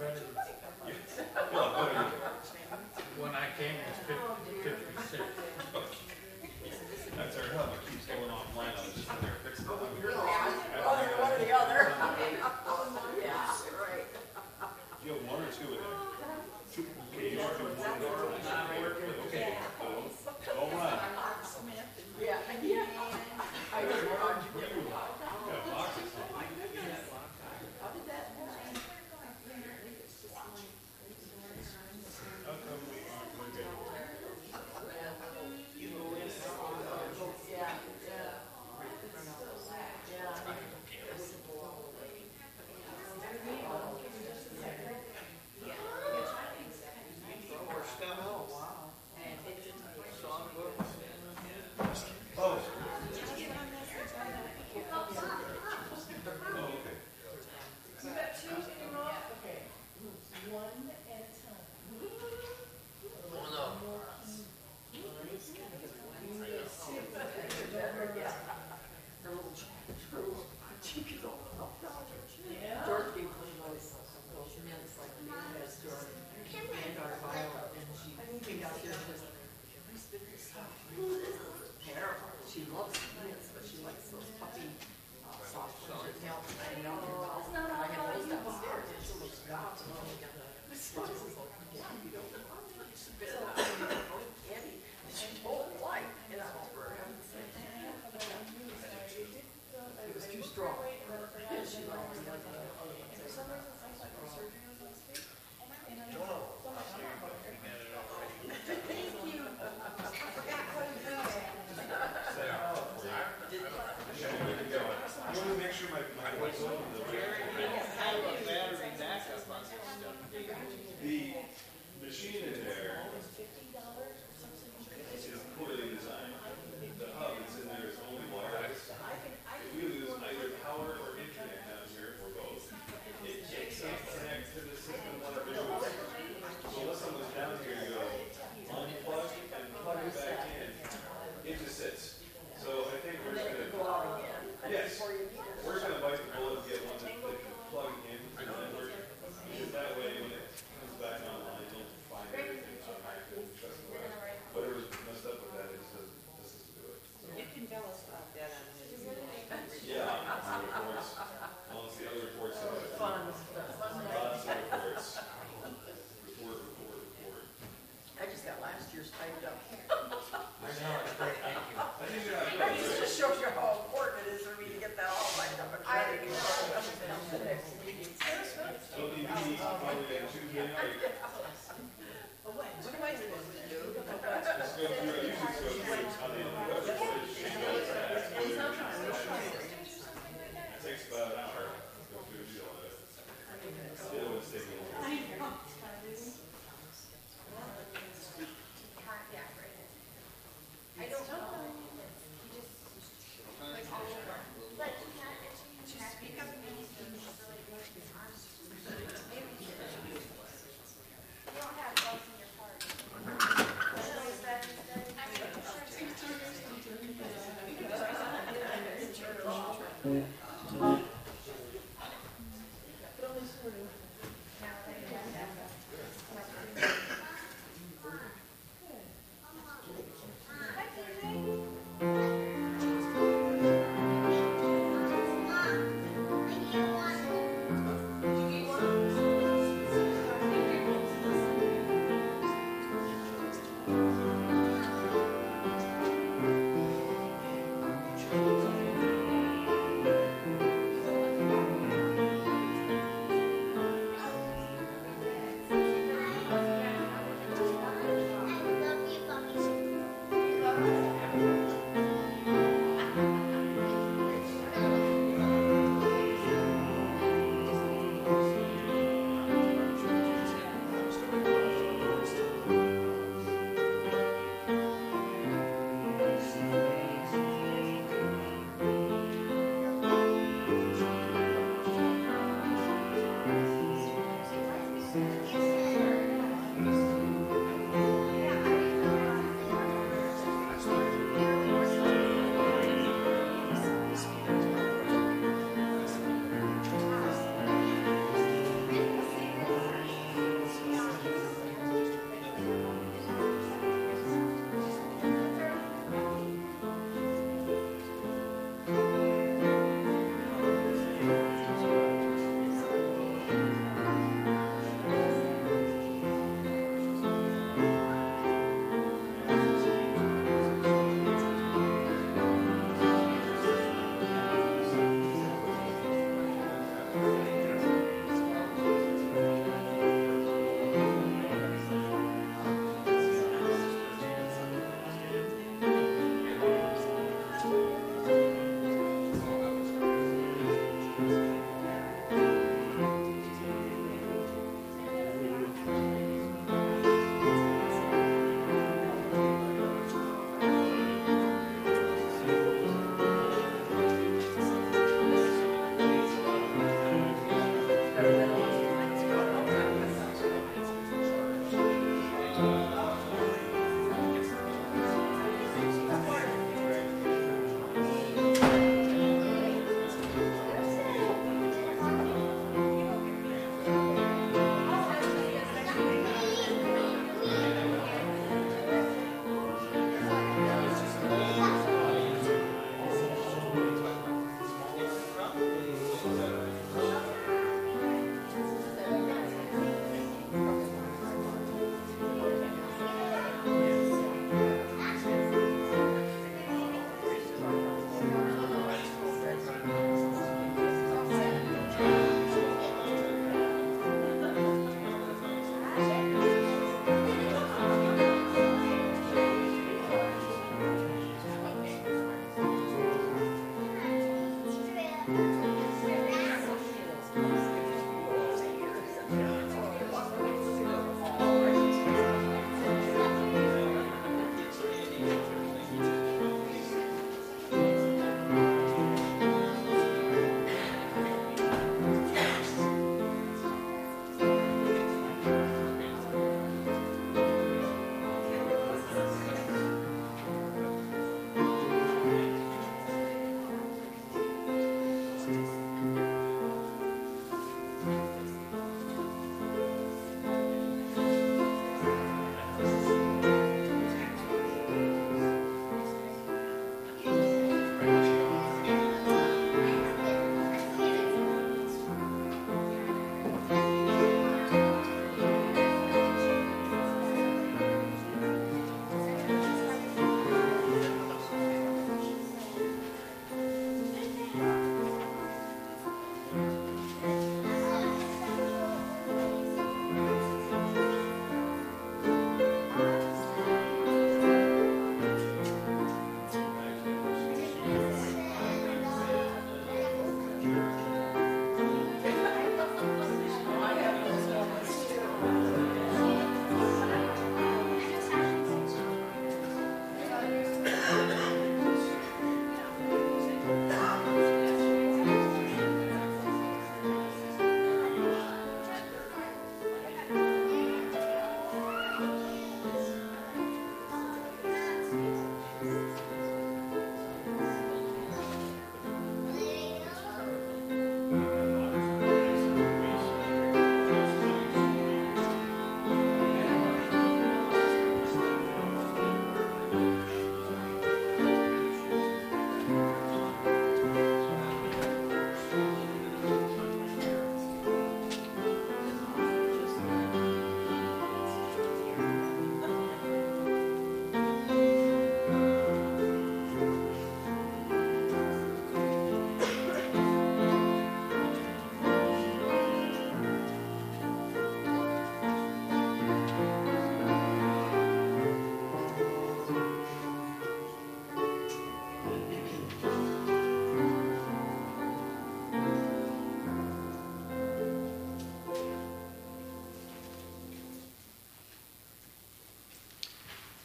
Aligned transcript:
Feels 0.00 0.39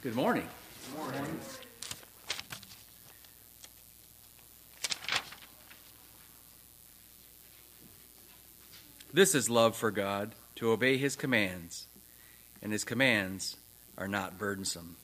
Good 0.06 0.14
morning. 0.14 0.48
This 9.12 9.34
is 9.34 9.50
love 9.50 9.76
for 9.76 9.90
God, 9.90 10.34
to 10.58 10.70
obey 10.70 10.98
his 10.98 11.16
commands, 11.16 11.88
and 12.62 12.72
his 12.72 12.84
commands 12.84 13.56
are 13.98 14.08
not 14.08 14.38
burdensome. 14.38 14.96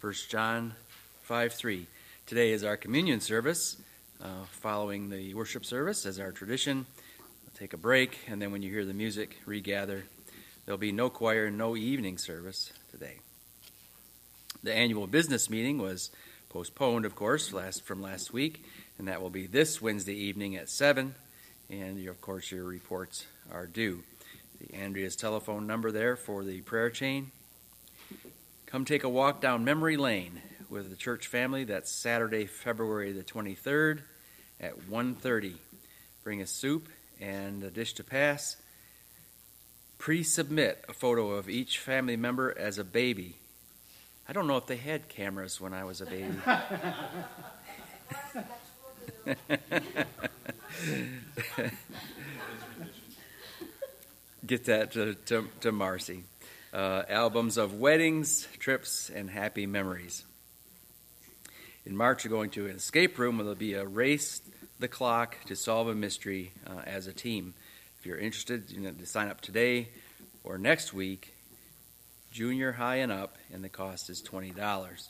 1 0.00 0.12
John 0.28 0.74
5 1.22 1.52
3. 1.52 1.86
Today 2.26 2.50
is 2.50 2.64
our 2.64 2.76
communion 2.76 3.20
service. 3.20 3.76
Uh, 4.20 4.44
following 4.50 5.08
the 5.08 5.34
worship 5.34 5.64
service, 5.64 6.04
as 6.04 6.18
our 6.18 6.32
tradition, 6.32 6.84
we'll 7.44 7.56
take 7.56 7.74
a 7.74 7.76
break, 7.76 8.18
and 8.26 8.42
then 8.42 8.50
when 8.50 8.62
you 8.62 8.72
hear 8.72 8.84
the 8.84 8.92
music, 8.92 9.36
regather. 9.46 10.02
There'll 10.64 10.78
be 10.78 10.90
no 10.90 11.10
choir, 11.10 11.48
no 11.48 11.76
evening 11.76 12.18
service. 12.18 12.72
The 14.68 14.76
annual 14.76 15.06
business 15.06 15.48
meeting 15.48 15.78
was 15.78 16.10
postponed, 16.50 17.06
of 17.06 17.16
course, 17.16 17.54
last 17.54 17.86
from 17.86 18.02
last 18.02 18.34
week, 18.34 18.62
and 18.98 19.08
that 19.08 19.22
will 19.22 19.30
be 19.30 19.46
this 19.46 19.80
Wednesday 19.80 20.12
evening 20.12 20.56
at 20.56 20.68
7. 20.68 21.14
And 21.70 22.06
of 22.06 22.20
course, 22.20 22.52
your 22.52 22.64
reports 22.64 23.24
are 23.50 23.66
due. 23.66 24.02
The 24.60 24.74
Andrea's 24.74 25.16
telephone 25.16 25.66
number 25.66 25.90
there 25.90 26.16
for 26.16 26.44
the 26.44 26.60
prayer 26.60 26.90
chain. 26.90 27.30
Come 28.66 28.84
take 28.84 29.04
a 29.04 29.08
walk 29.08 29.40
down 29.40 29.64
memory 29.64 29.96
lane 29.96 30.42
with 30.68 30.90
the 30.90 30.96
church 30.96 31.28
family. 31.28 31.64
That's 31.64 31.90
Saturday, 31.90 32.44
February 32.44 33.12
the 33.12 33.24
23rd 33.24 34.02
at 34.60 34.86
1:30. 34.86 35.54
Bring 36.22 36.42
a 36.42 36.46
soup 36.46 36.90
and 37.18 37.64
a 37.64 37.70
dish 37.70 37.94
to 37.94 38.04
pass. 38.04 38.58
Pre-submit 39.96 40.84
a 40.90 40.92
photo 40.92 41.30
of 41.30 41.48
each 41.48 41.78
family 41.78 42.18
member 42.18 42.54
as 42.58 42.76
a 42.76 42.84
baby. 42.84 43.36
I 44.30 44.34
don't 44.34 44.46
know 44.46 44.58
if 44.58 44.66
they 44.66 44.76
had 44.76 45.08
cameras 45.08 45.58
when 45.58 45.72
I 45.72 45.84
was 45.84 46.02
a 46.02 46.04
baby. 46.04 46.34
Get 54.46 54.66
that 54.66 54.92
to, 54.92 55.14
to, 55.14 55.48
to 55.62 55.72
Marcy. 55.72 56.24
Uh, 56.74 57.04
albums 57.08 57.56
of 57.56 57.76
weddings, 57.76 58.46
trips, 58.58 59.08
and 59.08 59.30
happy 59.30 59.66
memories. 59.66 60.26
In 61.86 61.96
March, 61.96 62.26
we're 62.26 62.30
going 62.30 62.50
to 62.50 62.66
an 62.66 62.76
escape 62.76 63.18
room. 63.18 63.38
Where 63.38 63.44
there'll 63.44 63.58
be 63.58 63.72
a 63.72 63.86
race 63.86 64.42
the 64.78 64.88
clock 64.88 65.38
to 65.46 65.56
solve 65.56 65.88
a 65.88 65.94
mystery 65.94 66.52
uh, 66.66 66.82
as 66.84 67.06
a 67.06 67.14
team. 67.14 67.54
If 67.98 68.04
you're 68.04 68.18
interested, 68.18 68.70
you 68.70 68.80
know, 68.80 68.90
to 68.90 69.06
sign 69.06 69.28
up 69.28 69.40
today 69.40 69.88
or 70.44 70.58
next 70.58 70.92
week, 70.92 71.32
junior 72.38 72.70
high 72.70 72.98
and 72.98 73.10
up, 73.10 73.36
and 73.52 73.64
the 73.64 73.68
cost 73.68 74.08
is 74.08 74.22
$20. 74.22 75.08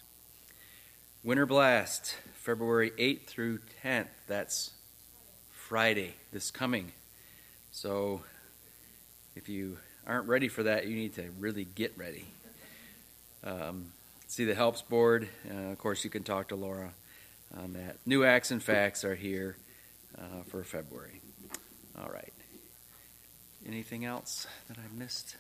Winter 1.23 1.45
Blast, 1.45 2.17
February 2.33 2.91
8th 2.93 3.27
through 3.27 3.59
10th. 3.85 4.07
That's 4.27 4.71
Friday, 5.51 6.15
this 6.33 6.51
coming. 6.51 6.91
So 7.71 8.23
if 9.37 9.51
you 9.51 9.77
aren't 10.07 10.27
ready 10.27 10.49
for 10.49 10.63
that, 10.63 10.87
you 10.87 10.97
need 10.97 11.17
to 11.17 11.29
really 11.39 11.67
get 11.67 11.93
ready. 11.99 12.25
Um, 13.45 13.93
see 14.27 14.47
the 14.47 14.55
helps 14.55 14.81
board. 14.81 15.29
Uh, 15.51 15.73
of 15.73 15.77
course, 15.77 16.05
you 16.05 16.09
can 16.09 16.23
talk 16.23 16.49
to 16.49 16.57
Laura 16.57 16.95
on 17.59 17.75
that. 17.75 17.99
New 18.07 18.25
acts 18.25 18.53
and 18.53 18.63
facts 18.63 19.05
are 19.05 19.17
here 19.17 19.59
uh, 20.17 20.45
for 20.47 20.65
February. 20.65 21.21
All 22.01 22.09
right. 22.09 22.33
Anything 23.67 24.07
else 24.07 24.47
that 24.69 24.79
I 24.79 24.99
missed? 24.99 25.37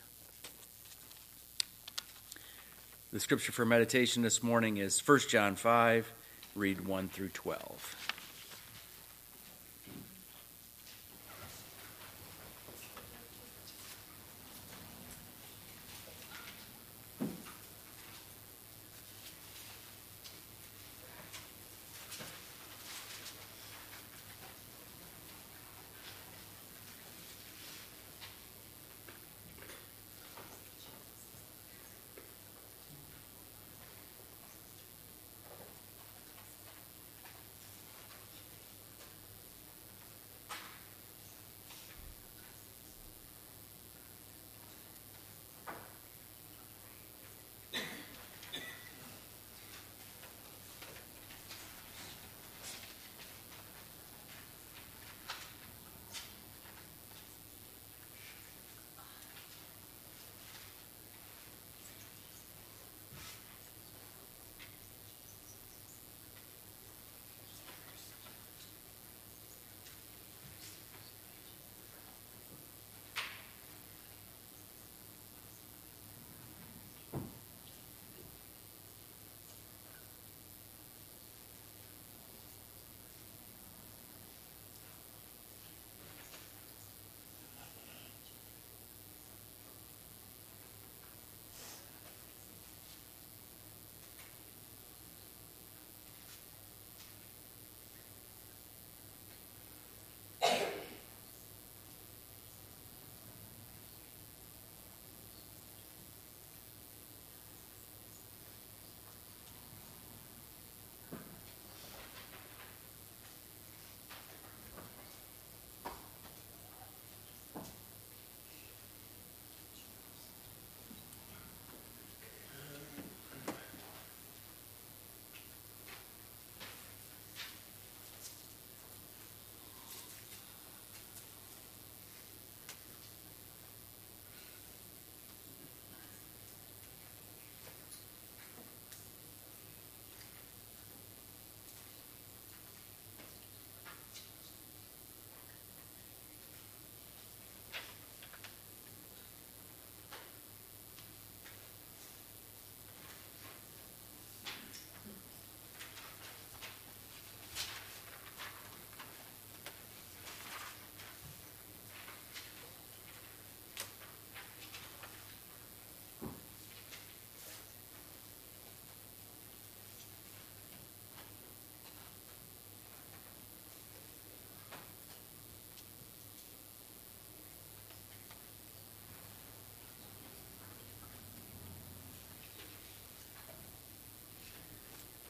The 3.10 3.20
scripture 3.20 3.52
for 3.52 3.64
meditation 3.64 4.22
this 4.22 4.42
morning 4.42 4.76
is 4.76 5.00
1 5.00 5.20
John 5.30 5.56
5, 5.56 6.12
read 6.54 6.86
1 6.86 7.08
through 7.08 7.30
12. 7.30 8.17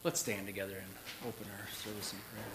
Let's 0.08 0.24
stand 0.24 0.48
together 0.48 0.72
and 0.72 0.88
open 1.28 1.44
our 1.52 1.68
service 1.68 2.16
in 2.16 2.18
prayer. 2.32 2.48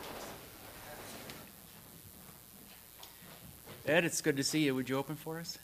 Ed, 3.96 4.06
it's 4.06 4.22
good 4.26 4.38
to 4.38 4.44
see 4.44 4.66
you. 4.66 4.74
Would 4.74 4.90
you 4.90 4.98
open 4.98 5.16
for 5.16 5.38
us? 5.38 5.60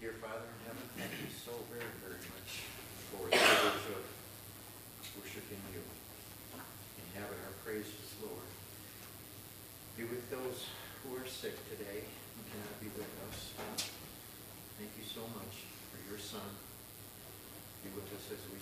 Dear 0.00 0.16
Father 0.16 0.48
in 0.48 0.64
heaven, 0.64 0.80
thank 0.96 1.12
you 1.12 1.28
so 1.44 1.52
very, 1.68 1.84
very 2.00 2.24
much 2.32 2.64
for 3.12 3.28
the 3.28 3.36
privilege 3.36 4.00
of 4.00 4.04
worshiping 5.20 5.60
you 5.76 5.84
and 5.84 7.20
having 7.20 7.36
our 7.44 7.52
praises, 7.60 8.16
Lord. 8.24 8.48
Be 10.00 10.08
with 10.08 10.24
those 10.32 10.72
who 11.04 11.20
are 11.20 11.28
sick 11.28 11.52
today 11.68 12.00
and 12.08 12.42
cannot 12.48 12.80
be 12.80 12.88
with 12.96 13.12
us. 13.28 13.52
Thank 14.80 14.96
you 14.96 15.04
so 15.04 15.20
much 15.36 15.68
for 15.92 16.00
your 16.08 16.16
Son. 16.16 16.48
Be 17.84 17.92
with 17.92 18.08
us 18.16 18.24
as 18.32 18.40
we 18.48 18.56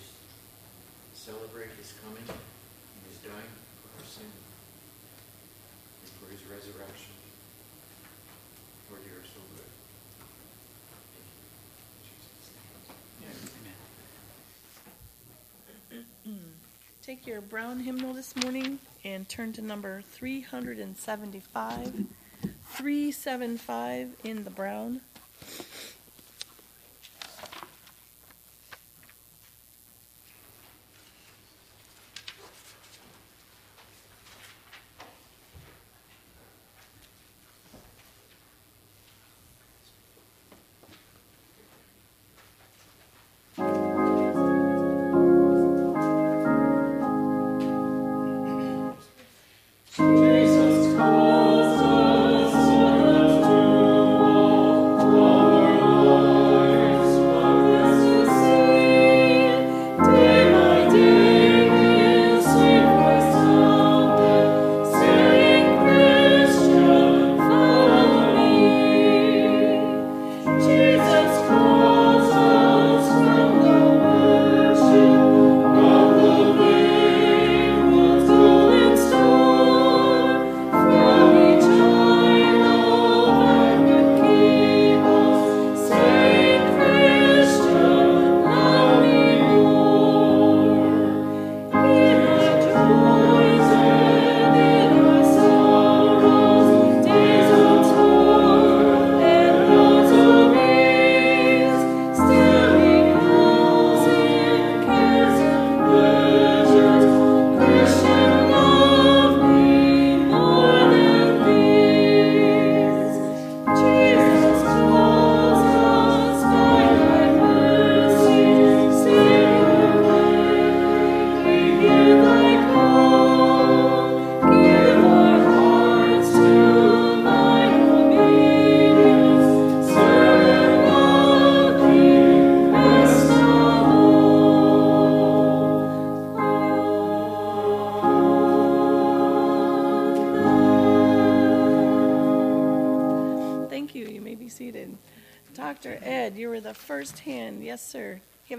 celebrate 1.29 1.69
his 1.77 1.93
coming 2.03 2.25
and 2.25 3.05
his 3.07 3.19
dying 3.21 3.53
for 3.81 3.89
our 3.99 4.05
sin 4.09 4.31
and 6.01 6.09
for 6.17 6.25
his 6.31 6.41
resurrection. 6.49 7.13
Lord, 8.89 9.01
you 9.05 9.13
are 9.13 9.27
so 9.29 9.41
good. 9.55 9.69
Take 17.03 17.27
your 17.27 17.41
brown 17.41 17.79
hymnal 17.79 18.13
this 18.13 18.35
morning 18.35 18.79
and 19.03 19.27
turn 19.29 19.53
to 19.53 19.61
number 19.61 20.01
375. 20.11 22.05
375 22.71 24.09
in 24.23 24.43
the 24.43 24.49
brown. 24.49 25.01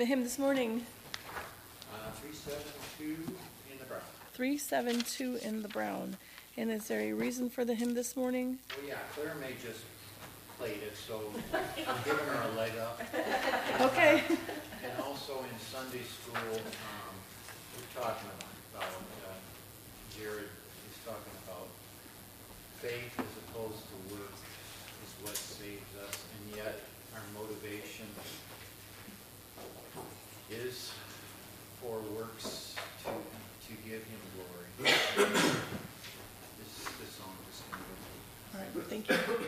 Have 0.00 0.06
a 0.06 0.08
hymn 0.08 0.22
this 0.22 0.38
morning. 0.38 0.86
Uh, 1.92 2.10
372 2.12 3.04
in 3.70 3.78
the 3.78 3.84
brown. 3.84 4.00
372 4.32 5.46
in 5.46 5.60
the 5.60 5.68
brown. 5.68 6.16
And 6.56 6.70
is 6.70 6.88
there 6.88 7.00
a 7.00 7.12
reason 7.12 7.50
for 7.50 7.66
the 7.66 7.74
hymn 7.74 7.92
this 7.92 8.16
morning? 8.16 8.58
Well, 8.70 8.88
yeah, 8.88 8.94
Claire 9.14 9.34
May 9.34 9.52
just 9.60 9.84
played 10.56 10.80
it, 10.80 10.96
so 10.96 11.20
I'm 11.52 12.00
giving 12.06 12.24
her 12.24 12.48
a 12.48 12.56
leg 12.56 12.72
up. 12.80 13.02
Okay. 13.92 14.22
And 14.80 14.92
also 15.04 15.44
in 15.44 15.56
Sunday 15.68 16.04
school, 16.08 16.56
um, 16.56 17.14
we're 17.76 18.00
talking 18.00 18.28
about, 18.72 18.80
uh, 18.80 19.36
Jared 20.16 20.48
is 20.48 20.96
talking 21.04 21.36
about 21.44 21.68
faith 22.80 23.12
as 23.20 23.32
opposed 23.44 23.84
to 23.84 24.16
work 24.16 24.32
is 24.32 25.12
what 25.20 25.36
saves 25.36 25.92
us, 26.08 26.24
and 26.32 26.56
yet 26.56 26.80
our 27.12 27.20
motivation 27.36 28.06
is 30.50 30.90
for 31.80 32.02
works 32.20 32.74
to, 33.04 33.10
to 33.10 33.72
give 33.88 34.02
him 34.04 34.20
glory. 34.36 34.92
This, 36.58 36.84
this 37.00 37.10
song 37.16 37.32
is 37.50 37.62
going 37.70 37.80
to. 37.80 38.58
All 38.58 38.60
right, 38.60 38.88
thank 38.88 39.08
you. 39.08 39.46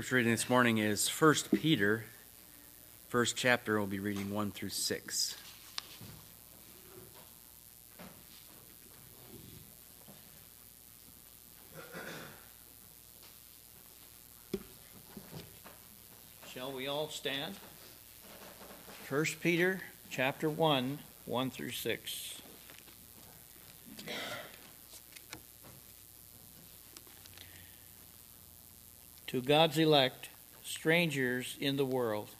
Scripture 0.00 0.16
reading 0.16 0.32
this 0.32 0.48
morning 0.48 0.78
is 0.78 1.06
1 1.10 1.34
Peter, 1.60 2.04
first 3.10 3.36
chapter. 3.36 3.76
We'll 3.76 3.86
be 3.86 3.98
reading 3.98 4.32
1 4.32 4.50
through 4.50 4.70
6. 4.70 5.36
Shall 16.50 16.72
we 16.72 16.86
all 16.86 17.10
stand? 17.10 17.56
First 19.04 19.42
Peter 19.42 19.82
chapter 20.08 20.48
1, 20.48 20.98
1 21.26 21.50
through 21.50 21.72
6. 21.72 22.39
To 29.30 29.40
God's 29.40 29.78
elect, 29.78 30.28
strangers 30.64 31.56
in 31.60 31.76
the 31.76 31.84
world, 31.84 32.30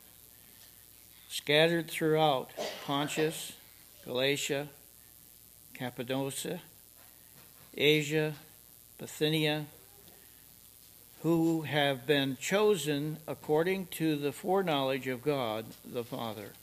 scattered 1.28 1.88
throughout 1.88 2.50
Pontus, 2.84 3.52
Galatia, 4.04 4.66
Cappadocia, 5.72 6.60
Asia, 7.76 8.34
Bithynia, 8.98 9.66
who 11.22 11.62
have 11.62 12.08
been 12.08 12.36
chosen 12.40 13.18
according 13.28 13.86
to 13.92 14.16
the 14.16 14.32
foreknowledge 14.32 15.06
of 15.06 15.22
God 15.22 15.66
the 15.84 16.02
Father, 16.02 16.54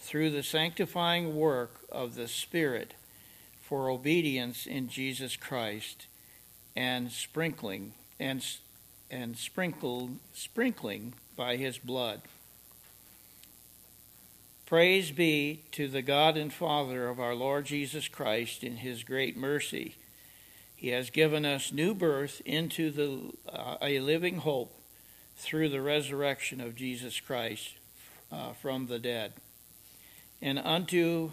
through 0.00 0.30
the 0.30 0.42
sanctifying 0.42 1.36
work 1.36 1.76
of 1.92 2.16
the 2.16 2.26
Spirit 2.26 2.94
for 3.62 3.88
obedience 3.88 4.66
in 4.66 4.88
Jesus 4.88 5.36
Christ 5.36 6.08
and 6.74 7.12
sprinkling 7.12 7.92
and 8.18 8.42
and 9.10 9.36
sprinkled 9.36 10.16
sprinkling 10.32 11.14
by 11.36 11.56
his 11.56 11.78
blood. 11.78 12.22
Praise 14.66 15.10
be 15.10 15.62
to 15.72 15.88
the 15.88 16.02
God 16.02 16.36
and 16.36 16.52
Father 16.52 17.08
of 17.08 17.20
our 17.20 17.34
Lord 17.34 17.66
Jesus 17.66 18.08
Christ 18.08 18.64
in 18.64 18.76
his 18.76 19.02
great 19.04 19.36
mercy. 19.36 19.94
He 20.74 20.88
has 20.88 21.10
given 21.10 21.44
us 21.44 21.72
new 21.72 21.94
birth 21.94 22.40
into 22.44 22.90
the, 22.90 23.32
uh, 23.50 23.76
a 23.80 24.00
living 24.00 24.38
hope 24.38 24.74
through 25.36 25.68
the 25.68 25.82
resurrection 25.82 26.60
of 26.60 26.76
Jesus 26.76 27.20
Christ 27.20 27.74
uh, 28.32 28.52
from 28.54 28.86
the 28.86 28.98
dead, 28.98 29.32
and 30.40 30.58
unto 30.58 31.30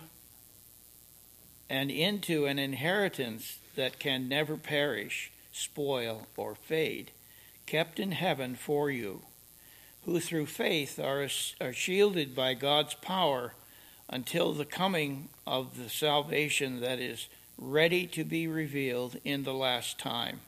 and 1.70 1.90
into 1.90 2.46
an 2.46 2.60
inheritance 2.60 3.60
that 3.76 3.98
can 3.98 4.28
never 4.28 4.58
perish, 4.58 5.32
spoil, 5.54 6.28
or 6.36 6.54
fade, 6.54 7.12
kept 7.72 8.02
in 8.02 8.12
heaven 8.12 8.54
for 8.54 8.92
you, 8.92 9.22
who 10.04 10.20
through 10.20 10.46
faith 10.46 11.00
are, 11.00 11.26
are 11.62 11.72
shielded 11.72 12.36
by 12.36 12.54
God's 12.54 12.96
power 12.96 13.54
until 14.10 14.52
the 14.52 14.66
coming 14.66 15.30
of 15.48 15.78
the 15.78 15.88
salvation 15.88 16.82
that 16.82 17.00
is 17.00 17.30
ready 17.58 18.06
to 18.06 18.26
be 18.26 18.46
revealed 18.46 19.16
in 19.24 19.44
the 19.44 19.54
last 19.54 19.98
time. 19.98 20.42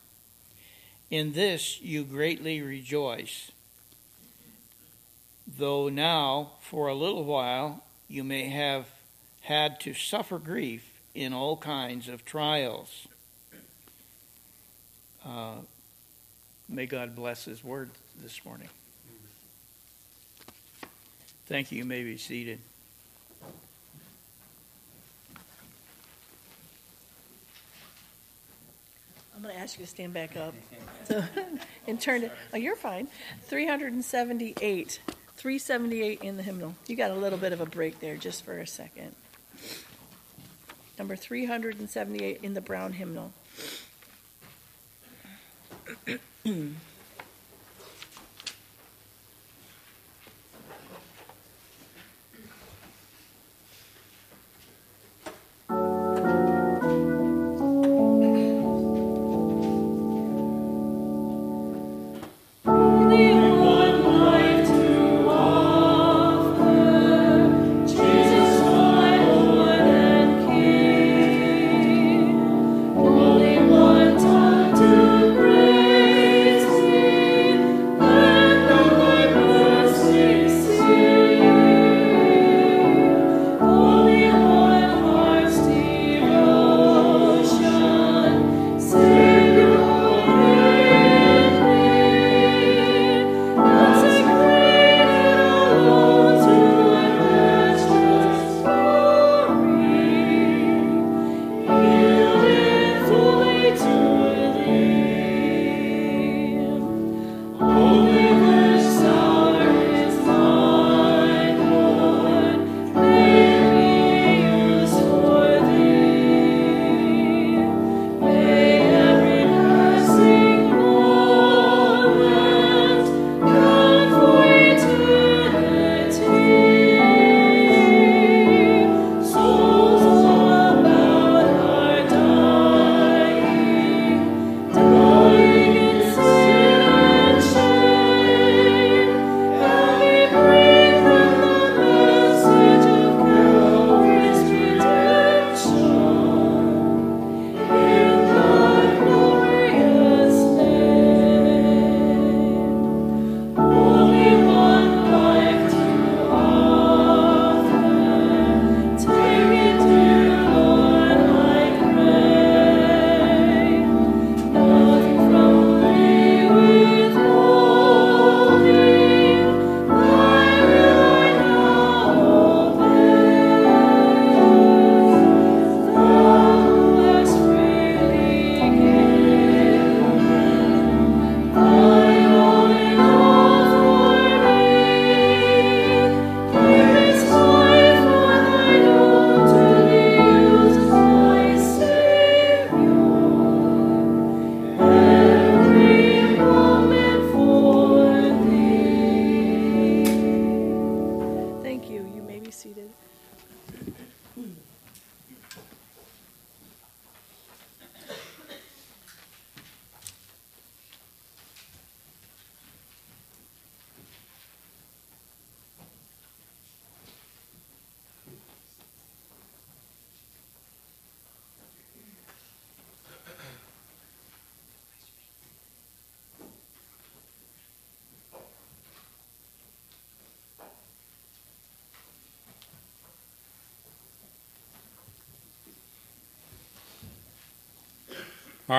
In 1.10 1.32
this 1.32 1.80
you 1.80 2.04
greatly 2.04 2.60
rejoice, 2.60 3.50
though 5.46 5.88
now, 5.88 6.50
for 6.60 6.88
a 6.88 6.94
little 6.94 7.24
while, 7.24 7.84
you 8.06 8.22
may 8.22 8.50
have 8.50 8.86
had 9.40 9.80
to 9.80 9.94
suffer 9.94 10.38
grief 10.38 11.00
in 11.14 11.32
all 11.32 11.56
kinds 11.56 12.06
of 12.06 12.26
trials. 12.26 13.08
Uh, 15.24 15.60
may 16.68 16.86
God 16.86 17.14
bless 17.14 17.44
His 17.44 17.62
word 17.62 17.90
this 18.22 18.44
morning. 18.44 18.68
Thank 21.46 21.72
you. 21.72 21.78
You 21.78 21.84
may 21.84 22.02
be 22.02 22.16
seated. 22.16 22.58
I'm 29.36 29.42
going 29.42 29.54
to 29.54 29.60
ask 29.60 29.78
you 29.78 29.84
to 29.84 29.90
stand 29.90 30.14
back 30.14 30.36
up 30.36 30.54
and 31.86 32.00
turn 32.00 32.22
to, 32.22 32.30
oh, 32.54 32.56
you're 32.56 32.76
fine. 32.76 33.08
378. 33.42 35.00
378 35.36 36.22
in 36.22 36.36
the 36.38 36.42
hymnal. 36.42 36.74
You 36.86 36.96
got 36.96 37.10
a 37.10 37.14
little 37.14 37.38
bit 37.38 37.52
of 37.52 37.60
a 37.60 37.66
break 37.66 38.00
there 38.00 38.16
just 38.16 38.44
for 38.44 38.58
a 38.58 38.66
second. 38.66 39.14
Number 40.98 41.16
378 41.16 42.40
in 42.42 42.54
the 42.54 42.60
brown 42.60 42.92
hymnal. 42.92 43.34
Hmm. 46.44 46.74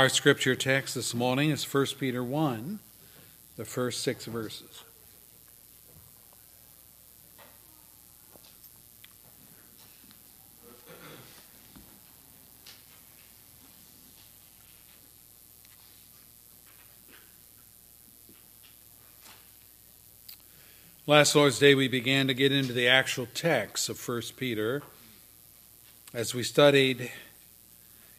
Our 0.06 0.10
scripture 0.10 0.54
text 0.54 0.94
this 0.94 1.16
morning 1.16 1.50
is 1.50 1.64
1 1.64 1.88
Peter 2.00 2.24
1, 2.24 2.78
the 3.58 3.66
first 3.66 4.04
six 4.04 4.26
verses. 4.26 4.84
Last 21.08 21.36
Lord's 21.36 21.58
Day, 21.58 21.74
we 21.74 21.88
began 21.88 22.28
to 22.28 22.36
get 22.36 22.52
into 22.52 22.74
the 22.74 22.88
actual 22.88 23.28
text 23.34 23.90
of 23.90 24.08
1 24.08 24.22
Peter 24.38 24.84
as 26.14 26.36
we 26.36 26.44
studied 26.44 27.12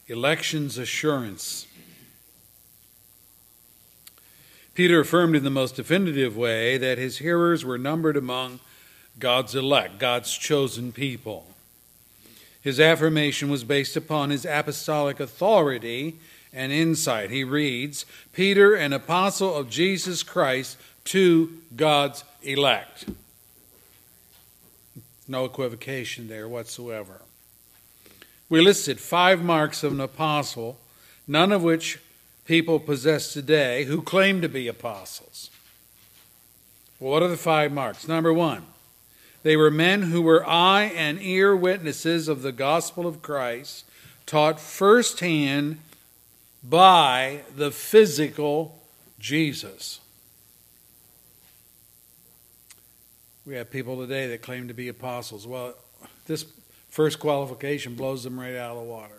election's 0.09 0.77
assurance. 0.77 1.65
Peter 4.77 4.99
affirmed 4.99 5.35
in 5.35 5.43
the 5.43 5.49
most 5.49 5.75
definitive 5.75 6.37
way 6.37 6.77
that 6.77 6.99
his 6.99 7.17
hearers 7.17 7.65
were 7.65 7.79
numbered 7.79 8.15
among 8.15 8.59
God's 9.17 9.55
elect, 9.55 9.97
God's 9.97 10.31
chosen 10.37 10.91
people. 10.91 11.47
His 12.61 12.79
affirmation 12.79 13.49
was 13.49 13.63
based 13.63 13.97
upon 13.97 14.29
his 14.29 14.45
apostolic 14.45 15.19
authority 15.19 16.19
and 16.53 16.71
insight. 16.71 17.31
He 17.31 17.43
reads, 17.43 18.05
Peter, 18.33 18.75
an 18.75 18.93
apostle 18.93 19.55
of 19.55 19.67
Jesus 19.67 20.21
Christ, 20.21 20.77
to 21.05 21.57
God's 21.75 22.23
elect. 22.43 23.05
No 25.27 25.45
equivocation 25.45 26.27
there 26.27 26.47
whatsoever. 26.47 27.21
We 28.47 28.61
listed 28.61 28.99
five 28.99 29.41
marks 29.41 29.81
of 29.81 29.93
an 29.93 30.01
apostle, 30.01 30.77
none 31.27 31.51
of 31.51 31.63
which 31.63 31.97
people 32.47 32.79
possess 32.79 33.31
today 33.31 33.83
who 33.83 34.01
claim 34.01 34.41
to 34.41 34.49
be 34.49 34.67
apostles. 34.67 35.51
what 36.97 37.21
are 37.21 37.27
the 37.27 37.37
five 37.37 37.71
marks? 37.71 38.07
Number 38.07 38.33
one, 38.33 38.63
they 39.43 39.55
were 39.55 39.69
men 39.69 40.03
who 40.03 40.23
were 40.23 40.47
eye 40.49 40.85
and 40.95 41.21
ear 41.21 41.55
witnesses 41.55 42.27
of 42.27 42.41
the 42.41 42.51
gospel 42.51 43.05
of 43.05 43.21
Christ, 43.21 43.85
taught 44.25 44.59
firsthand 44.59 45.79
by 46.63 47.41
the 47.55 47.69
physical 47.69 48.79
Jesus. 49.19 49.99
We 53.45 53.53
have 53.55 53.69
people 53.69 53.97
today 53.97 54.27
that 54.29 54.41
claim 54.41 54.67
to 54.67 54.73
be 54.73 54.87
apostles. 54.87 55.45
Well, 55.45 55.75
this 56.25 56.45
First 56.97 57.19
qualification 57.19 57.93
blows 57.93 58.23
them 58.23 58.39
right 58.39 58.55
out 58.55 58.75
of 58.75 58.77
the 58.77 58.89
water. 58.91 59.16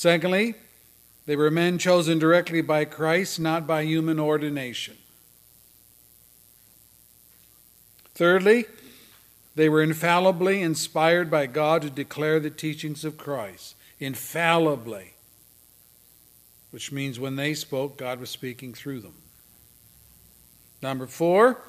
Secondly, 0.00 0.54
they 1.26 1.36
were 1.36 1.50
men 1.50 1.76
chosen 1.76 2.18
directly 2.18 2.62
by 2.62 2.86
Christ, 2.86 3.38
not 3.38 3.66
by 3.66 3.82
human 3.82 4.18
ordination. 4.18 4.96
Thirdly, 8.14 8.64
they 9.56 9.68
were 9.68 9.82
infallibly 9.82 10.62
inspired 10.62 11.30
by 11.30 11.44
God 11.44 11.82
to 11.82 11.90
declare 11.90 12.40
the 12.40 12.48
teachings 12.48 13.04
of 13.04 13.18
Christ. 13.18 13.74
Infallibly. 13.98 15.12
Which 16.70 16.90
means 16.90 17.20
when 17.20 17.36
they 17.36 17.52
spoke, 17.52 17.98
God 17.98 18.20
was 18.20 18.30
speaking 18.30 18.72
through 18.72 19.00
them. 19.00 19.16
Number 20.80 21.06
four, 21.06 21.60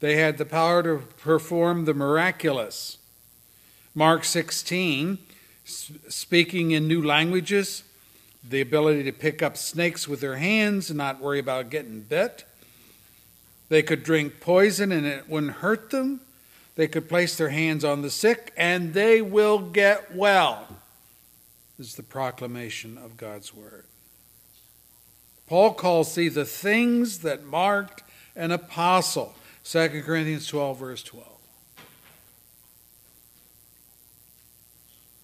they 0.00 0.16
had 0.16 0.38
the 0.38 0.46
power 0.46 0.82
to 0.84 1.02
perform 1.18 1.84
the 1.84 1.92
miraculous. 1.92 2.96
Mark 3.94 4.24
16, 4.24 5.18
speaking 5.64 6.72
in 6.72 6.86
new 6.86 7.02
languages, 7.02 7.82
the 8.48 8.60
ability 8.60 9.04
to 9.04 9.12
pick 9.12 9.42
up 9.42 9.56
snakes 9.56 10.06
with 10.06 10.20
their 10.20 10.36
hands 10.36 10.90
and 10.90 10.98
not 10.98 11.20
worry 11.20 11.38
about 11.38 11.70
getting 11.70 12.00
bit. 12.00 12.44
They 13.68 13.82
could 13.82 14.02
drink 14.02 14.40
poison 14.40 14.92
and 14.92 15.06
it 15.06 15.28
wouldn't 15.28 15.54
hurt 15.54 15.90
them. 15.90 16.20
They 16.76 16.86
could 16.88 17.08
place 17.08 17.36
their 17.36 17.48
hands 17.48 17.84
on 17.84 18.02
the 18.02 18.10
sick 18.10 18.52
and 18.56 18.92
they 18.92 19.22
will 19.22 19.58
get 19.58 20.14
well. 20.14 20.68
Is 21.78 21.94
the 21.96 22.02
proclamation 22.02 22.98
of 22.98 23.16
God's 23.16 23.54
word. 23.54 23.84
Paul 25.46 25.74
calls 25.74 26.14
these 26.14 26.34
the 26.34 26.44
things 26.44 27.20
that 27.20 27.44
marked 27.44 28.02
an 28.36 28.50
apostle. 28.50 29.34
2 29.64 30.02
Corinthians 30.04 30.46
12, 30.46 30.78
verse 30.78 31.02
12. 31.02 31.33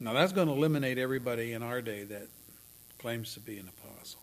Now, 0.03 0.15
that's 0.15 0.33
going 0.33 0.49
to 0.49 0.55
eliminate 0.55 0.97
everybody 0.97 1.53
in 1.53 1.63
our 1.63 1.83
day 1.83 2.05
that 2.05 2.27
claims 2.99 3.35
to 3.35 3.41
be 3.41 3.59
an 3.59 3.69
apostle. 3.69 4.21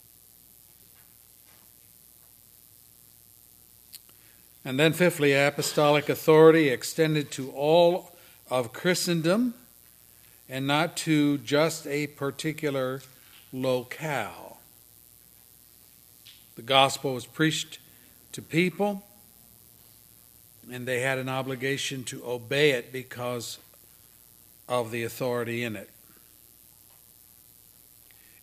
And 4.65 4.79
then, 4.79 4.91
fifthly, 4.91 5.33
apostolic 5.33 6.09
authority 6.09 6.69
extended 6.69 7.29
to 7.31 7.51
all 7.51 8.11
of 8.49 8.73
Christendom 8.73 9.53
and 10.49 10.65
not 10.65 10.97
to 10.97 11.37
just 11.39 11.85
a 11.85 12.07
particular 12.07 13.01
locale. 13.53 14.59
The 16.55 16.63
gospel 16.63 17.13
was 17.13 17.27
preached 17.27 17.77
to 18.31 18.41
people 18.41 19.03
and 20.71 20.87
they 20.87 21.01
had 21.01 21.17
an 21.17 21.29
obligation 21.29 22.03
to 22.05 22.25
obey 22.25 22.71
it 22.71 22.91
because 22.91 23.59
of 24.67 24.91
the 24.91 25.03
authority 25.03 25.63
in 25.63 25.75
it. 25.75 25.89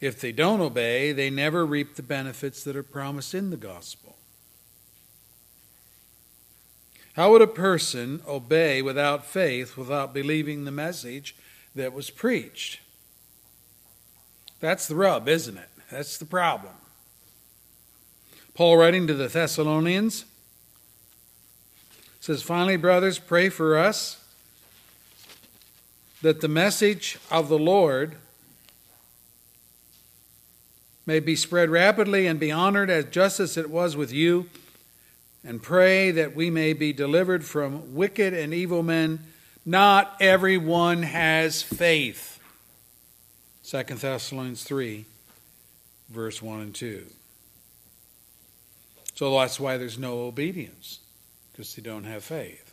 If 0.00 0.20
they 0.20 0.32
don't 0.32 0.60
obey, 0.60 1.12
they 1.12 1.30
never 1.30 1.64
reap 1.64 1.94
the 1.94 2.02
benefits 2.02 2.62
that 2.64 2.76
are 2.76 2.82
promised 2.82 3.34
in 3.34 3.50
the 3.50 3.56
gospel. 3.56 4.16
How 7.14 7.30
would 7.30 7.42
a 7.42 7.46
person 7.46 8.20
obey 8.26 8.82
without 8.82 9.24
faith, 9.24 9.76
without 9.76 10.12
believing 10.12 10.64
the 10.64 10.72
message 10.72 11.36
that 11.74 11.92
was 11.92 12.10
preached? 12.10 12.80
That's 14.60 14.88
the 14.88 14.96
rub, 14.96 15.28
isn't 15.28 15.56
it? 15.56 15.68
That's 15.90 16.18
the 16.18 16.24
problem. 16.24 16.74
Paul, 18.54 18.76
writing 18.76 19.06
to 19.06 19.14
the 19.14 19.28
Thessalonians, 19.28 20.24
says, 22.20 22.42
Finally, 22.42 22.76
brothers, 22.76 23.18
pray 23.18 23.48
for 23.48 23.76
us 23.78 24.23
that 26.24 26.40
the 26.40 26.48
message 26.48 27.18
of 27.30 27.50
the 27.50 27.58
Lord 27.58 28.16
may 31.04 31.20
be 31.20 31.36
spread 31.36 31.68
rapidly 31.68 32.26
and 32.26 32.40
be 32.40 32.50
honored 32.50 32.88
as 32.88 33.04
just 33.10 33.40
as 33.40 33.58
it 33.58 33.68
was 33.68 33.94
with 33.94 34.10
you, 34.10 34.48
and 35.44 35.62
pray 35.62 36.10
that 36.10 36.34
we 36.34 36.48
may 36.48 36.72
be 36.72 36.94
delivered 36.94 37.44
from 37.44 37.94
wicked 37.94 38.32
and 38.32 38.54
evil 38.54 38.82
men. 38.82 39.18
Not 39.66 40.16
everyone 40.18 41.02
has 41.02 41.60
faith. 41.60 42.40
2 43.64 43.82
Thessalonians 43.82 44.64
3, 44.64 45.04
verse 46.08 46.40
1 46.40 46.60
and 46.62 46.74
2. 46.74 47.04
So 49.14 49.38
that's 49.38 49.60
why 49.60 49.76
there's 49.76 49.98
no 49.98 50.20
obedience 50.20 51.00
because 51.52 51.74
they 51.74 51.82
don't 51.82 52.04
have 52.04 52.24
faith. 52.24 52.63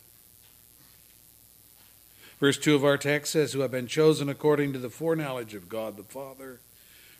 Verse 2.42 2.58
2 2.58 2.74
of 2.74 2.84
our 2.84 2.98
text 2.98 3.30
says, 3.30 3.52
Who 3.52 3.60
have 3.60 3.70
been 3.70 3.86
chosen 3.86 4.28
according 4.28 4.72
to 4.72 4.80
the 4.80 4.90
foreknowledge 4.90 5.54
of 5.54 5.68
God 5.68 5.96
the 5.96 6.02
Father 6.02 6.58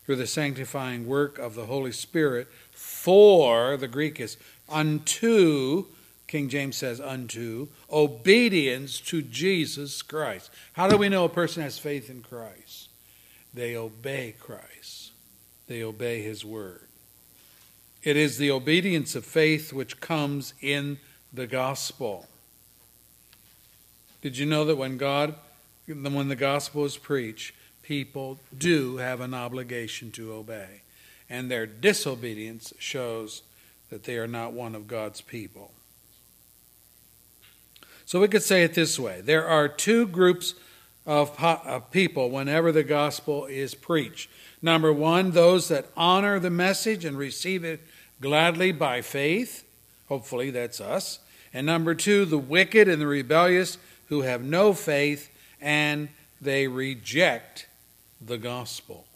through 0.04 0.16
the 0.16 0.26
sanctifying 0.26 1.06
work 1.06 1.38
of 1.38 1.54
the 1.54 1.66
Holy 1.66 1.92
Spirit 1.92 2.48
for, 2.72 3.76
the 3.76 3.86
Greek 3.86 4.18
is 4.18 4.36
unto, 4.68 5.84
King 6.26 6.48
James 6.48 6.76
says 6.76 7.00
unto, 7.00 7.68
obedience 7.88 8.98
to 8.98 9.22
Jesus 9.22 10.02
Christ. 10.02 10.50
How 10.72 10.88
do 10.88 10.96
we 10.96 11.08
know 11.08 11.24
a 11.24 11.28
person 11.28 11.62
has 11.62 11.78
faith 11.78 12.10
in 12.10 12.22
Christ? 12.22 12.88
They 13.54 13.76
obey 13.76 14.34
Christ, 14.40 15.12
they 15.68 15.84
obey 15.84 16.20
His 16.22 16.44
word. 16.44 16.88
It 18.02 18.16
is 18.16 18.38
the 18.38 18.50
obedience 18.50 19.14
of 19.14 19.24
faith 19.24 19.72
which 19.72 20.00
comes 20.00 20.54
in 20.60 20.98
the 21.32 21.46
gospel. 21.46 22.26
Did 24.22 24.38
you 24.38 24.46
know 24.46 24.64
that 24.64 24.76
when 24.76 24.96
God, 24.96 25.34
when 25.86 26.28
the 26.28 26.36
gospel 26.36 26.84
is 26.84 26.96
preached, 26.96 27.54
people 27.82 28.38
do 28.56 28.98
have 28.98 29.20
an 29.20 29.34
obligation 29.34 30.12
to 30.12 30.32
obey? 30.32 30.82
And 31.28 31.50
their 31.50 31.66
disobedience 31.66 32.72
shows 32.78 33.42
that 33.90 34.04
they 34.04 34.16
are 34.16 34.28
not 34.28 34.52
one 34.52 34.74
of 34.74 34.86
God's 34.86 35.20
people. 35.20 35.72
So 38.04 38.20
we 38.20 38.28
could 38.28 38.42
say 38.42 38.62
it 38.62 38.74
this 38.74 38.98
way 38.98 39.20
there 39.20 39.46
are 39.46 39.68
two 39.68 40.06
groups 40.06 40.54
of, 41.04 41.36
of 41.42 41.90
people 41.90 42.30
whenever 42.30 42.70
the 42.70 42.84
gospel 42.84 43.46
is 43.46 43.74
preached. 43.74 44.30
Number 44.60 44.92
one, 44.92 45.32
those 45.32 45.68
that 45.68 45.86
honor 45.96 46.38
the 46.38 46.50
message 46.50 47.04
and 47.04 47.18
receive 47.18 47.64
it 47.64 47.80
gladly 48.20 48.70
by 48.70 49.00
faith. 49.00 49.64
Hopefully, 50.08 50.50
that's 50.50 50.80
us. 50.80 51.18
And 51.52 51.66
number 51.66 51.94
two, 51.94 52.24
the 52.24 52.38
wicked 52.38 52.86
and 52.86 53.02
the 53.02 53.06
rebellious 53.06 53.78
who 54.12 54.20
have 54.20 54.44
no 54.44 54.74
faith 54.74 55.30
and 55.58 56.06
they 56.38 56.68
reject 56.68 57.66
the 58.20 58.36
gospel. 58.36 59.06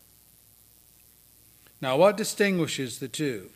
Now, 1.83 1.99
what 1.99 2.17
distinguishes 2.17 2.99
the 2.99 3.07
two? 3.07 3.51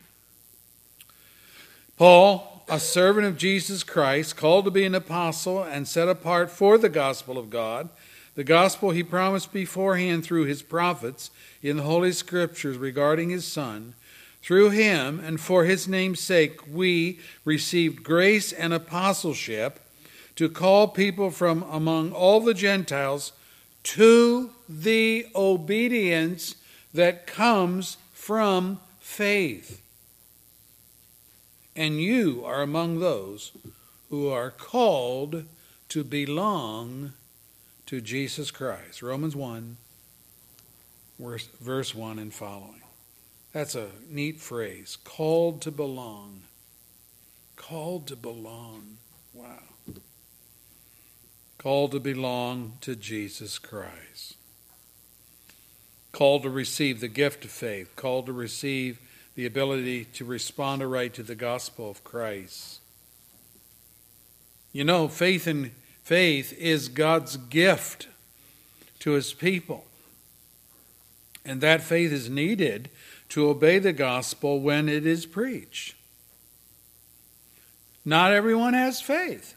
Paul, 1.97 2.63
a 2.69 2.79
servant 2.79 3.25
of 3.25 3.37
Jesus 3.37 3.83
Christ, 3.83 4.37
called 4.37 4.65
to 4.65 4.71
be 4.71 4.85
an 4.85 4.93
apostle 4.93 5.63
and 5.63 5.87
set 5.87 6.07
apart 6.07 6.51
for 6.51 6.77
the 6.77 6.89
gospel 6.89 7.39
of 7.39 7.49
God, 7.49 7.89
the 8.35 8.43
gospel 8.43 8.91
he 8.91 9.01
promised 9.01 9.51
beforehand 9.51 10.23
through 10.23 10.45
his 10.45 10.61
prophets 10.61 11.31
in 11.63 11.77
the 11.77 11.83
Holy 11.83 12.11
Scriptures 12.11 12.77
regarding 12.77 13.31
his 13.31 13.47
Son. 13.47 13.95
Through 14.43 14.69
him 14.69 15.19
and 15.19 15.41
for 15.41 15.65
his 15.65 15.87
name's 15.87 16.19
sake, 16.19 16.59
we 16.71 17.19
received 17.45 18.03
grace 18.03 18.53
and 18.53 18.75
apostleship 18.75 19.79
to 20.41 20.49
call 20.49 20.87
people 20.87 21.29
from 21.29 21.61
among 21.69 22.11
all 22.11 22.39
the 22.39 22.55
Gentiles 22.55 23.31
to 23.83 24.49
the 24.67 25.27
obedience 25.35 26.55
that 26.95 27.27
comes 27.27 27.97
from 28.11 28.79
faith. 28.99 29.83
And 31.75 32.01
you 32.01 32.41
are 32.43 32.63
among 32.63 32.99
those 32.99 33.51
who 34.09 34.29
are 34.29 34.49
called 34.49 35.45
to 35.89 36.03
belong 36.03 37.13
to 37.85 38.01
Jesus 38.01 38.49
Christ. 38.49 39.03
Romans 39.03 39.35
1, 39.35 39.77
verse 41.19 41.93
1 41.93 42.17
and 42.17 42.33
following. 42.33 42.81
That's 43.53 43.75
a 43.75 43.89
neat 44.09 44.39
phrase. 44.39 44.97
Called 45.03 45.61
to 45.61 45.69
belong. 45.69 46.41
Called 47.55 48.07
to 48.07 48.15
belong. 48.15 48.97
Wow. 49.35 49.59
Called 51.61 51.91
to 51.91 51.99
belong 51.99 52.73
to 52.81 52.95
Jesus 52.95 53.59
Christ. 53.59 54.35
Called 56.11 56.41
to 56.41 56.49
receive 56.49 56.99
the 56.99 57.07
gift 57.07 57.45
of 57.45 57.51
faith. 57.51 57.95
Called 57.95 58.25
to 58.25 58.33
receive 58.33 58.99
the 59.35 59.45
ability 59.45 60.05
to 60.05 60.25
respond 60.25 60.81
aright 60.81 61.13
to 61.13 61.21
the 61.21 61.35
gospel 61.35 61.91
of 61.91 62.03
Christ. 62.03 62.79
You 64.71 64.83
know, 64.83 65.07
faith 65.07 65.47
in 65.47 65.73
faith 66.01 66.51
is 66.53 66.89
God's 66.89 67.37
gift 67.37 68.07
to 68.97 69.11
his 69.11 69.31
people. 69.31 69.85
And 71.45 71.61
that 71.61 71.83
faith 71.83 72.11
is 72.11 72.27
needed 72.27 72.89
to 73.29 73.47
obey 73.47 73.77
the 73.77 73.93
gospel 73.93 74.59
when 74.59 74.89
it 74.89 75.05
is 75.05 75.27
preached. 75.27 75.93
Not 78.03 78.33
everyone 78.33 78.73
has 78.73 78.99
faith, 78.99 79.55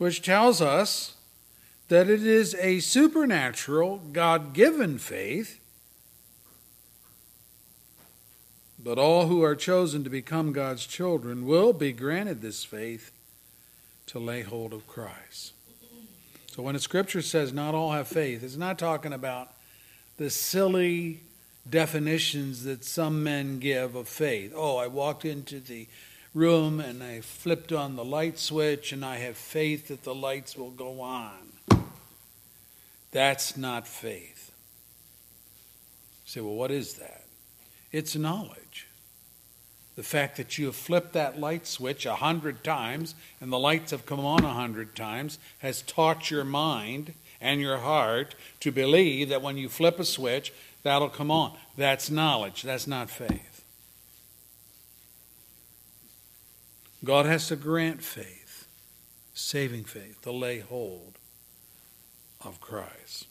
which 0.00 0.22
tells 0.22 0.62
us 0.62 1.12
that 1.88 2.08
it 2.08 2.24
is 2.24 2.54
a 2.54 2.80
supernatural, 2.80 3.98
God 4.12 4.54
given 4.54 4.96
faith. 4.96 5.60
But 8.82 8.96
all 8.96 9.26
who 9.26 9.42
are 9.42 9.54
chosen 9.54 10.02
to 10.04 10.08
become 10.08 10.54
God's 10.54 10.86
children 10.86 11.44
will 11.44 11.74
be 11.74 11.92
granted 11.92 12.40
this 12.40 12.64
faith 12.64 13.12
to 14.06 14.18
lay 14.18 14.40
hold 14.40 14.72
of 14.72 14.86
Christ. 14.86 15.52
So 16.46 16.62
when 16.62 16.72
the 16.72 16.80
scripture 16.80 17.20
says 17.20 17.52
not 17.52 17.74
all 17.74 17.92
have 17.92 18.08
faith, 18.08 18.42
it's 18.42 18.56
not 18.56 18.78
talking 18.78 19.12
about 19.12 19.52
the 20.16 20.30
silly 20.30 21.20
definitions 21.68 22.64
that 22.64 22.86
some 22.86 23.22
men 23.22 23.58
give 23.58 23.96
of 23.96 24.08
faith. 24.08 24.54
Oh, 24.56 24.78
I 24.78 24.86
walked 24.86 25.26
into 25.26 25.60
the 25.60 25.88
room 26.34 26.80
and 26.80 27.02
I 27.02 27.20
flipped 27.20 27.72
on 27.72 27.96
the 27.96 28.04
light 28.04 28.38
switch 28.38 28.92
and 28.92 29.04
I 29.04 29.16
have 29.16 29.36
faith 29.36 29.88
that 29.88 30.04
the 30.04 30.14
lights 30.14 30.56
will 30.56 30.70
go 30.70 31.00
on. 31.00 31.52
That's 33.12 33.56
not 33.56 33.88
faith. 33.88 34.52
You 36.24 36.30
say, 36.30 36.40
well, 36.40 36.54
what 36.54 36.70
is 36.70 36.94
that? 36.94 37.24
It's 37.90 38.14
knowledge. 38.14 38.86
The 39.96 40.02
fact 40.04 40.36
that 40.36 40.56
you 40.56 40.66
have 40.66 40.76
flipped 40.76 41.12
that 41.14 41.40
light 41.40 41.66
switch 41.66 42.06
a 42.06 42.14
hundred 42.14 42.62
times 42.62 43.14
and 43.40 43.52
the 43.52 43.58
lights 43.58 43.90
have 43.90 44.06
come 44.06 44.20
on 44.20 44.44
a 44.44 44.54
hundred 44.54 44.94
times 44.94 45.38
has 45.58 45.82
taught 45.82 46.30
your 46.30 46.44
mind 46.44 47.14
and 47.40 47.60
your 47.60 47.78
heart 47.78 48.36
to 48.60 48.70
believe 48.70 49.28
that 49.30 49.42
when 49.42 49.56
you 49.56 49.68
flip 49.68 49.98
a 49.98 50.04
switch, 50.04 50.52
that'll 50.84 51.08
come 51.08 51.30
on. 51.30 51.56
That's 51.76 52.10
knowledge, 52.10 52.62
that's 52.62 52.86
not 52.86 53.10
faith. 53.10 53.49
God 57.04 57.26
has 57.26 57.48
to 57.48 57.56
grant 57.56 58.02
faith, 58.02 58.66
saving 59.32 59.84
faith, 59.84 60.20
to 60.22 60.32
lay 60.32 60.60
hold 60.60 61.18
of 62.44 62.60
Christ. 62.60 63.26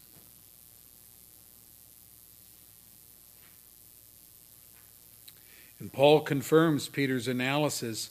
And 5.80 5.94
Paul 5.94 6.22
confirms 6.22 6.90
Peter's 6.90 7.28
analysis 7.28 8.10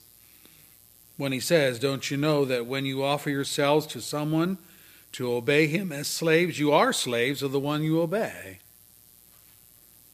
when 1.16 1.32
he 1.32 1.40
says, 1.40 1.78
Don't 1.78 2.10
you 2.10 2.16
know 2.16 2.44
that 2.46 2.66
when 2.66 2.86
you 2.86 3.04
offer 3.04 3.28
yourselves 3.28 3.86
to 3.88 4.00
someone 4.00 4.56
to 5.12 5.32
obey 5.32 5.66
him 5.66 5.92
as 5.92 6.06
slaves, 6.06 6.58
you 6.58 6.72
are 6.72 6.92
slaves 6.92 7.42
of 7.42 7.52
the 7.52 7.60
one 7.60 7.82
you 7.82 8.00
obey? 8.00 8.60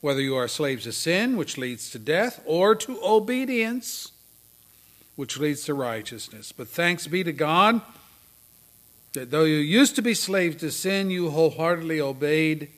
Whether 0.00 0.20
you 0.20 0.34
are 0.34 0.48
slaves 0.48 0.84
to 0.84 0.92
sin, 0.92 1.36
which 1.36 1.56
leads 1.56 1.90
to 1.90 1.98
death, 1.98 2.42
or 2.44 2.74
to 2.74 2.98
obedience, 3.02 4.12
which 5.16 5.38
leads 5.38 5.64
to 5.64 5.74
righteousness. 5.74 6.52
But 6.52 6.68
thanks 6.68 7.06
be 7.06 7.24
to 7.24 7.32
God 7.32 7.80
that 9.12 9.30
though 9.30 9.44
you 9.44 9.56
used 9.56 9.94
to 9.96 10.02
be 10.02 10.14
slaves 10.14 10.56
to 10.56 10.70
sin, 10.70 11.10
you 11.10 11.30
wholeheartedly 11.30 12.00
obeyed 12.00 12.68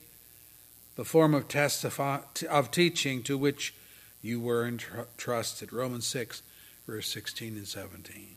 the 0.95 1.05
form 1.05 1.33
of, 1.33 1.47
testify, 1.47 2.19
of 2.49 2.71
teaching 2.71 3.23
to 3.23 3.37
which 3.37 3.73
you 4.21 4.39
were 4.39 4.67
entrusted. 4.67 5.73
Romans 5.73 6.07
6, 6.07 6.41
verse 6.85 7.07
16 7.07 7.57
and 7.57 7.67
17. 7.67 8.35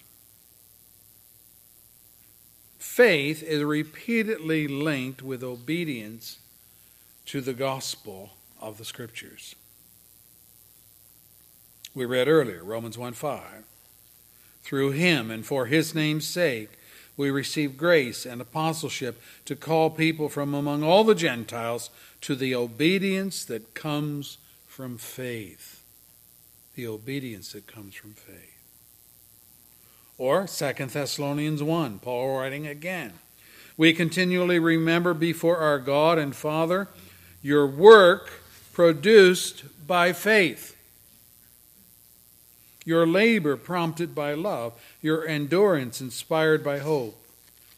Faith 2.78 3.42
is 3.42 3.62
repeatedly 3.62 4.66
linked 4.66 5.22
with 5.22 5.42
obedience 5.42 6.38
to 7.26 7.40
the 7.40 7.52
gospel 7.52 8.30
of 8.60 8.78
the 8.78 8.84
scriptures. 8.84 9.54
We 11.94 12.04
read 12.04 12.28
earlier, 12.28 12.64
Romans 12.64 12.96
1 12.96 13.12
5. 13.12 13.42
Through 14.62 14.92
him 14.92 15.30
and 15.30 15.44
for 15.44 15.66
his 15.66 15.94
name's 15.94 16.26
sake, 16.26 16.70
we 17.16 17.30
receive 17.30 17.76
grace 17.76 18.24
and 18.24 18.40
apostleship 18.40 19.20
to 19.44 19.56
call 19.56 19.90
people 19.90 20.28
from 20.28 20.54
among 20.54 20.82
all 20.82 21.04
the 21.04 21.14
Gentiles 21.14 21.90
to 22.22 22.34
the 22.34 22.54
obedience 22.54 23.44
that 23.44 23.74
comes 23.74 24.38
from 24.66 24.96
faith. 24.96 25.82
The 26.76 26.86
obedience 26.86 27.52
that 27.52 27.66
comes 27.66 27.94
from 27.94 28.14
faith. 28.14 28.56
Or 30.16 30.46
2 30.46 30.72
Thessalonians 30.86 31.62
1, 31.62 31.98
Paul 31.98 32.38
writing 32.38 32.66
again. 32.66 33.14
We 33.76 33.92
continually 33.92 34.58
remember 34.58 35.14
before 35.14 35.56
our 35.58 35.78
God 35.78 36.18
and 36.18 36.36
Father 36.36 36.88
your 37.42 37.66
work 37.66 38.30
produced 38.72 39.64
by 39.86 40.12
faith, 40.12 40.76
your 42.84 43.06
labor 43.06 43.56
prompted 43.56 44.14
by 44.14 44.34
love, 44.34 44.72
your 45.02 45.26
endurance 45.26 46.00
inspired 46.00 46.64
by 46.64 46.78
hope 46.78 47.16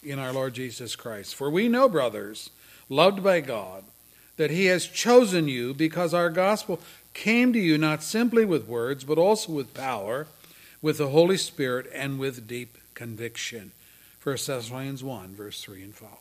in 0.02 0.18
our 0.18 0.32
Lord 0.32 0.54
Jesus 0.54 0.96
Christ. 0.96 1.34
For 1.34 1.50
we 1.50 1.68
know, 1.68 1.88
brothers, 1.88 2.50
loved 2.88 3.22
by 3.22 3.40
God, 3.40 3.84
that 4.36 4.50
He 4.50 4.66
has 4.66 4.86
chosen 4.86 5.48
you 5.48 5.74
because 5.74 6.14
our 6.14 6.30
gospel 6.30 6.80
came 7.14 7.52
to 7.52 7.58
you 7.58 7.78
not 7.78 8.02
simply 8.02 8.44
with 8.44 8.66
words, 8.66 9.04
but 9.04 9.18
also 9.18 9.52
with 9.52 9.74
power, 9.74 10.26
with 10.80 10.98
the 10.98 11.08
Holy 11.08 11.36
Spirit, 11.36 11.86
and 11.94 12.18
with 12.18 12.48
deep 12.48 12.78
conviction. 12.94 13.72
1 14.22 14.36
Thessalonians 14.46 15.04
1, 15.04 15.34
verse 15.34 15.62
3 15.62 15.82
and 15.82 15.94
following. 15.94 16.18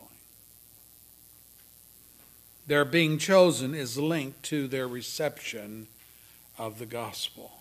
Their 2.68 2.86
being 2.86 3.18
chosen 3.18 3.74
is 3.74 3.98
linked 3.98 4.44
to 4.44 4.68
their 4.68 4.88
reception 4.88 5.88
of 6.58 6.80
the 6.80 6.86
gospel. 6.86 7.61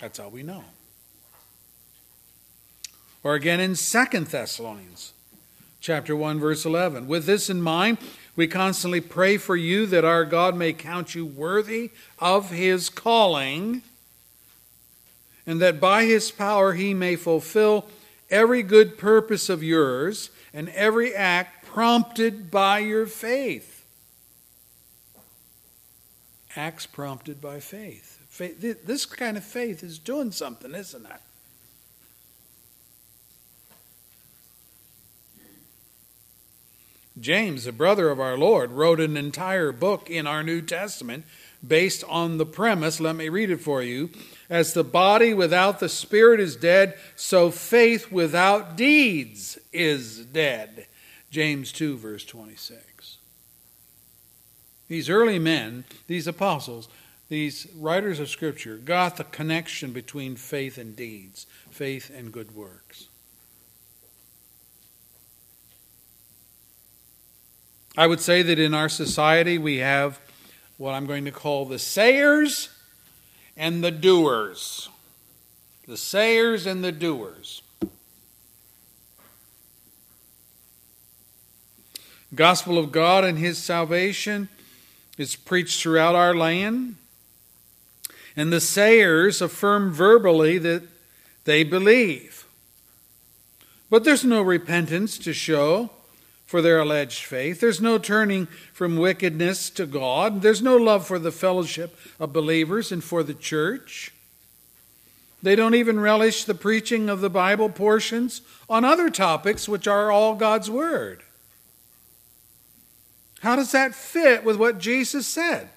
That's 0.00 0.18
how 0.18 0.28
we 0.28 0.42
know. 0.42 0.64
Or 3.22 3.34
again 3.34 3.60
in 3.60 3.74
Second 3.74 4.26
Thessalonians 4.26 5.12
chapter 5.80 6.14
1 6.16 6.38
verse 6.40 6.64
11. 6.64 7.06
With 7.06 7.26
this 7.26 7.48
in 7.48 7.62
mind, 7.62 7.98
we 8.36 8.46
constantly 8.46 9.00
pray 9.00 9.36
for 9.36 9.56
you 9.56 9.86
that 9.86 10.04
our 10.04 10.24
God 10.24 10.56
may 10.56 10.72
count 10.72 11.14
you 11.14 11.24
worthy 11.24 11.90
of 12.18 12.50
his 12.50 12.88
calling 12.88 13.82
and 15.46 15.60
that 15.60 15.80
by 15.80 16.04
his 16.04 16.30
power 16.30 16.72
he 16.72 16.94
may 16.94 17.16
fulfill 17.16 17.86
every 18.30 18.62
good 18.62 18.98
purpose 18.98 19.48
of 19.48 19.62
yours 19.62 20.30
and 20.52 20.68
every 20.70 21.14
act 21.14 21.66
prompted 21.66 22.50
by 22.50 22.78
your 22.78 23.06
faith 23.06 23.74
acts 26.56 26.86
prompted 26.86 27.40
by 27.40 27.60
faith. 27.60 28.13
Faith. 28.34 28.84
This 28.84 29.06
kind 29.06 29.36
of 29.36 29.44
faith 29.44 29.84
is 29.84 29.98
doing 29.98 30.32
something, 30.32 30.74
isn't 30.74 31.06
it? 31.06 31.20
James, 37.20 37.64
a 37.68 37.72
brother 37.72 38.10
of 38.10 38.18
our 38.18 38.36
Lord, 38.36 38.72
wrote 38.72 38.98
an 38.98 39.16
entire 39.16 39.70
book 39.70 40.10
in 40.10 40.26
our 40.26 40.42
New 40.42 40.60
Testament 40.60 41.24
based 41.64 42.02
on 42.08 42.38
the 42.38 42.44
premise. 42.44 42.98
Let 42.98 43.14
me 43.14 43.28
read 43.28 43.50
it 43.50 43.60
for 43.60 43.82
you. 43.82 44.10
As 44.50 44.74
the 44.74 44.82
body 44.82 45.32
without 45.32 45.78
the 45.78 45.88
spirit 45.88 46.40
is 46.40 46.56
dead, 46.56 46.98
so 47.14 47.52
faith 47.52 48.10
without 48.10 48.76
deeds 48.76 49.58
is 49.72 50.24
dead. 50.26 50.88
James 51.30 51.70
2, 51.70 51.96
verse 51.98 52.24
26. 52.24 53.18
These 54.88 55.08
early 55.08 55.38
men, 55.38 55.84
these 56.08 56.26
apostles, 56.26 56.88
these 57.28 57.66
writers 57.76 58.20
of 58.20 58.28
Scripture, 58.28 58.76
got 58.76 59.16
the 59.16 59.24
connection 59.24 59.92
between 59.92 60.36
faith 60.36 60.78
and 60.78 60.94
deeds, 60.94 61.46
faith 61.70 62.10
and 62.14 62.32
good 62.32 62.54
works. 62.54 63.08
I 67.96 68.06
would 68.06 68.20
say 68.20 68.42
that 68.42 68.58
in 68.58 68.74
our 68.74 68.88
society 68.88 69.56
we 69.56 69.78
have 69.78 70.20
what 70.76 70.92
I'm 70.92 71.06
going 71.06 71.24
to 71.26 71.30
call 71.30 71.64
the 71.64 71.78
sayers 71.78 72.68
and 73.56 73.84
the 73.84 73.92
doers. 73.92 74.88
The 75.86 75.96
sayers 75.96 76.66
and 76.66 76.82
the 76.82 76.92
doers. 76.92 77.62
Gospel 82.34 82.78
of 82.78 82.90
God 82.90 83.22
and 83.22 83.38
his 83.38 83.58
salvation 83.58 84.48
is 85.16 85.36
preached 85.36 85.80
throughout 85.80 86.16
our 86.16 86.34
land. 86.34 86.96
And 88.36 88.52
the 88.52 88.60
sayers 88.60 89.40
affirm 89.40 89.92
verbally 89.92 90.58
that 90.58 90.82
they 91.44 91.62
believe. 91.62 92.46
But 93.90 94.04
there's 94.04 94.24
no 94.24 94.42
repentance 94.42 95.18
to 95.18 95.32
show 95.32 95.90
for 96.46 96.60
their 96.60 96.80
alleged 96.80 97.24
faith. 97.24 97.60
There's 97.60 97.80
no 97.80 97.98
turning 97.98 98.46
from 98.72 98.96
wickedness 98.96 99.70
to 99.70 99.86
God. 99.86 100.42
There's 100.42 100.62
no 100.62 100.76
love 100.76 101.06
for 101.06 101.18
the 101.18 101.32
fellowship 101.32 101.96
of 102.18 102.32
believers 102.32 102.92
and 102.92 103.02
for 103.02 103.22
the 103.22 103.34
church. 103.34 104.12
They 105.42 105.56
don't 105.56 105.74
even 105.74 106.00
relish 106.00 106.44
the 106.44 106.54
preaching 106.54 107.10
of 107.10 107.20
the 107.20 107.30
Bible 107.30 107.68
portions 107.68 108.40
on 108.68 108.84
other 108.84 109.10
topics 109.10 109.68
which 109.68 109.86
are 109.86 110.10
all 110.10 110.34
God's 110.34 110.70
Word. 110.70 111.22
How 113.40 113.54
does 113.56 113.72
that 113.72 113.94
fit 113.94 114.42
with 114.42 114.56
what 114.56 114.78
Jesus 114.78 115.26
said? 115.26 115.68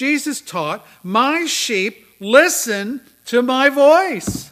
Jesus 0.00 0.40
taught, 0.40 0.86
My 1.02 1.44
sheep 1.44 2.06
listen 2.20 3.02
to 3.26 3.42
my 3.42 3.68
voice. 3.68 4.50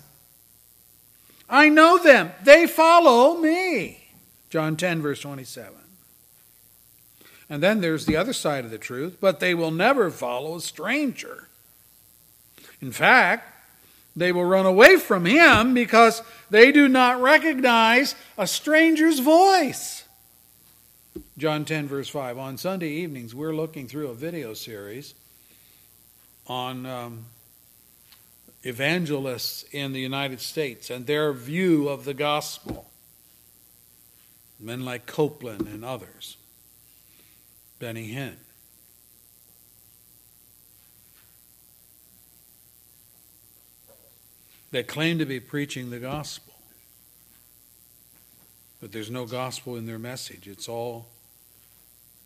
I 1.49 1.71
know 1.71 1.97
them, 1.97 2.33
they 2.45 2.67
follow 2.67 3.39
me. 3.39 4.11
John 4.51 4.77
10, 4.77 5.01
verse 5.01 5.21
27. 5.23 5.73
And 7.49 7.63
then 7.63 7.81
there's 7.81 8.05
the 8.05 8.15
other 8.15 8.35
side 8.35 8.67
of 8.67 8.71
the 8.71 8.77
truth, 8.77 9.17
but 9.23 9.41
they 9.41 9.55
will 9.55 9.71
never 9.71 10.11
follow 10.11 10.57
a 10.57 10.61
stranger. 10.61 11.49
In 12.83 12.93
fact, 12.93 13.51
they 14.15 14.33
will 14.33 14.45
run 14.45 14.67
away 14.67 14.99
from 14.99 15.25
him 15.25 15.73
because 15.73 16.21
they 16.51 16.73
do 16.73 16.89
not 16.89 17.23
recognize 17.23 18.15
a 18.37 18.47
stranger's 18.47 19.21
voice. 19.21 20.05
John 21.39 21.65
10, 21.65 21.89
verse 21.89 22.11
5. 22.11 22.37
On 22.37 22.59
Sunday 22.59 22.91
evenings, 22.91 23.35
we're 23.35 23.57
looking 23.57 23.89
through 23.89 24.09
a 24.09 24.15
video 24.15 24.53
series 24.53 25.15
on 26.49 26.87
um, 26.87 27.27
evangelists 28.63 29.65
in 29.71 29.93
the 29.93 30.01
United 30.01 30.41
States 30.41 30.91
and 30.91 31.07
their 31.07 31.33
view 31.33 31.89
of 31.89 32.05
the 32.05 32.15
gospel 32.15 32.89
men 34.61 34.85
like 34.85 35.07
Copeland 35.07 35.69
and 35.69 35.85
others, 35.85 36.37
Benny 37.79 38.13
Hinn. 38.13 38.37
They 44.71 44.83
claim 44.83 45.19
to 45.19 45.25
be 45.25 45.41
preaching 45.41 45.91
the 45.91 45.99
gospel, 45.99 46.55
but 48.81 48.93
there's 48.93 49.11
no 49.11 49.25
gospel 49.25 49.77
in 49.77 49.87
their 49.87 49.99
message. 49.99 50.47
It's 50.47 50.69
all 50.69 51.07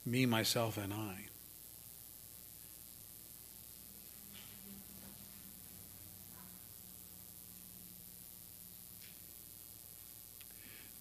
me, 0.05 0.27
myself, 0.27 0.77
and 0.77 0.93
I. 0.93 1.27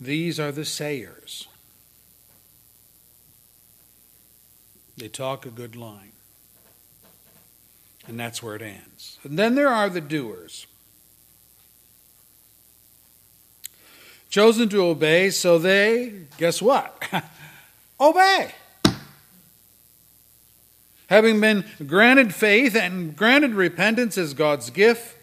These 0.02 0.40
are 0.40 0.52
the 0.52 0.66
sayers. 0.66 1.48
They 4.98 5.08
talk 5.08 5.46
a 5.46 5.52
good 5.52 5.76
line. 5.76 6.14
And 8.08 8.20
that's 8.20 8.42
where 8.42 8.56
it 8.56 8.64
ends. 8.64 9.20
And 9.24 9.38
then 9.38 9.54
there 9.54 9.68
are 9.68 9.90
the 9.90 10.02
doers. 10.02 10.66
Chosen 14.32 14.70
to 14.70 14.84
obey, 14.86 15.30
so 15.30 15.60
they, 15.60 16.24
guess 16.40 16.64
what? 16.64 17.04
obey. 18.02 18.56
Having 21.10 21.42
been 21.42 21.66
granted 21.86 22.34
faith 22.34 22.76
and 22.76 23.16
granted 23.16 23.54
repentance 23.54 24.18
as 24.18 24.34
God's 24.34 24.72
gift, 24.72 25.16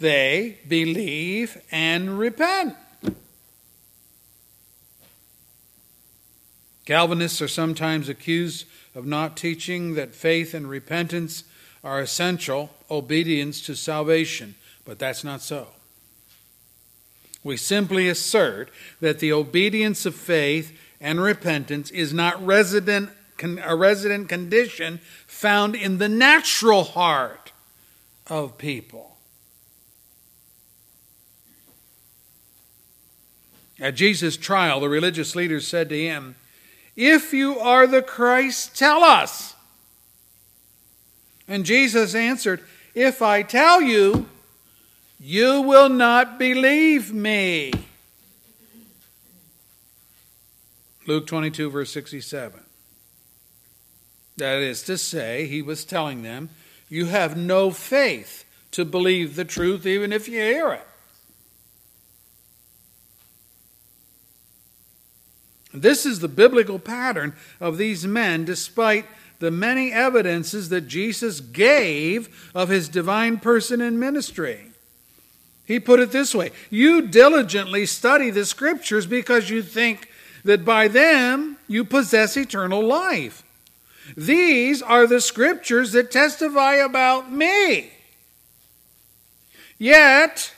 they 0.00 0.60
believe 0.66 1.60
and 1.70 2.18
repent. 2.18 2.74
Calvinists 6.84 7.40
are 7.40 7.48
sometimes 7.48 8.08
accused 8.08 8.66
of 8.94 9.06
not 9.06 9.36
teaching 9.36 9.94
that 9.94 10.14
faith 10.14 10.52
and 10.54 10.68
repentance 10.68 11.44
are 11.82 12.00
essential 12.00 12.70
obedience 12.90 13.60
to 13.62 13.74
salvation, 13.74 14.54
but 14.84 14.98
that's 14.98 15.24
not 15.24 15.40
so. 15.40 15.68
We 17.42 17.56
simply 17.56 18.08
assert 18.08 18.70
that 19.00 19.18
the 19.18 19.32
obedience 19.32 20.06
of 20.06 20.14
faith 20.14 20.78
and 21.00 21.20
repentance 21.20 21.90
is 21.90 22.14
not 22.14 22.44
resident, 22.44 23.10
a 23.62 23.76
resident 23.76 24.28
condition 24.28 25.00
found 25.26 25.74
in 25.74 25.98
the 25.98 26.08
natural 26.08 26.84
heart 26.84 27.52
of 28.26 28.56
people. 28.56 29.16
At 33.78 33.96
Jesus' 33.96 34.36
trial, 34.36 34.80
the 34.80 34.88
religious 34.88 35.34
leaders 35.34 35.66
said 35.66 35.88
to 35.90 35.98
him, 35.98 36.36
if 36.96 37.32
you 37.32 37.58
are 37.58 37.86
the 37.86 38.02
Christ, 38.02 38.76
tell 38.76 39.02
us. 39.02 39.54
And 41.48 41.64
Jesus 41.64 42.14
answered, 42.14 42.62
If 42.94 43.20
I 43.20 43.42
tell 43.42 43.80
you, 43.80 44.28
you 45.18 45.60
will 45.60 45.88
not 45.88 46.38
believe 46.38 47.12
me. 47.12 47.72
Luke 51.06 51.26
22, 51.26 51.70
verse 51.70 51.90
67. 51.90 52.60
That 54.36 54.58
is 54.58 54.82
to 54.84 54.98
say, 54.98 55.46
he 55.46 55.62
was 55.62 55.84
telling 55.84 56.22
them, 56.22 56.50
You 56.88 57.06
have 57.06 57.36
no 57.36 57.70
faith 57.70 58.44
to 58.72 58.84
believe 58.84 59.36
the 59.36 59.44
truth, 59.44 59.86
even 59.86 60.12
if 60.12 60.28
you 60.28 60.40
hear 60.40 60.72
it. 60.72 60.86
This 65.74 66.06
is 66.06 66.20
the 66.20 66.28
biblical 66.28 66.78
pattern 66.78 67.34
of 67.60 67.78
these 67.78 68.06
men, 68.06 68.44
despite 68.44 69.06
the 69.40 69.50
many 69.50 69.92
evidences 69.92 70.68
that 70.68 70.82
Jesus 70.82 71.40
gave 71.40 72.50
of 72.54 72.68
his 72.68 72.88
divine 72.88 73.38
person 73.38 73.80
and 73.80 73.98
ministry. 73.98 74.70
He 75.64 75.80
put 75.80 76.00
it 76.00 76.12
this 76.12 76.34
way 76.34 76.52
You 76.70 77.02
diligently 77.02 77.86
study 77.86 78.30
the 78.30 78.44
scriptures 78.44 79.06
because 79.06 79.50
you 79.50 79.62
think 79.62 80.08
that 80.44 80.64
by 80.64 80.88
them 80.88 81.56
you 81.66 81.84
possess 81.84 82.36
eternal 82.36 82.82
life. 82.84 83.42
These 84.16 84.82
are 84.82 85.06
the 85.06 85.20
scriptures 85.20 85.92
that 85.92 86.10
testify 86.10 86.74
about 86.74 87.32
me. 87.32 87.90
Yet, 89.78 90.54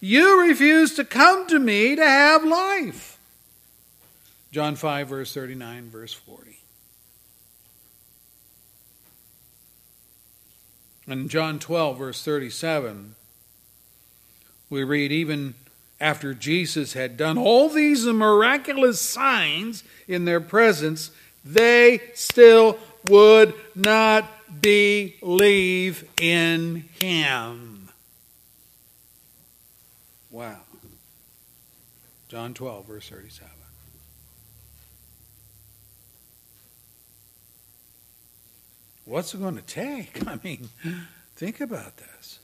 you 0.00 0.40
refuse 0.40 0.94
to 0.94 1.04
come 1.04 1.46
to 1.48 1.58
me 1.58 1.96
to 1.96 2.04
have 2.04 2.44
life. 2.44 3.13
John 4.54 4.76
5, 4.76 5.08
verse 5.08 5.34
39, 5.34 5.90
verse 5.90 6.12
40. 6.14 6.60
In 11.08 11.28
John 11.28 11.58
12, 11.58 11.98
verse 11.98 12.22
37, 12.22 13.16
we 14.70 14.84
read, 14.84 15.10
even 15.10 15.56
after 15.98 16.34
Jesus 16.34 16.92
had 16.92 17.16
done 17.16 17.36
all 17.36 17.68
these 17.68 18.06
miraculous 18.06 19.00
signs 19.00 19.82
in 20.06 20.24
their 20.24 20.40
presence, 20.40 21.10
they 21.44 22.00
still 22.14 22.78
would 23.08 23.54
not 23.74 24.24
believe 24.60 26.08
in 26.20 26.84
him. 27.00 27.88
Wow. 30.30 30.60
John 32.28 32.54
12, 32.54 32.86
verse 32.86 33.08
37. 33.08 33.50
What's 39.04 39.34
it 39.34 39.40
going 39.40 39.56
to 39.56 39.62
take? 39.62 40.26
I 40.26 40.38
mean, 40.42 40.68
think 41.36 41.60
about 41.60 41.96
this. 41.96 42.38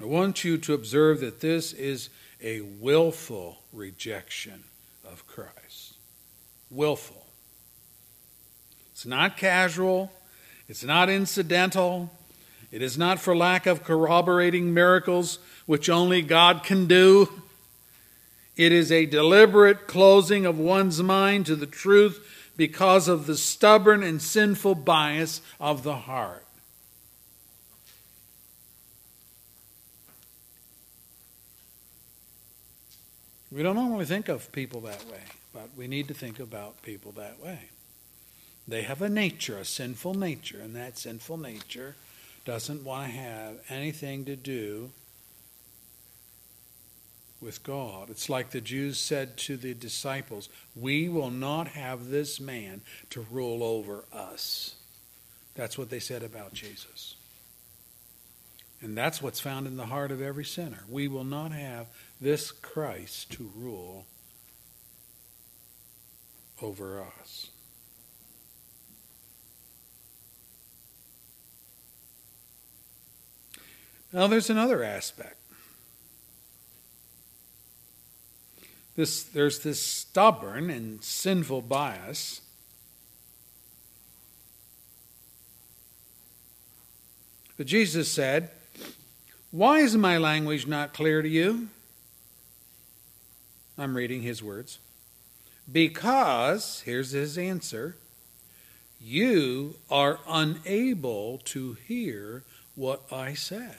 I 0.00 0.06
want 0.06 0.44
you 0.44 0.56
to 0.56 0.72
observe 0.72 1.20
that 1.20 1.40
this 1.40 1.74
is 1.74 2.08
a 2.42 2.62
willful 2.62 3.58
rejection 3.70 4.64
of 5.04 5.26
Christ. 5.26 5.94
Willful. 6.70 7.26
It's 8.92 9.04
not 9.04 9.36
casual, 9.36 10.10
it's 10.68 10.84
not 10.84 11.10
incidental, 11.10 12.10
it 12.70 12.82
is 12.82 12.96
not 12.96 13.18
for 13.18 13.36
lack 13.36 13.66
of 13.66 13.82
corroborating 13.82 14.72
miracles, 14.72 15.38
which 15.66 15.90
only 15.90 16.22
God 16.22 16.62
can 16.62 16.86
do. 16.86 17.28
It 18.60 18.72
is 18.72 18.92
a 18.92 19.06
deliberate 19.06 19.86
closing 19.86 20.44
of 20.44 20.58
one's 20.58 21.02
mind 21.02 21.46
to 21.46 21.56
the 21.56 21.64
truth 21.64 22.52
because 22.58 23.08
of 23.08 23.24
the 23.24 23.38
stubborn 23.38 24.02
and 24.02 24.20
sinful 24.20 24.74
bias 24.74 25.40
of 25.58 25.82
the 25.82 25.96
heart. 25.96 26.44
We 33.50 33.62
don't 33.62 33.76
normally 33.76 34.04
think 34.04 34.28
of 34.28 34.52
people 34.52 34.82
that 34.82 35.06
way, 35.06 35.22
but 35.54 35.70
we 35.74 35.88
need 35.88 36.08
to 36.08 36.14
think 36.14 36.38
about 36.38 36.82
people 36.82 37.12
that 37.12 37.42
way. 37.42 37.70
They 38.68 38.82
have 38.82 39.00
a 39.00 39.08
nature, 39.08 39.56
a 39.56 39.64
sinful 39.64 40.12
nature, 40.12 40.60
and 40.60 40.76
that 40.76 40.98
sinful 40.98 41.38
nature 41.38 41.94
doesn't 42.44 42.84
want 42.84 43.06
to 43.06 43.16
have 43.16 43.54
anything 43.70 44.26
to 44.26 44.36
do 44.36 44.90
with 47.40 47.62
God. 47.62 48.10
It's 48.10 48.28
like 48.28 48.50
the 48.50 48.60
Jews 48.60 48.98
said 48.98 49.36
to 49.38 49.56
the 49.56 49.74
disciples, 49.74 50.48
We 50.74 51.08
will 51.08 51.30
not 51.30 51.68
have 51.68 52.08
this 52.08 52.40
man 52.40 52.82
to 53.10 53.26
rule 53.30 53.62
over 53.62 54.04
us. 54.12 54.76
That's 55.54 55.78
what 55.78 55.90
they 55.90 56.00
said 56.00 56.22
about 56.22 56.52
Jesus. 56.52 57.16
And 58.82 58.96
that's 58.96 59.20
what's 59.20 59.40
found 59.40 59.66
in 59.66 59.76
the 59.76 59.86
heart 59.86 60.10
of 60.10 60.22
every 60.22 60.44
sinner. 60.44 60.84
We 60.88 61.08
will 61.08 61.24
not 61.24 61.52
have 61.52 61.86
this 62.20 62.50
Christ 62.50 63.30
to 63.32 63.50
rule 63.54 64.06
over 66.62 67.02
us. 67.20 67.48
Now, 74.12 74.26
there's 74.26 74.50
another 74.50 74.82
aspect. 74.82 75.39
This, 78.96 79.22
there's 79.22 79.60
this 79.60 79.80
stubborn 79.80 80.70
and 80.70 81.02
sinful 81.02 81.62
bias. 81.62 82.40
But 87.56 87.66
Jesus 87.66 88.08
said, 88.08 88.50
Why 89.50 89.80
is 89.80 89.96
my 89.96 90.18
language 90.18 90.66
not 90.66 90.94
clear 90.94 91.22
to 91.22 91.28
you? 91.28 91.68
I'm 93.76 93.96
reading 93.96 94.22
his 94.22 94.42
words. 94.42 94.78
Because, 95.70 96.82
here's 96.84 97.12
his 97.12 97.38
answer, 97.38 97.96
you 99.00 99.76
are 99.90 100.20
unable 100.28 101.38
to 101.44 101.74
hear 101.86 102.42
what 102.74 103.02
I 103.10 103.34
say. 103.34 103.74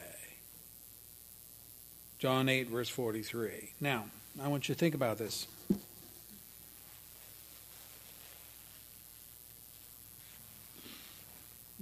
John 2.18 2.50
8, 2.50 2.68
verse 2.68 2.90
43. 2.90 3.74
Now, 3.80 4.06
I 4.40 4.48
want 4.48 4.70
you 4.70 4.76
to 4.76 4.80
think 4.80 4.96
about 4.96 5.18
this. 5.18 5.48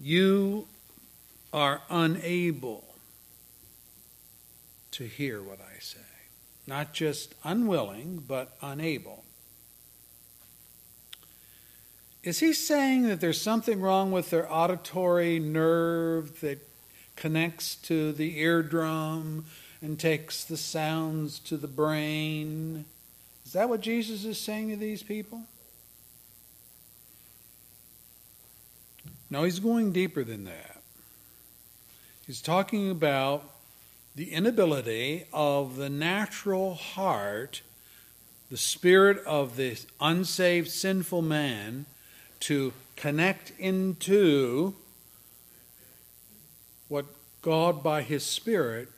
You 0.01 0.67
are 1.51 1.81
unable 1.89 2.85
to 4.91 5.03
hear 5.03 5.41
what 5.41 5.59
I 5.59 5.79
say. 5.79 5.99
Not 6.67 6.93
just 6.93 7.35
unwilling, 7.43 8.23
but 8.27 8.55
unable. 8.61 9.23
Is 12.23 12.39
he 12.39 12.53
saying 12.53 13.03
that 13.03 13.21
there's 13.21 13.41
something 13.41 13.81
wrong 13.81 14.11
with 14.11 14.29
their 14.29 14.51
auditory 14.51 15.39
nerve 15.39 16.41
that 16.41 16.59
connects 17.15 17.75
to 17.75 18.11
the 18.11 18.39
eardrum 18.39 19.45
and 19.81 19.99
takes 19.99 20.43
the 20.43 20.57
sounds 20.57 21.39
to 21.39 21.57
the 21.57 21.67
brain. 21.67 22.85
Is 23.45 23.53
that 23.53 23.69
what 23.69 23.81
Jesus 23.81 24.25
is 24.25 24.37
saying 24.37 24.69
to 24.69 24.75
these 24.75 25.03
people? 25.03 25.41
No, 29.29 29.43
he's 29.43 29.59
going 29.59 29.91
deeper 29.91 30.23
than 30.23 30.45
that. 30.45 30.81
He's 32.25 32.41
talking 32.41 32.89
about 32.89 33.43
the 34.15 34.31
inability 34.31 35.25
of 35.31 35.77
the 35.77 35.89
natural 35.89 36.75
heart, 36.75 37.61
the 38.49 38.57
spirit 38.57 39.23
of 39.25 39.55
the 39.55 39.77
unsaved, 40.01 40.69
sinful 40.69 41.21
man, 41.21 41.85
to 42.41 42.73
connect 42.95 43.51
into 43.59 44.73
what 46.87 47.05
God, 47.41 47.81
by 47.81 48.01
His 48.01 48.25
Spirit, 48.25 48.89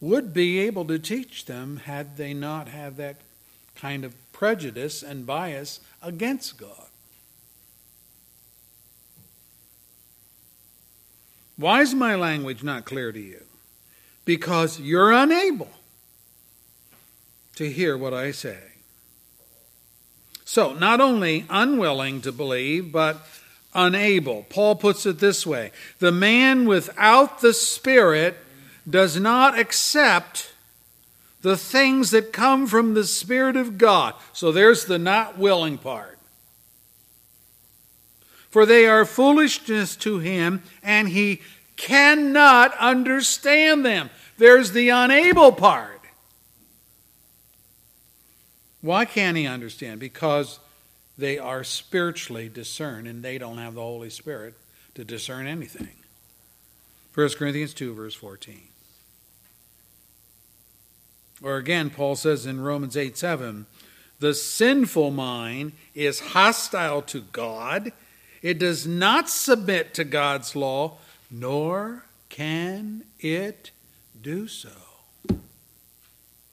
would 0.00 0.32
be 0.32 0.58
able 0.60 0.84
to 0.86 0.98
teach 0.98 1.44
them 1.44 1.78
had 1.84 2.16
they 2.16 2.32
not 2.32 2.68
have 2.68 2.96
that 2.96 3.16
kind 3.74 4.04
of 4.04 4.14
prejudice 4.32 5.02
and 5.02 5.26
bias 5.26 5.80
against 6.02 6.58
God. 6.58 6.88
Why 11.56 11.82
is 11.82 11.94
my 11.94 12.14
language 12.14 12.62
not 12.62 12.86
clear 12.86 13.12
to 13.12 13.20
you? 13.20 13.42
Because 14.24 14.80
you're 14.80 15.12
unable 15.12 15.68
to 17.56 17.70
hear 17.70 17.98
what 17.98 18.14
I 18.14 18.30
say. 18.30 18.58
So, 20.46 20.72
not 20.72 21.00
only 21.00 21.44
unwilling 21.50 22.22
to 22.22 22.32
believe, 22.32 22.90
but 22.90 23.26
unable. 23.74 24.44
Paul 24.48 24.76
puts 24.76 25.04
it 25.04 25.18
this 25.18 25.46
way 25.46 25.70
The 25.98 26.12
man 26.12 26.66
without 26.66 27.40
the 27.40 27.52
Spirit 27.52 28.36
does 28.88 29.18
not 29.18 29.58
accept 29.58 30.52
the 31.42 31.56
things 31.56 32.10
that 32.10 32.32
come 32.32 32.66
from 32.66 32.94
the 32.94 33.04
Spirit 33.04 33.56
of 33.56 33.78
God. 33.78 34.14
So 34.32 34.52
there's 34.52 34.84
the 34.84 34.98
not 34.98 35.38
willing 35.38 35.78
part. 35.78 36.18
For 38.50 38.66
they 38.66 38.86
are 38.86 39.04
foolishness 39.04 39.96
to 39.96 40.18
him, 40.18 40.62
and 40.82 41.08
he 41.08 41.40
cannot 41.76 42.76
understand 42.78 43.84
them. 43.86 44.10
There's 44.38 44.72
the 44.72 44.88
unable 44.88 45.52
part. 45.52 46.00
Why 48.80 49.04
can't 49.04 49.36
he 49.36 49.46
understand? 49.46 50.00
Because 50.00 50.58
they 51.16 51.38
are 51.38 51.62
spiritually 51.62 52.48
discerned, 52.48 53.06
and 53.06 53.22
they 53.22 53.38
don't 53.38 53.58
have 53.58 53.74
the 53.74 53.82
Holy 53.82 54.10
Spirit 54.10 54.54
to 54.94 55.04
discern 55.04 55.46
anything. 55.46 55.96
1 57.14 57.28
Corinthians 57.30 57.74
2, 57.74 57.94
verse 57.94 58.14
14. 58.14 58.69
Or 61.42 61.56
again, 61.56 61.90
Paul 61.90 62.16
says 62.16 62.46
in 62.46 62.60
Romans 62.60 62.96
8 62.96 63.16
7, 63.16 63.66
the 64.20 64.34
sinful 64.34 65.10
mind 65.10 65.72
is 65.94 66.20
hostile 66.20 67.00
to 67.02 67.20
God. 67.20 67.92
It 68.42 68.58
does 68.58 68.86
not 68.86 69.28
submit 69.30 69.94
to 69.94 70.04
God's 70.04 70.54
law, 70.54 70.98
nor 71.30 72.04
can 72.28 73.04
it 73.18 73.70
do 74.20 74.46
so. 74.46 74.70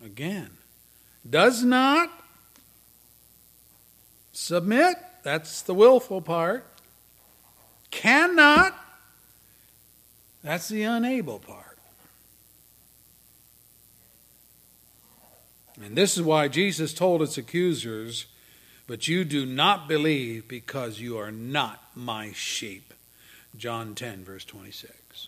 Again, 0.03 0.51
does 1.29 1.63
not 1.63 2.09
submit, 4.31 4.95
that's 5.23 5.61
the 5.61 5.73
willful 5.73 6.21
part, 6.21 6.65
cannot, 7.91 8.73
that's 10.41 10.69
the 10.69 10.83
unable 10.83 11.39
part. 11.39 11.66
And 15.81 15.95
this 15.95 16.17
is 16.17 16.23
why 16.23 16.47
Jesus 16.47 16.93
told 16.93 17.21
his 17.21 17.37
accusers, 17.37 18.25
But 18.87 19.07
you 19.07 19.23
do 19.23 19.45
not 19.45 19.87
believe 19.87 20.47
because 20.47 20.99
you 20.99 21.17
are 21.17 21.31
not 21.31 21.81
my 21.95 22.31
sheep. 22.33 22.93
John 23.55 23.95
10, 23.95 24.23
verse 24.23 24.45
26. 24.45 25.27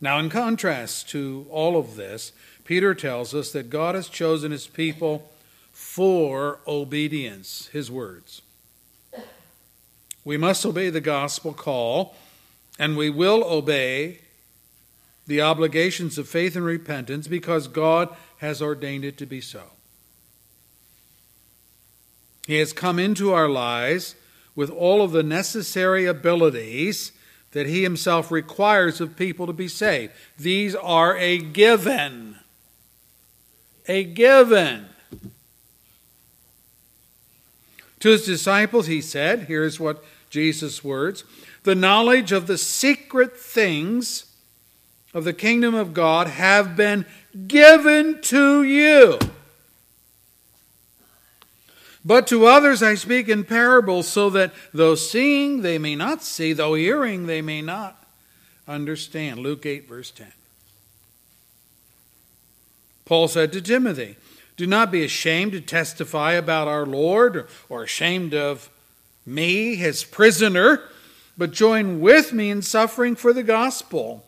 Now, 0.00 0.18
in 0.18 0.30
contrast 0.30 1.08
to 1.10 1.46
all 1.48 1.76
of 1.76 1.94
this, 1.94 2.32
Peter 2.64 2.94
tells 2.94 3.34
us 3.34 3.52
that 3.52 3.70
God 3.70 3.94
has 3.94 4.08
chosen 4.08 4.50
his 4.50 4.66
people 4.66 5.30
for 5.70 6.58
obedience, 6.66 7.68
his 7.72 7.90
words. 7.90 8.42
We 10.24 10.36
must 10.36 10.66
obey 10.66 10.90
the 10.90 11.00
gospel 11.00 11.52
call, 11.52 12.16
and 12.78 12.96
we 12.96 13.10
will 13.10 13.44
obey 13.44 14.20
the 15.32 15.40
obligations 15.40 16.18
of 16.18 16.28
faith 16.28 16.56
and 16.56 16.64
repentance 16.66 17.26
because 17.26 17.66
God 17.66 18.14
has 18.36 18.60
ordained 18.60 19.02
it 19.02 19.16
to 19.16 19.24
be 19.24 19.40
so. 19.40 19.62
He 22.46 22.58
has 22.58 22.74
come 22.74 22.98
into 22.98 23.32
our 23.32 23.48
lives 23.48 24.14
with 24.54 24.68
all 24.68 25.00
of 25.00 25.12
the 25.12 25.22
necessary 25.22 26.04
abilities 26.04 27.12
that 27.52 27.64
He 27.64 27.82
Himself 27.82 28.30
requires 28.30 29.00
of 29.00 29.16
people 29.16 29.46
to 29.46 29.54
be 29.54 29.68
saved. 29.68 30.12
These 30.38 30.74
are 30.74 31.16
a 31.16 31.38
given. 31.38 32.36
A 33.88 34.04
given. 34.04 34.84
To 38.00 38.10
His 38.10 38.26
disciples, 38.26 38.86
He 38.86 39.00
said, 39.00 39.44
here's 39.44 39.80
what 39.80 40.04
Jesus' 40.28 40.84
words 40.84 41.24
the 41.62 41.74
knowledge 41.74 42.32
of 42.32 42.48
the 42.48 42.58
secret 42.58 43.34
things 43.34 44.26
of 45.14 45.24
the 45.24 45.32
kingdom 45.32 45.74
of 45.74 45.92
God 45.92 46.26
have 46.26 46.76
been 46.76 47.04
given 47.46 48.20
to 48.22 48.62
you. 48.62 49.18
But 52.04 52.26
to 52.28 52.46
others 52.46 52.82
I 52.82 52.94
speak 52.94 53.28
in 53.28 53.44
parables, 53.44 54.08
so 54.08 54.28
that 54.30 54.52
though 54.72 54.94
seeing 54.94 55.62
they 55.62 55.78
may 55.78 55.94
not 55.94 56.22
see, 56.22 56.52
though 56.52 56.74
hearing 56.74 57.26
they 57.26 57.42
may 57.42 57.62
not 57.62 58.04
understand. 58.66 59.38
Luke 59.40 59.64
8, 59.64 59.88
verse 59.88 60.10
10. 60.10 60.32
Paul 63.04 63.28
said 63.28 63.52
to 63.52 63.60
Timothy, 63.60 64.16
Do 64.56 64.66
not 64.66 64.90
be 64.90 65.04
ashamed 65.04 65.52
to 65.52 65.60
testify 65.60 66.32
about 66.32 66.66
our 66.66 66.86
Lord, 66.86 67.46
or 67.68 67.84
ashamed 67.84 68.34
of 68.34 68.68
me, 69.24 69.76
his 69.76 70.02
prisoner, 70.02 70.82
but 71.38 71.52
join 71.52 72.00
with 72.00 72.32
me 72.32 72.50
in 72.50 72.62
suffering 72.62 73.14
for 73.14 73.32
the 73.32 73.44
gospel 73.44 74.26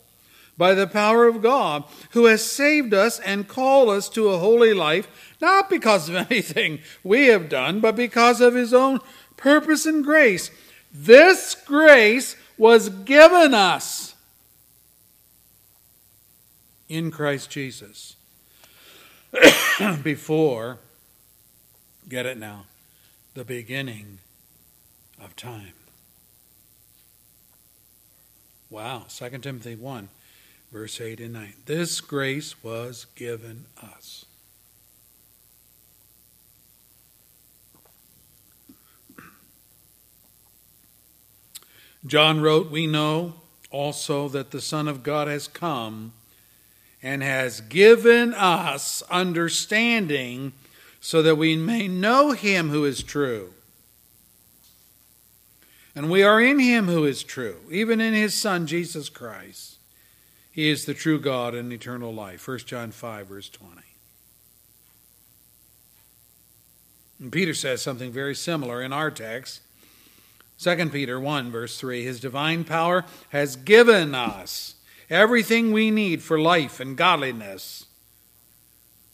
by 0.57 0.73
the 0.73 0.87
power 0.87 1.27
of 1.27 1.41
God, 1.41 1.83
who 2.11 2.25
has 2.25 2.43
saved 2.43 2.93
us 2.93 3.19
and 3.19 3.47
called 3.47 3.89
us 3.89 4.07
to 4.09 4.29
a 4.29 4.37
holy 4.37 4.73
life 4.73 5.35
not 5.41 5.69
because 5.69 6.09
of 6.09 6.15
anything 6.31 6.79
we 7.03 7.27
have 7.27 7.49
done, 7.49 7.79
but 7.79 7.95
because 7.95 8.41
of 8.41 8.55
his 8.55 8.73
own 8.73 8.99
purpose 9.37 9.85
and 9.85 10.03
grace. 10.03 10.49
This 10.91 11.55
grace 11.65 12.35
was 12.57 12.89
given 12.89 13.53
us 13.53 14.15
in 16.87 17.11
Christ 17.11 17.49
Jesus 17.49 18.15
before, 20.03 20.79
get 22.07 22.25
it 22.25 22.37
now, 22.37 22.65
the 23.33 23.43
beginning 23.43 24.19
of 25.21 25.35
time. 25.35 25.73
Wow, 28.69 29.05
2 29.09 29.29
Timothy 29.39 29.75
1, 29.75 30.09
verse 30.71 30.99
8 30.99 31.19
and 31.19 31.33
9. 31.33 31.53
This 31.65 32.01
grace 32.01 32.63
was 32.63 33.05
given 33.15 33.65
us. 33.81 34.25
John 42.05 42.39
wrote, 42.39 42.69
We 42.69 42.85
know 42.85 43.33
also 43.71 44.29
that 44.29 44.51
the 44.51 44.61
Son 44.61 44.87
of 44.87 45.01
God 45.01 45.27
has 45.27 45.47
come 45.47 46.13
and 47.01 47.23
has 47.23 47.61
given 47.61 48.33
us 48.33 49.01
understanding 49.09 50.53
so 50.99 51.21
that 51.21 51.35
we 51.35 51.55
may 51.55 51.87
know 51.87 52.31
him 52.31 52.69
who 52.69 52.85
is 52.85 53.03
true. 53.03 53.53
And 55.95 56.09
we 56.09 56.23
are 56.23 56.41
in 56.41 56.59
him 56.59 56.87
who 56.87 57.05
is 57.05 57.23
true, 57.23 57.57
even 57.71 58.01
in 58.01 58.13
his 58.13 58.33
Son, 58.33 58.67
Jesus 58.67 59.07
Christ. 59.07 59.74
He 60.55 60.69
is 60.69 60.85
the 60.85 60.93
true 60.93 61.19
God 61.19 61.53
and 61.53 61.73
eternal 61.73 62.13
life. 62.13 62.47
1 62.47 62.59
John 62.59 62.91
5, 62.91 63.27
verse 63.27 63.49
20. 63.49 63.81
And 67.19 67.29
Peter 67.29 67.53
says 67.53 67.81
something 67.81 68.09
very 68.09 68.33
similar 68.33 68.81
in 68.81 68.93
our 68.93 69.11
text. 69.11 69.59
2 70.59 70.91
Peter 70.91 71.19
1, 71.19 71.51
verse 71.51 71.77
3 71.77 72.05
His 72.05 72.21
divine 72.21 72.63
power 72.63 73.03
has 73.31 73.57
given 73.57 74.15
us 74.15 74.75
everything 75.09 75.73
we 75.73 75.91
need 75.91 76.23
for 76.23 76.39
life 76.39 76.79
and 76.79 76.95
godliness 76.95 77.87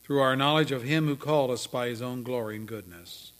through 0.04 0.20
our 0.20 0.36
knowledge 0.36 0.72
of 0.72 0.84
Him 0.84 1.08
who 1.08 1.16
called 1.16 1.50
us 1.50 1.66
by 1.66 1.88
His 1.88 2.04
own 2.04 2.22
glory 2.22 2.56
and 2.56 2.68
goodness. 2.68 3.32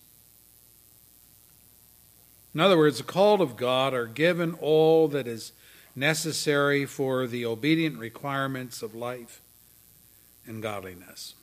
In 2.56 2.60
other 2.60 2.80
words, 2.80 2.98
the 2.98 3.04
called 3.04 3.42
of 3.42 3.58
God 3.58 3.94
are 3.94 4.08
given 4.08 4.56
all 4.60 5.08
that 5.10 5.28
is 5.28 5.52
necessary 5.96 6.86
for 6.86 7.28
the 7.28 7.46
obedient 7.46 7.98
requirements 7.98 8.82
of 8.82 8.96
life 8.96 9.42
and 10.46 10.62
godliness. 10.62 11.36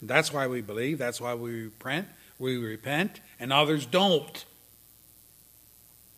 That's 0.00 0.32
why 0.32 0.46
we 0.46 0.60
believe, 0.60 0.98
that's 0.98 1.20
why 1.20 1.34
we 1.34 1.64
repent, 1.64 2.08
we 2.38 2.56
repent, 2.56 3.20
and 3.40 3.52
others 3.52 3.84
don't. 3.84 4.44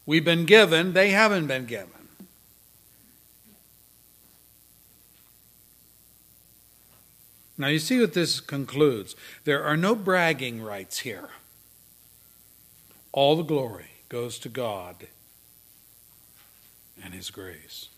We've 0.05 0.25
been 0.25 0.45
given, 0.45 0.93
they 0.93 1.11
haven't 1.11 1.47
been 1.47 1.67
given. 1.67 1.89
Now, 7.57 7.67
you 7.67 7.79
see 7.79 8.01
what 8.01 8.15
this 8.15 8.41
concludes. 8.41 9.15
There 9.45 9.63
are 9.63 9.77
no 9.77 9.95
bragging 9.95 10.63
rights 10.63 11.01
here. 11.01 11.29
All 13.13 13.37
the 13.37 13.43
glory 13.43 13.91
goes 14.09 14.39
to 14.39 14.49
God 14.49 15.09
and 17.03 17.15
His 17.15 17.31
grace. 17.31 17.89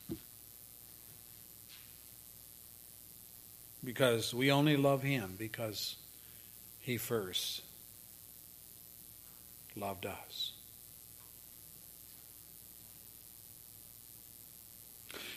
Because 3.84 4.32
we 4.32 4.50
only 4.50 4.76
love 4.76 5.02
Him 5.02 5.34
because 5.38 5.96
He 6.80 6.96
first 6.96 7.62
loved 9.74 10.06
us. 10.06 10.52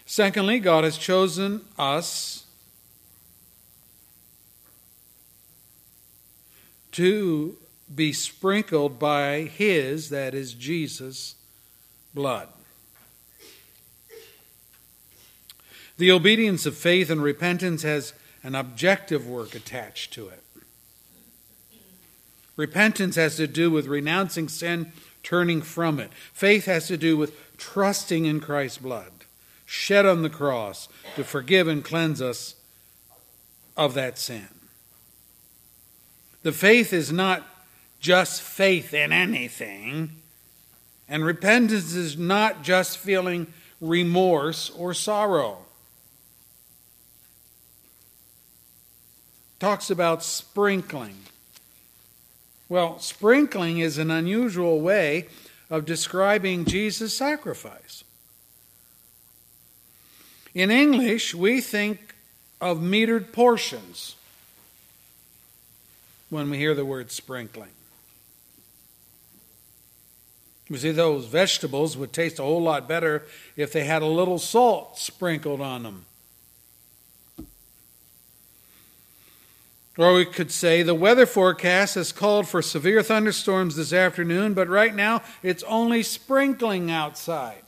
Secondly, 0.05 0.59
God 0.59 0.83
has 0.83 0.97
chosen 0.97 1.61
us 1.79 2.45
to 6.91 7.57
be 7.93 8.13
sprinkled 8.13 8.99
by 8.99 9.41
His, 9.41 10.09
that 10.09 10.33
is 10.33 10.53
Jesus, 10.53 11.35
blood. 12.13 12.47
The 15.97 16.11
obedience 16.11 16.65
of 16.65 16.75
faith 16.75 17.09
and 17.09 17.21
repentance 17.21 17.83
has 17.83 18.13
an 18.43 18.55
objective 18.55 19.27
work 19.27 19.55
attached 19.55 20.13
to 20.13 20.27
it. 20.27 20.43
Repentance 22.55 23.15
has 23.15 23.37
to 23.37 23.47
do 23.47 23.69
with 23.69 23.87
renouncing 23.87 24.47
sin, 24.47 24.93
turning 25.23 25.61
from 25.61 25.99
it. 25.99 26.11
Faith 26.33 26.65
has 26.65 26.87
to 26.87 26.97
do 26.97 27.17
with 27.17 27.33
trusting 27.57 28.25
in 28.25 28.39
Christ's 28.39 28.77
blood 28.77 29.11
shed 29.65 30.05
on 30.05 30.21
the 30.21 30.29
cross 30.29 30.87
to 31.15 31.23
forgive 31.23 31.67
and 31.67 31.83
cleanse 31.83 32.21
us 32.21 32.55
of 33.75 33.93
that 33.95 34.17
sin. 34.17 34.47
The 36.43 36.51
faith 36.51 36.93
is 36.93 37.11
not 37.11 37.43
just 37.99 38.41
faith 38.41 38.93
in 38.93 39.11
anything, 39.11 40.11
and 41.09 41.25
repentance 41.25 41.95
is 41.95 42.17
not 42.17 42.61
just 42.61 42.99
feeling 42.99 43.47
remorse 43.81 44.69
or 44.69 44.93
sorrow. 44.93 45.65
Talks 49.65 49.89
about 49.89 50.21
sprinkling. 50.21 51.15
Well, 52.69 52.99
sprinkling 52.99 53.79
is 53.79 53.97
an 53.97 54.11
unusual 54.11 54.79
way 54.79 55.25
of 55.71 55.85
describing 55.85 56.65
Jesus' 56.65 57.17
sacrifice. 57.17 58.03
In 60.53 60.69
English, 60.69 61.33
we 61.33 61.61
think 61.61 62.13
of 62.61 62.77
metered 62.77 63.33
portions 63.33 64.15
when 66.29 66.51
we 66.51 66.59
hear 66.59 66.75
the 66.75 66.85
word 66.85 67.09
sprinkling. 67.09 67.71
You 70.69 70.77
see, 70.77 70.91
those 70.91 71.25
vegetables 71.25 71.97
would 71.97 72.13
taste 72.13 72.37
a 72.37 72.43
whole 72.43 72.61
lot 72.61 72.87
better 72.87 73.25
if 73.55 73.73
they 73.73 73.85
had 73.85 74.03
a 74.03 74.05
little 74.05 74.37
salt 74.37 74.99
sprinkled 74.99 75.59
on 75.59 75.81
them. 75.81 76.05
Or 79.97 80.13
we 80.13 80.25
could 80.25 80.51
say 80.51 80.83
the 80.83 80.93
weather 80.93 81.25
forecast 81.25 81.95
has 81.95 82.11
called 82.11 82.47
for 82.47 82.61
severe 82.61 83.01
thunderstorms 83.01 83.77
this 83.77 83.93
afternoon, 83.93 84.53
but 84.53 84.67
right 84.67 84.93
now 84.93 85.21
it's 85.41 85.63
only 85.63 86.03
sprinkling 86.03 86.91
outside. 86.91 87.63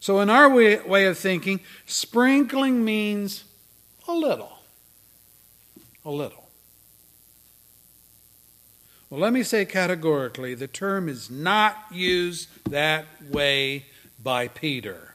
So, 0.00 0.20
in 0.20 0.28
our 0.28 0.50
way, 0.50 1.06
of 1.06 1.16
thinking, 1.16 1.60
sprinkling 1.86 2.84
means 2.84 3.44
a 4.06 4.12
little. 4.12 4.58
A 6.04 6.10
little. 6.10 6.50
Well, 9.08 9.20
let 9.20 9.32
me 9.32 9.42
say 9.42 9.64
categorically 9.64 10.54
the 10.54 10.66
term 10.66 11.08
is 11.08 11.30
not 11.30 11.86
used 11.90 12.48
that 12.68 13.06
way 13.30 13.86
by 14.22 14.48
Peter. 14.48 15.13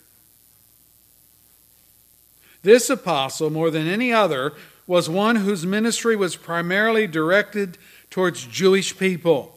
This 2.61 2.89
apostle, 2.89 3.49
more 3.49 3.71
than 3.71 3.87
any 3.87 4.11
other, 4.11 4.53
was 4.85 5.09
one 5.09 5.37
whose 5.37 5.65
ministry 5.65 6.15
was 6.15 6.35
primarily 6.35 7.07
directed 7.07 7.77
towards 8.09 8.45
Jewish 8.45 8.97
people. 8.97 9.55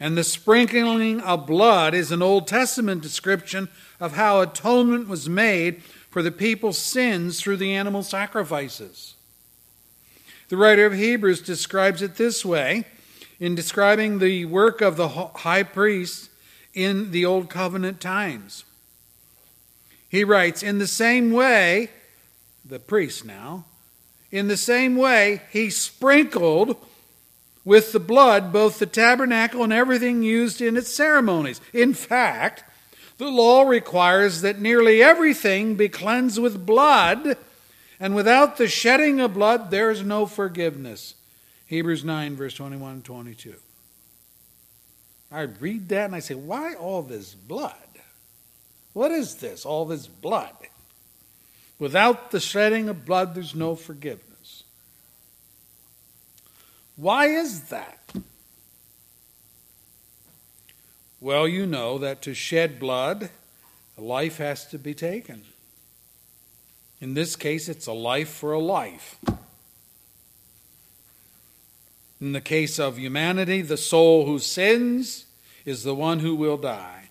And 0.00 0.16
the 0.16 0.24
sprinkling 0.24 1.20
of 1.20 1.46
blood 1.46 1.94
is 1.94 2.10
an 2.10 2.22
Old 2.22 2.46
Testament 2.46 3.02
description 3.02 3.68
of 4.00 4.14
how 4.14 4.40
atonement 4.40 5.08
was 5.08 5.28
made 5.28 5.82
for 6.10 6.22
the 6.22 6.32
people's 6.32 6.78
sins 6.78 7.40
through 7.40 7.58
the 7.58 7.72
animal 7.72 8.02
sacrifices. 8.02 9.14
The 10.48 10.56
writer 10.56 10.86
of 10.86 10.94
Hebrews 10.94 11.42
describes 11.42 12.02
it 12.02 12.16
this 12.16 12.44
way 12.44 12.84
in 13.40 13.54
describing 13.54 14.18
the 14.18 14.44
work 14.44 14.80
of 14.80 14.96
the 14.96 15.08
high 15.08 15.62
priest 15.62 16.30
in 16.72 17.10
the 17.10 17.24
Old 17.24 17.48
Covenant 17.48 18.00
times. 18.00 18.64
He 20.14 20.22
writes, 20.22 20.62
In 20.62 20.78
the 20.78 20.86
same 20.86 21.32
way, 21.32 21.90
the 22.64 22.78
priest 22.78 23.24
now, 23.24 23.64
in 24.30 24.46
the 24.46 24.56
same 24.56 24.94
way, 24.94 25.42
he 25.50 25.70
sprinkled 25.70 26.76
with 27.64 27.90
the 27.90 27.98
blood 27.98 28.52
both 28.52 28.78
the 28.78 28.86
tabernacle 28.86 29.64
and 29.64 29.72
everything 29.72 30.22
used 30.22 30.60
in 30.60 30.76
its 30.76 30.94
ceremonies. 30.94 31.60
In 31.72 31.94
fact, 31.94 32.62
the 33.18 33.26
law 33.26 33.62
requires 33.62 34.42
that 34.42 34.60
nearly 34.60 35.02
everything 35.02 35.74
be 35.74 35.88
cleansed 35.88 36.40
with 36.40 36.64
blood, 36.64 37.36
and 37.98 38.14
without 38.14 38.56
the 38.56 38.68
shedding 38.68 39.18
of 39.18 39.34
blood, 39.34 39.72
there 39.72 39.90
is 39.90 40.04
no 40.04 40.26
forgiveness. 40.26 41.16
Hebrews 41.66 42.04
9, 42.04 42.36
verse 42.36 42.54
21 42.54 42.92
and 42.92 43.04
22. 43.04 43.56
I 45.32 45.40
read 45.40 45.88
that 45.88 46.04
and 46.04 46.14
I 46.14 46.20
say, 46.20 46.36
why 46.36 46.74
all 46.74 47.02
this 47.02 47.34
blood? 47.34 47.83
What 48.94 49.10
is 49.10 49.34
this, 49.36 49.66
all 49.66 49.84
this 49.84 50.06
blood? 50.06 50.54
Without 51.78 52.30
the 52.30 52.40
shedding 52.40 52.88
of 52.88 53.04
blood, 53.04 53.34
there's 53.34 53.54
no 53.54 53.74
forgiveness. 53.74 54.62
Why 56.96 57.26
is 57.26 57.64
that? 57.64 58.00
Well, 61.20 61.48
you 61.48 61.66
know 61.66 61.98
that 61.98 62.22
to 62.22 62.34
shed 62.34 62.78
blood, 62.78 63.30
a 63.98 64.00
life 64.00 64.38
has 64.38 64.66
to 64.66 64.78
be 64.78 64.94
taken. 64.94 65.42
In 67.00 67.14
this 67.14 67.34
case, 67.34 67.68
it's 67.68 67.86
a 67.86 67.92
life 67.92 68.28
for 68.28 68.52
a 68.52 68.60
life. 68.60 69.16
In 72.20 72.32
the 72.32 72.40
case 72.40 72.78
of 72.78 72.98
humanity, 72.98 73.60
the 73.60 73.76
soul 73.76 74.26
who 74.26 74.38
sins 74.38 75.26
is 75.64 75.82
the 75.82 75.94
one 75.94 76.20
who 76.20 76.36
will 76.36 76.56
die. 76.56 77.08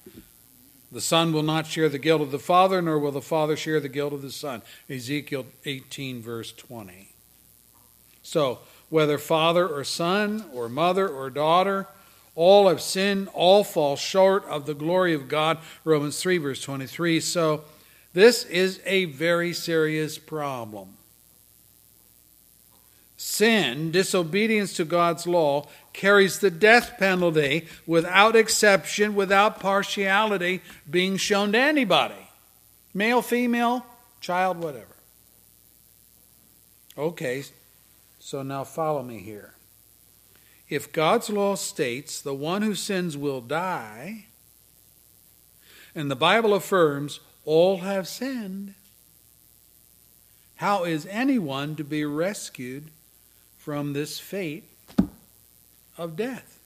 The 0.93 1.01
Son 1.01 1.33
will 1.33 1.43
not 1.43 1.65
share 1.65 1.89
the 1.89 1.97
guilt 1.97 2.21
of 2.21 2.31
the 2.31 2.39
Father, 2.39 2.79
nor 2.81 2.99
will 2.99 3.11
the 3.11 3.21
Father 3.21 3.57
share 3.57 3.79
the 3.79 3.89
guilt 3.89 4.13
of 4.13 4.21
the 4.21 4.31
Son. 4.31 4.61
Ezekiel 4.87 5.47
18, 5.65 6.21
verse 6.21 6.51
20. 6.51 7.09
So, 8.21 8.59
whether 8.89 9.17
father 9.17 9.67
or 9.67 9.83
son, 9.83 10.45
or 10.53 10.69
mother 10.69 11.09
or 11.09 11.31
daughter, 11.31 11.87
all 12.35 12.69
have 12.69 12.79
sinned, 12.79 13.27
all 13.33 13.63
fall 13.63 13.95
short 13.95 14.45
of 14.45 14.67
the 14.67 14.75
glory 14.75 15.15
of 15.15 15.27
God. 15.27 15.57
Romans 15.83 16.21
3, 16.21 16.37
verse 16.37 16.61
23. 16.61 17.19
So, 17.19 17.63
this 18.13 18.45
is 18.45 18.79
a 18.85 19.05
very 19.05 19.51
serious 19.51 20.19
problem. 20.19 20.95
Sin, 23.25 23.89
disobedience 23.89 24.73
to 24.73 24.83
God's 24.83 25.25
law, 25.25 25.65
carries 25.93 26.39
the 26.39 26.51
death 26.51 26.97
penalty 26.99 27.65
without 27.87 28.35
exception, 28.35 29.15
without 29.15 29.61
partiality 29.61 30.61
being 30.91 31.15
shown 31.15 31.53
to 31.53 31.57
anybody 31.57 32.29
male, 32.93 33.21
female, 33.21 33.85
child, 34.19 34.57
whatever. 34.57 34.97
Okay, 36.97 37.45
so 38.19 38.43
now 38.43 38.65
follow 38.65 39.01
me 39.01 39.19
here. 39.19 39.53
If 40.67 40.91
God's 40.91 41.29
law 41.29 41.55
states 41.55 42.19
the 42.19 42.35
one 42.35 42.61
who 42.61 42.75
sins 42.75 43.15
will 43.15 43.39
die, 43.39 44.25
and 45.95 46.11
the 46.11 46.17
Bible 46.17 46.53
affirms 46.53 47.21
all 47.45 47.77
have 47.77 48.05
sinned, 48.05 48.73
how 50.57 50.83
is 50.83 51.07
anyone 51.09 51.77
to 51.77 51.85
be 51.85 52.03
rescued 52.03 52.91
from 53.63 53.93
this 53.93 54.19
fate 54.19 54.65
of 55.97 56.17
death. 56.17 56.59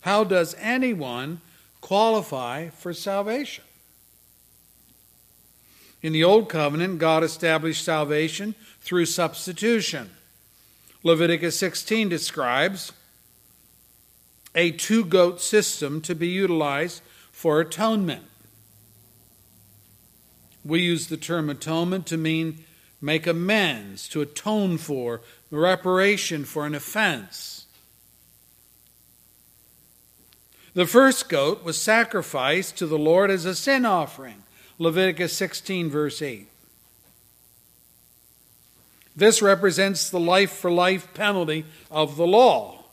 How 0.00 0.24
does 0.24 0.56
anyone 0.58 1.40
qualify 1.80 2.70
for 2.70 2.92
salvation? 2.92 3.62
In 6.02 6.12
the 6.12 6.24
Old 6.24 6.48
Covenant, 6.48 6.98
God 6.98 7.22
established 7.22 7.84
salvation 7.84 8.56
through 8.80 9.06
substitution. 9.06 10.10
Leviticus 11.04 11.56
16 11.56 12.08
describes 12.08 12.90
a 14.56 14.72
two 14.72 15.04
goat 15.04 15.40
system 15.40 16.00
to 16.00 16.16
be 16.16 16.26
utilized 16.26 17.02
for 17.30 17.60
atonement. 17.60 18.24
We 20.64 20.80
use 20.80 21.06
the 21.06 21.16
term 21.16 21.48
atonement 21.48 22.06
to 22.06 22.16
mean 22.16 22.64
make 23.00 23.26
amends, 23.26 24.08
to 24.08 24.20
atone 24.20 24.78
for, 24.78 25.22
reparation 25.50 26.44
for 26.44 26.66
an 26.66 26.74
offense. 26.74 27.66
The 30.74 30.86
first 30.86 31.28
goat 31.28 31.64
was 31.64 31.80
sacrificed 31.80 32.76
to 32.78 32.86
the 32.86 32.98
Lord 32.98 33.30
as 33.30 33.44
a 33.44 33.54
sin 33.54 33.84
offering. 33.84 34.42
Leviticus 34.78 35.32
16, 35.32 35.90
verse 35.90 36.22
8. 36.22 36.46
This 39.16 39.42
represents 39.42 40.08
the 40.08 40.20
life 40.20 40.52
for 40.52 40.70
life 40.70 41.12
penalty 41.12 41.64
of 41.90 42.16
the 42.16 42.26
law. 42.26 42.84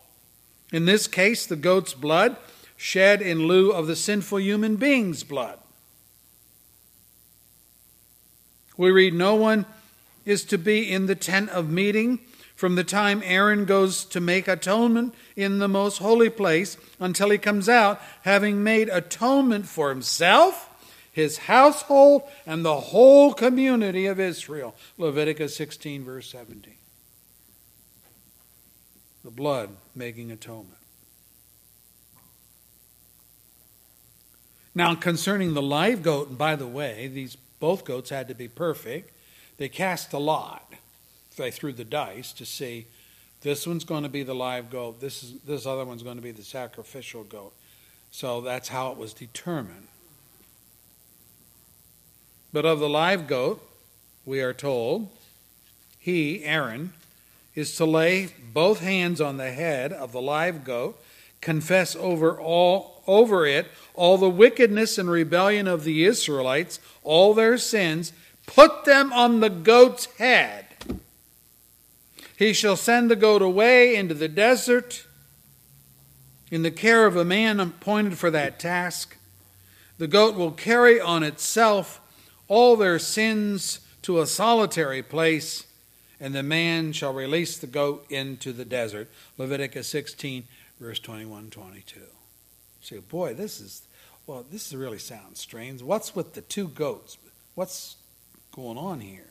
In 0.74 0.86
this 0.86 1.08
case, 1.08 1.46
the 1.46 1.56
goat's 1.56 1.94
blood 1.94 2.36
shed 2.76 3.22
in 3.22 3.48
lieu 3.48 3.72
of 3.72 3.88
the 3.88 3.96
sinful 3.96 4.40
human 4.40 4.76
being's 4.76 5.24
blood. 5.24 5.60
We 8.76 8.92
read, 8.92 9.14
No 9.14 9.36
one 9.36 9.66
is 10.28 10.44
to 10.44 10.58
be 10.58 10.92
in 10.92 11.06
the 11.06 11.16
tent 11.16 11.50
of 11.52 11.70
meeting 11.70 12.20
from 12.54 12.76
the 12.76 12.84
time 12.84 13.22
Aaron 13.24 13.66
goes 13.66 14.04
to 14.04 14.20
make 14.20 14.48
atonement 14.48 15.16
in 15.36 15.60
the 15.60 15.68
most 15.70 16.00
holy 16.00 16.30
place 16.30 16.76
until 17.00 17.30
he 17.30 17.38
comes 17.38 17.70
out, 17.70 18.02
having 18.24 18.64
made 18.64 18.90
atonement 18.90 19.68
for 19.68 19.90
himself, 19.90 20.70
his 21.12 21.38
household, 21.38 22.24
and 22.46 22.66
the 22.66 22.80
whole 22.80 23.34
community 23.34 24.06
of 24.06 24.20
Israel. 24.20 24.76
Leviticus 24.98 25.56
16, 25.56 26.04
verse 26.04 26.30
17. 26.30 26.74
The 29.24 29.32
blood 29.32 29.70
making 29.96 30.32
atonement. 30.32 30.74
Now, 34.76 34.94
concerning 34.96 35.54
the 35.54 35.62
live 35.62 36.04
goat, 36.04 36.30
and 36.30 36.38
by 36.38 36.56
the 36.56 36.68
way, 36.68 37.08
these 37.08 37.38
both 37.60 37.86
goats 37.86 38.10
had 38.10 38.28
to 38.28 38.36
be 38.36 38.48
perfect. 38.48 39.12
They 39.58 39.70
cast 39.70 40.14
a 40.14 40.20
lot. 40.20 40.74
They 41.36 41.52
threw 41.52 41.74
the 41.74 41.84
dice 41.84 42.34
to 42.34 42.46
see 42.46 42.88
this 43.42 43.68
one's 43.68 43.86
going 43.86 44.04
to 44.04 44.10
be 44.10 44.24
the 44.24 44.34
live 44.34 44.70
goat, 44.70 45.00
this, 45.00 45.24
is, 45.24 45.40
this 45.42 45.66
other 45.66 45.86
one's 45.86 46.04
going 46.04 46.16
to 46.16 46.22
be 46.22 46.32
the 46.32 46.44
sacrificial 46.44 47.24
goat. 47.24 47.54
So 48.12 48.42
that's 48.42 48.70
how 48.70 48.92
it 48.92 48.98
was 48.98 49.14
determined. 49.14 49.88
But 52.52 52.66
of 52.66 52.80
the 52.80 52.90
live 52.90 53.28
goat, 53.28 53.62
we 54.26 54.42
are 54.42 54.54
told, 54.54 55.10
he, 56.00 56.44
Aaron, 56.44 56.94
is 57.54 57.76
to 57.76 57.86
lay 57.86 58.30
both 58.54 58.80
hands 58.80 59.22
on 59.22 59.38
the 59.38 59.52
head 59.52 59.94
of 59.94 60.12
the 60.12 60.22
live 60.22 60.64
goat, 60.64 61.02
confess 61.42 61.96
over 61.96 62.40
all 62.40 62.98
over 63.08 63.46
it 63.46 63.68
all 63.94 64.18
the 64.18 64.30
wickedness 64.30 64.98
and 64.98 65.10
rebellion 65.10 65.68
of 65.68 65.84
the 65.84 66.06
Israelites, 66.06 66.80
all 67.04 67.34
their 67.34 67.58
sins, 67.58 68.14
put 68.48 68.86
them 68.86 69.14
on 69.14 69.40
the 69.40 69.50
goat's 69.52 70.06
head. 70.18 70.66
He 72.36 72.54
shall 72.54 72.76
send 72.76 73.12
the 73.12 73.16
goat 73.16 73.44
away 73.44 73.96
into 73.96 74.16
the 74.16 74.28
desert 74.28 75.06
in 76.50 76.64
the 76.64 76.72
care 76.72 77.06
of 77.06 77.16
a 77.16 77.26
man 77.26 77.60
appointed 77.60 78.18
for 78.18 78.32
that 78.32 78.60
task. 78.60 79.18
The 79.98 80.08
goat 80.08 80.36
will 80.36 80.52
carry 80.52 81.00
on 81.00 81.24
itself 81.24 82.02
all 82.48 82.76
their 82.76 83.00
sins 83.00 83.82
to 84.04 84.22
a 84.22 84.28
solitary 84.28 85.04
place, 85.04 85.66
and 86.20 86.34
the 86.34 86.44
man 86.44 86.94
shall 86.94 87.14
release 87.14 87.58
the 87.58 87.68
goat 87.68 88.06
into 88.10 88.54
the 88.54 88.66
desert. 88.66 89.10
Leviticus 89.38 89.88
16, 89.90 90.46
verse 90.80 91.00
21 91.00 91.50
22. 91.50 92.02
Say, 92.82 93.00
boy, 93.00 93.34
this 93.34 93.60
is, 93.60 93.82
well, 94.26 94.46
this 94.50 94.74
really 94.74 95.00
sounds 95.00 95.40
strange. 95.40 95.82
What's 95.82 96.16
with 96.16 96.36
the 96.36 96.42
two 96.42 96.70
goats? 96.70 97.18
What's 97.56 97.97
going 98.58 98.78
on 98.78 99.02
here? 99.02 99.28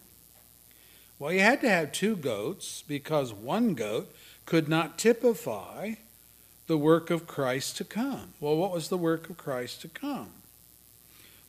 Well, 1.19 1.33
you 1.33 1.41
had 1.41 1.61
to 1.63 1.69
have 1.69 1.91
two 1.91 2.15
goats 2.15 2.85
because 2.87 3.33
one 3.33 3.75
goat 3.75 4.15
could 4.45 4.69
not 4.69 4.99
typify 4.99 5.95
the 6.69 6.79
work 6.79 7.11
of 7.11 7.27
Christ 7.27 7.77
to 7.79 7.85
come. 7.85 8.35
Well, 8.39 8.57
what 8.57 8.73
was 8.73 8.89
the 8.89 8.97
work 8.97 9.29
of 9.29 9.37
Christ 9.37 9.83
to 9.83 9.89
come? 9.89 10.29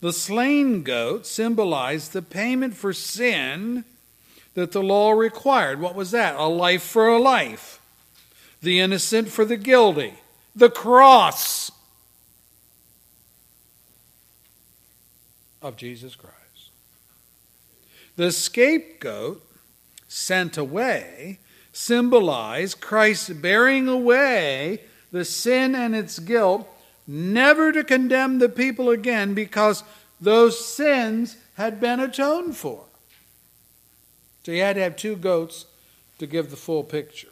The 0.02 0.12
slain 0.12 0.82
goat 0.82 1.28
symbolized 1.28 2.14
the 2.14 2.24
payment 2.24 2.76
for 2.76 2.94
sin 2.94 3.86
that 4.56 4.72
the 4.72 4.82
law 4.82 5.12
required. 5.12 5.80
What 5.80 5.94
was 5.94 6.10
that? 6.12 6.36
A 6.36 6.48
life 6.48 6.82
for 6.82 7.08
a 7.08 7.20
life. 7.20 7.80
The 8.62 8.80
innocent 8.80 9.30
for 9.30 9.46
the 9.46 9.58
guilty. 9.58 10.16
The 10.56 10.72
cross 10.72 11.72
of 15.62 15.78
Jesus 15.78 16.16
Christ. 16.16 16.37
The 18.18 18.32
scapegoat 18.32 19.42
sent 20.08 20.58
away 20.58 21.40
symbolized 21.78 22.82
Christ 22.82 23.40
bearing 23.40 23.88
away 23.88 24.82
the 25.12 25.24
sin 25.24 25.76
and 25.76 25.96
its 25.96 26.18
guilt, 26.18 26.68
never 27.06 27.72
to 27.72 27.84
condemn 27.84 28.40
the 28.40 28.50
people 28.50 28.90
again 28.90 29.36
because 29.36 29.84
those 30.20 30.66
sins 30.66 31.38
had 31.54 31.80
been 31.80 32.00
atoned 32.00 32.58
for. 32.58 32.86
So 34.44 34.52
you 34.52 34.62
had 34.64 34.76
to 34.76 34.82
have 34.82 34.96
two 34.96 35.16
goats 35.16 35.68
to 36.18 36.26
give 36.26 36.50
the 36.50 36.56
full 36.56 36.84
picture. 36.84 37.28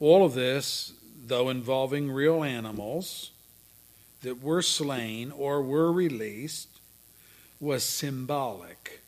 All 0.00 0.24
of 0.24 0.32
this, 0.32 0.92
though 1.28 1.48
involving 1.48 2.10
real 2.10 2.42
animals 2.42 3.30
that 4.22 4.42
were 4.42 4.62
slain 4.62 5.30
or 5.30 5.62
were 5.62 5.92
released, 5.92 6.68
was 7.60 7.84
symbolic 7.84 9.02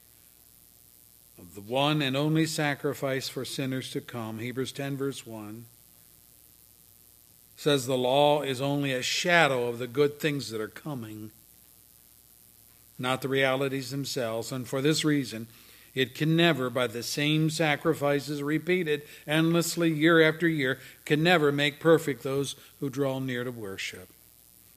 of 1.39 1.55
the 1.55 1.61
one 1.61 2.03
and 2.03 2.17
only 2.17 2.47
sacrifice 2.47 3.29
for 3.29 3.45
sinners 3.45 3.91
to 3.93 4.01
come. 4.01 4.39
Hebrews 4.39 4.73
10, 4.73 4.97
verse 4.97 5.27
1 5.27 5.67
says 7.57 7.87
the 7.87 7.99
law 7.99 8.43
is 8.43 8.61
only 8.61 8.93
a 8.93 9.03
shadow 9.03 9.67
of 9.67 9.81
the 9.81 9.89
good 9.89 10.21
things 10.21 10.51
that 10.51 10.61
are 10.61 10.69
coming, 10.69 11.33
not 12.99 13.21
the 13.21 13.29
realities 13.29 13.91
themselves. 13.91 14.53
And 14.53 14.67
for 14.67 14.81
this 14.81 15.05
reason, 15.05 15.49
it 15.99 16.15
can 16.15 16.37
never, 16.37 16.71
by 16.71 16.87
the 16.87 17.03
same 17.03 17.51
sacrifices 17.51 18.41
repeated 18.41 19.03
endlessly 19.27 19.91
year 19.93 20.23
after 20.23 20.47
year, 20.47 20.79
can 21.05 21.25
never 21.25 21.51
make 21.51 21.81
perfect 21.81 22.23
those 22.23 22.55
who 22.79 22.89
draw 22.89 23.19
near 23.19 23.43
to 23.43 23.51
worship. 23.51 24.09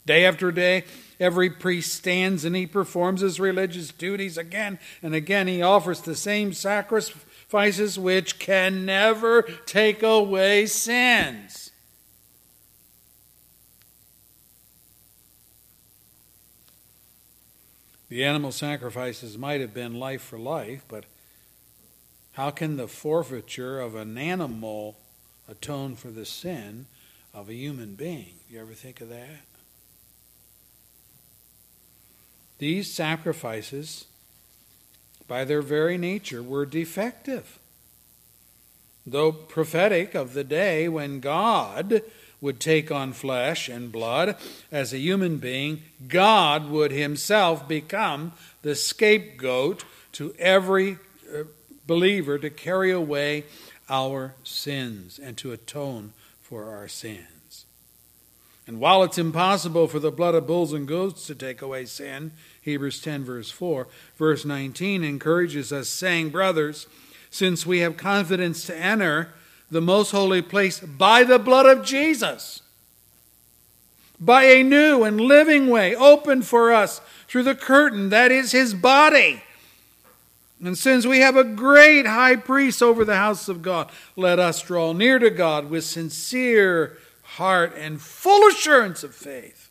Day 0.03 0.25
after 0.25 0.51
day, 0.51 0.83
every 1.19 1.51
priest 1.51 1.93
stands 1.93 2.43
and 2.43 2.55
he 2.55 2.65
performs 2.65 3.21
his 3.21 3.39
religious 3.39 3.91
duties 3.91 4.35
again 4.35 4.79
and 5.03 5.13
again. 5.13 5.45
He 5.45 5.61
offers 5.61 6.01
the 6.01 6.15
same 6.15 6.53
sacrifices 6.53 7.99
which 7.99 8.39
can 8.39 8.83
never 8.83 9.43
take 9.67 10.01
away 10.01 10.65
sins. 10.65 11.69
The 18.09 18.25
animal 18.25 18.51
sacrifices 18.51 19.37
might 19.37 19.61
have 19.61 19.73
been 19.73 19.93
life 19.93 20.21
for 20.21 20.37
life, 20.37 20.83
but 20.89 21.05
how 22.33 22.49
can 22.51 22.77
the 22.77 22.87
forfeiture 22.87 23.79
of 23.79 23.95
an 23.95 24.17
animal 24.17 24.97
atone 25.49 25.95
for 25.95 26.09
the 26.09 26.25
sin 26.25 26.85
of 27.33 27.49
a 27.49 27.53
human 27.53 27.95
being? 27.95 28.35
You 28.49 28.61
ever 28.61 28.73
think 28.73 29.01
of 29.01 29.09
that? 29.09 29.45
These 32.57 32.93
sacrifices, 32.93 34.05
by 35.27 35.45
their 35.45 35.61
very 35.61 35.97
nature, 35.97 36.43
were 36.43 36.65
defective. 36.65 37.57
Though 39.05 39.31
prophetic 39.31 40.13
of 40.13 40.33
the 40.33 40.43
day 40.43 40.87
when 40.87 41.19
God 41.21 42.03
would 42.39 42.59
take 42.59 42.91
on 42.91 43.13
flesh 43.13 43.67
and 43.67 43.91
blood 43.91 44.35
as 44.71 44.93
a 44.93 44.99
human 44.99 45.37
being, 45.37 45.81
God 46.07 46.69
would 46.69 46.91
himself 46.91 47.67
become 47.67 48.33
the 48.61 48.75
scapegoat 48.75 49.83
to 50.13 50.33
every 50.37 50.97
uh, 51.33 51.43
believer 51.91 52.37
to 52.37 52.49
carry 52.49 52.89
away 52.89 53.43
our 53.89 54.33
sins 54.45 55.19
and 55.21 55.35
to 55.35 55.51
atone 55.51 56.13
for 56.39 56.69
our 56.69 56.87
sins. 56.87 57.65
And 58.65 58.79
while 58.79 59.03
it's 59.03 59.17
impossible 59.17 59.89
for 59.89 59.99
the 59.99 60.09
blood 60.09 60.33
of 60.33 60.47
bulls 60.47 60.71
and 60.71 60.87
goats 60.87 61.27
to 61.27 61.35
take 61.35 61.61
away 61.61 61.83
sin, 61.83 62.31
Hebrews 62.61 63.01
10, 63.01 63.25
verse 63.25 63.51
4, 63.51 63.89
verse 64.15 64.45
19 64.45 65.03
encourages 65.03 65.73
us, 65.73 65.89
saying, 65.89 66.29
Brothers, 66.29 66.87
since 67.29 67.65
we 67.65 67.79
have 67.79 67.97
confidence 67.97 68.65
to 68.67 68.77
enter 68.77 69.33
the 69.69 69.81
most 69.81 70.11
holy 70.11 70.41
place 70.41 70.79
by 70.79 71.25
the 71.25 71.39
blood 71.39 71.65
of 71.65 71.85
Jesus, 71.85 72.61
by 74.17 74.43
a 74.43 74.63
new 74.63 75.03
and 75.03 75.19
living 75.19 75.67
way 75.67 75.93
opened 75.93 76.45
for 76.45 76.71
us 76.71 77.01
through 77.27 77.43
the 77.43 77.53
curtain 77.53 78.07
that 78.11 78.31
is 78.31 78.53
his 78.53 78.73
body. 78.73 79.43
And 80.63 80.77
since 80.77 81.05
we 81.05 81.19
have 81.19 81.35
a 81.35 81.43
great 81.43 82.05
high 82.05 82.35
priest 82.35 82.83
over 82.83 83.03
the 83.03 83.15
house 83.15 83.49
of 83.49 83.61
God, 83.61 83.91
let 84.15 84.37
us 84.37 84.61
draw 84.61 84.93
near 84.93 85.17
to 85.17 85.29
God 85.29 85.69
with 85.69 85.83
sincere 85.83 86.97
heart 87.23 87.73
and 87.75 87.99
full 87.99 88.47
assurance 88.47 89.03
of 89.03 89.15
faith, 89.15 89.69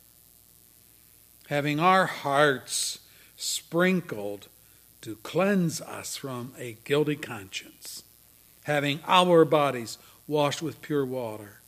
having 1.47 1.79
our 1.79 2.07
hearts 2.07 2.99
sprinkled 3.37 4.47
to 5.01 5.15
cleanse 5.17 5.79
us 5.81 6.17
from 6.17 6.53
a 6.57 6.77
guilty 6.83 7.15
conscience 7.15 8.03
having 8.63 8.99
our 9.07 9.45
bodies 9.45 9.97
washed 10.27 10.61
with 10.61 10.81
pure 10.81 11.05
water. 11.05 11.61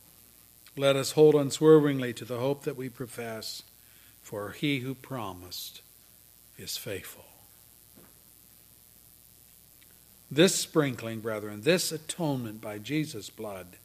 Let 0.76 0.96
us 0.96 1.12
hold 1.12 1.34
unswervingly 1.34 2.12
to 2.14 2.24
the 2.24 2.38
hope 2.38 2.64
that 2.64 2.76
we 2.76 2.88
profess, 2.88 3.62
for 4.22 4.50
he 4.50 4.80
who 4.80 4.94
promised 4.94 5.82
is 6.58 6.76
faithful. 6.76 7.33
This 10.34 10.56
sprinkling, 10.56 11.20
brethren, 11.20 11.60
this 11.60 11.92
atonement 11.92 12.60
by 12.60 12.78
Jesus' 12.78 13.30
blood 13.30 13.76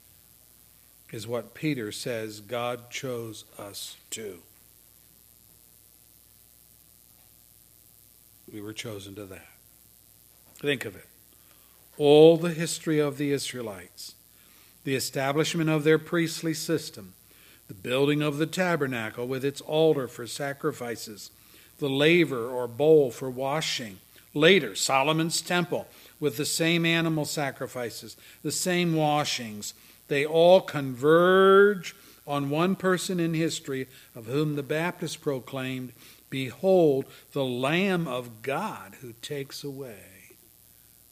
is 1.11 1.27
what 1.27 1.53
Peter 1.53 1.91
says 1.91 2.39
God 2.39 2.89
chose 2.89 3.45
us 3.59 3.97
to. 4.09 4.39
We 8.51 8.61
were 8.61 8.73
chosen 8.73 9.13
to 9.13 9.25
that. 9.25 9.45
Think 10.55 10.85
of 10.85 10.95
it 10.95 11.05
all 11.97 12.35
the 12.35 12.53
history 12.53 12.97
of 12.97 13.19
the 13.19 13.31
Israelites, 13.31 14.15
the 14.85 14.95
establishment 14.95 15.69
of 15.69 15.83
their 15.83 15.99
priestly 15.99 16.55
system, 16.55 17.13
the 17.67 17.75
building 17.75 18.23
of 18.23 18.37
the 18.37 18.47
tabernacle 18.47 19.27
with 19.27 19.45
its 19.45 19.61
altar 19.61 20.07
for 20.07 20.25
sacrifices, 20.25 21.29
the 21.77 21.89
laver 21.89 22.49
or 22.49 22.67
bowl 22.67 23.11
for 23.11 23.29
washing. 23.29 23.99
Later, 24.33 24.73
Solomon's 24.73 25.41
temple 25.41 25.87
with 26.19 26.37
the 26.37 26.45
same 26.45 26.85
animal 26.85 27.25
sacrifices, 27.25 28.17
the 28.43 28.51
same 28.51 28.95
washings. 28.95 29.73
They 30.07 30.25
all 30.25 30.61
converge 30.61 31.95
on 32.27 32.49
one 32.49 32.75
person 32.75 33.19
in 33.19 33.33
history 33.33 33.87
of 34.15 34.27
whom 34.27 34.55
the 34.55 34.63
Baptist 34.63 35.21
proclaimed, 35.21 35.93
Behold, 36.29 37.05
the 37.31 37.45
Lamb 37.45 38.07
of 38.07 38.41
God 38.41 38.95
who 39.01 39.13
takes 39.13 39.63
away 39.63 40.37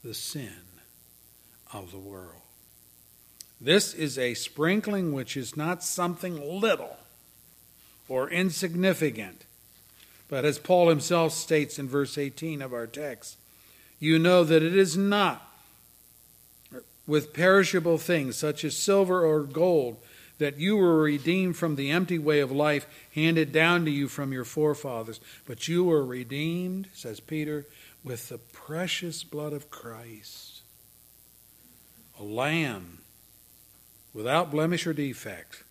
the 0.04 0.14
sin 0.14 0.54
of 1.74 1.92
the 1.92 1.98
world. 1.98 2.42
This 3.60 3.94
is 3.94 4.18
a 4.18 4.36
sprinkling 4.36 5.14
which 5.14 5.36
is 5.36 5.58
not 5.58 5.84
something 5.84 6.40
little 6.40 6.98
or 8.08 8.30
insignificant, 8.30 9.46
but 10.30 10.46
as 10.46 10.60
Paul 10.60 10.90
himself 10.90 11.34
states 11.34 11.80
in 11.80 11.88
verse 11.88 12.18
18 12.18 12.62
of 12.62 12.74
our 12.74 12.86
text, 12.86 13.37
you 14.00 14.20
know 14.20 14.44
that 14.44 14.64
it 14.64 14.76
is 14.76 14.96
not 14.98 15.44
with 17.06 17.34
perishable 17.34 17.98
things 17.98 18.36
such 18.36 18.64
as 18.64 18.76
silver 18.76 19.26
or 19.26 19.42
gold 19.44 19.98
that 20.40 20.60
you 20.60 20.78
were 20.78 21.02
redeemed 21.02 21.58
from 21.58 21.76
the 21.76 21.90
empty 21.90 22.20
way 22.20 22.40
of 22.40 22.52
life 22.52 22.86
handed 23.16 23.52
down 23.52 23.86
to 23.86 23.92
you 23.92 24.08
from 24.08 24.32
your 24.32 24.46
forefathers, 24.46 25.20
but 25.48 25.68
you 25.68 25.84
were 25.84 26.06
redeemed, 26.06 26.88
says 26.94 27.20
Peter, 27.20 27.66
with 28.04 28.30
the 28.30 28.38
precious 28.38 29.24
blood 29.24 29.54
of 29.54 29.72
Christ 29.72 30.58
a 32.20 32.24
lamb 32.24 33.00
without 34.14 34.52
blemish 34.52 34.88
or 34.88 34.94
defect. 34.94 35.64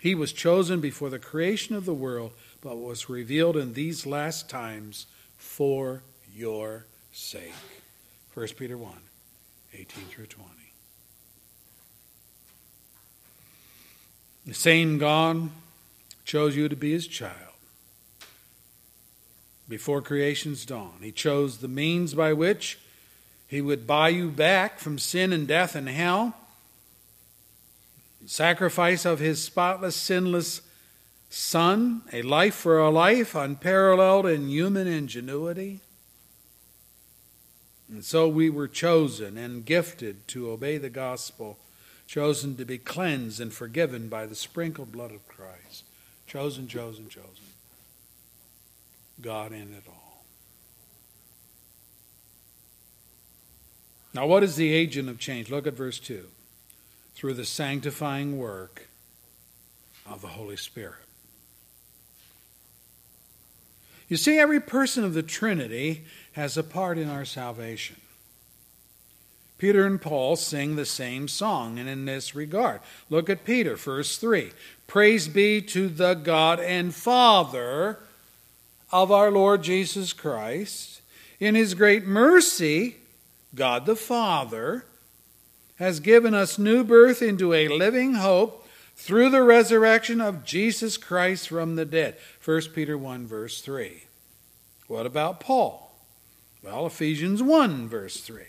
He 0.00 0.14
was 0.14 0.32
chosen 0.32 0.80
before 0.80 1.08
the 1.08 1.18
creation 1.18 1.74
of 1.76 1.84
the 1.84 1.94
world, 1.94 2.32
but 2.60 2.76
was 2.76 3.08
revealed 3.08 3.56
in 3.56 3.72
these 3.72 4.04
last 4.04 4.50
times 4.50 5.06
for 5.36 6.02
your 6.34 6.86
sake. 7.14 7.54
1 8.34 8.48
Peter 8.58 8.76
1 8.76 8.92
18 9.72 10.04
through 10.04 10.26
20. 10.26 10.50
The 14.46 14.54
same 14.54 14.98
God 14.98 15.50
chose 16.24 16.56
you 16.56 16.68
to 16.68 16.76
be 16.76 16.92
his 16.92 17.06
child 17.06 17.32
before 19.68 20.02
creation's 20.02 20.66
dawn. 20.66 20.98
He 21.00 21.12
chose 21.12 21.58
the 21.58 21.68
means 21.68 22.14
by 22.14 22.32
which 22.32 22.78
he 23.46 23.60
would 23.60 23.86
buy 23.86 24.08
you 24.08 24.30
back 24.30 24.78
from 24.78 24.98
sin 24.98 25.32
and 25.32 25.46
death 25.46 25.74
and 25.74 25.88
hell. 25.88 26.34
sacrifice 28.26 29.04
of 29.04 29.20
his 29.20 29.42
spotless, 29.42 29.94
sinless 29.94 30.62
Son, 31.30 32.02
a 32.12 32.22
life 32.22 32.54
for 32.54 32.78
a 32.78 32.90
life, 32.90 33.34
unparalleled 33.34 34.26
in 34.26 34.48
human 34.48 34.86
ingenuity. 34.86 35.80
And 37.94 38.04
so 38.04 38.26
we 38.26 38.50
were 38.50 38.66
chosen 38.66 39.38
and 39.38 39.64
gifted 39.64 40.26
to 40.26 40.50
obey 40.50 40.78
the 40.78 40.90
gospel, 40.90 41.58
chosen 42.08 42.56
to 42.56 42.64
be 42.64 42.76
cleansed 42.76 43.40
and 43.40 43.52
forgiven 43.52 44.08
by 44.08 44.26
the 44.26 44.34
sprinkled 44.34 44.90
blood 44.90 45.12
of 45.12 45.28
Christ. 45.28 45.84
Chosen, 46.26 46.66
chosen, 46.66 47.08
chosen. 47.08 47.44
God 49.20 49.52
in 49.52 49.72
it 49.72 49.84
all. 49.86 50.24
Now, 54.12 54.26
what 54.26 54.42
is 54.42 54.56
the 54.56 54.72
agent 54.72 55.08
of 55.08 55.20
change? 55.20 55.48
Look 55.48 55.68
at 55.68 55.74
verse 55.74 56.00
2. 56.00 56.26
Through 57.14 57.34
the 57.34 57.44
sanctifying 57.44 58.38
work 58.38 58.88
of 60.04 60.20
the 60.20 60.28
Holy 60.28 60.56
Spirit. 60.56 61.04
You 64.08 64.16
see, 64.16 64.36
every 64.38 64.60
person 64.60 65.04
of 65.04 65.14
the 65.14 65.22
Trinity 65.22 66.04
has 66.34 66.56
a 66.56 66.62
part 66.62 66.98
in 66.98 67.08
our 67.08 67.24
salvation. 67.24 67.96
Peter 69.56 69.86
and 69.86 70.02
Paul 70.02 70.36
sing 70.36 70.76
the 70.76 70.84
same 70.84 71.28
song, 71.28 71.78
and 71.78 71.88
in 71.88 72.04
this 72.04 72.34
regard, 72.34 72.80
look 73.08 73.30
at 73.30 73.44
Peter, 73.44 73.76
verse 73.76 74.18
3. 74.18 74.52
Praise 74.86 75.28
be 75.28 75.62
to 75.62 75.88
the 75.88 76.14
God 76.14 76.60
and 76.60 76.94
Father 76.94 78.00
of 78.90 79.10
our 79.10 79.30
Lord 79.30 79.62
Jesus 79.62 80.12
Christ. 80.12 81.00
In 81.40 81.54
his 81.54 81.74
great 81.74 82.04
mercy, 82.04 82.96
God 83.54 83.86
the 83.86 83.96
Father 83.96 84.84
has 85.76 86.00
given 86.00 86.34
us 86.34 86.58
new 86.58 86.84
birth 86.84 87.22
into 87.22 87.52
a 87.52 87.68
living 87.68 88.14
hope 88.14 88.66
through 88.96 89.30
the 89.30 89.42
resurrection 89.42 90.20
of 90.20 90.44
Jesus 90.44 90.96
Christ 90.96 91.48
from 91.48 91.76
the 91.76 91.84
dead. 91.84 92.16
1 92.44 92.60
Peter 92.74 92.98
1, 92.98 93.26
verse 93.26 93.60
3. 93.60 94.04
What 94.88 95.06
about 95.06 95.40
Paul? 95.40 95.83
Well, 96.64 96.86
Ephesians 96.86 97.42
1, 97.42 97.88
verse 97.88 98.20
3. 98.20 98.42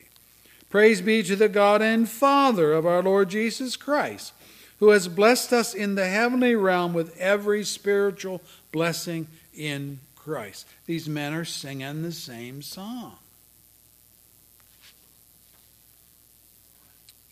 Praise 0.69 1.01
be 1.01 1.21
to 1.23 1.35
the 1.35 1.49
God 1.49 1.81
and 1.81 2.07
Father 2.07 2.71
of 2.71 2.85
our 2.85 3.03
Lord 3.03 3.29
Jesus 3.29 3.75
Christ, 3.75 4.31
who 4.79 4.91
has 4.91 5.09
blessed 5.09 5.51
us 5.51 5.73
in 5.73 5.95
the 5.95 6.07
heavenly 6.07 6.55
realm 6.55 6.93
with 6.93 7.17
every 7.17 7.65
spiritual 7.65 8.41
blessing 8.71 9.27
in 9.53 9.99
Christ. 10.15 10.65
These 10.85 11.09
men 11.09 11.33
are 11.33 11.43
singing 11.43 12.03
the 12.03 12.13
same 12.13 12.61
song. 12.61 13.17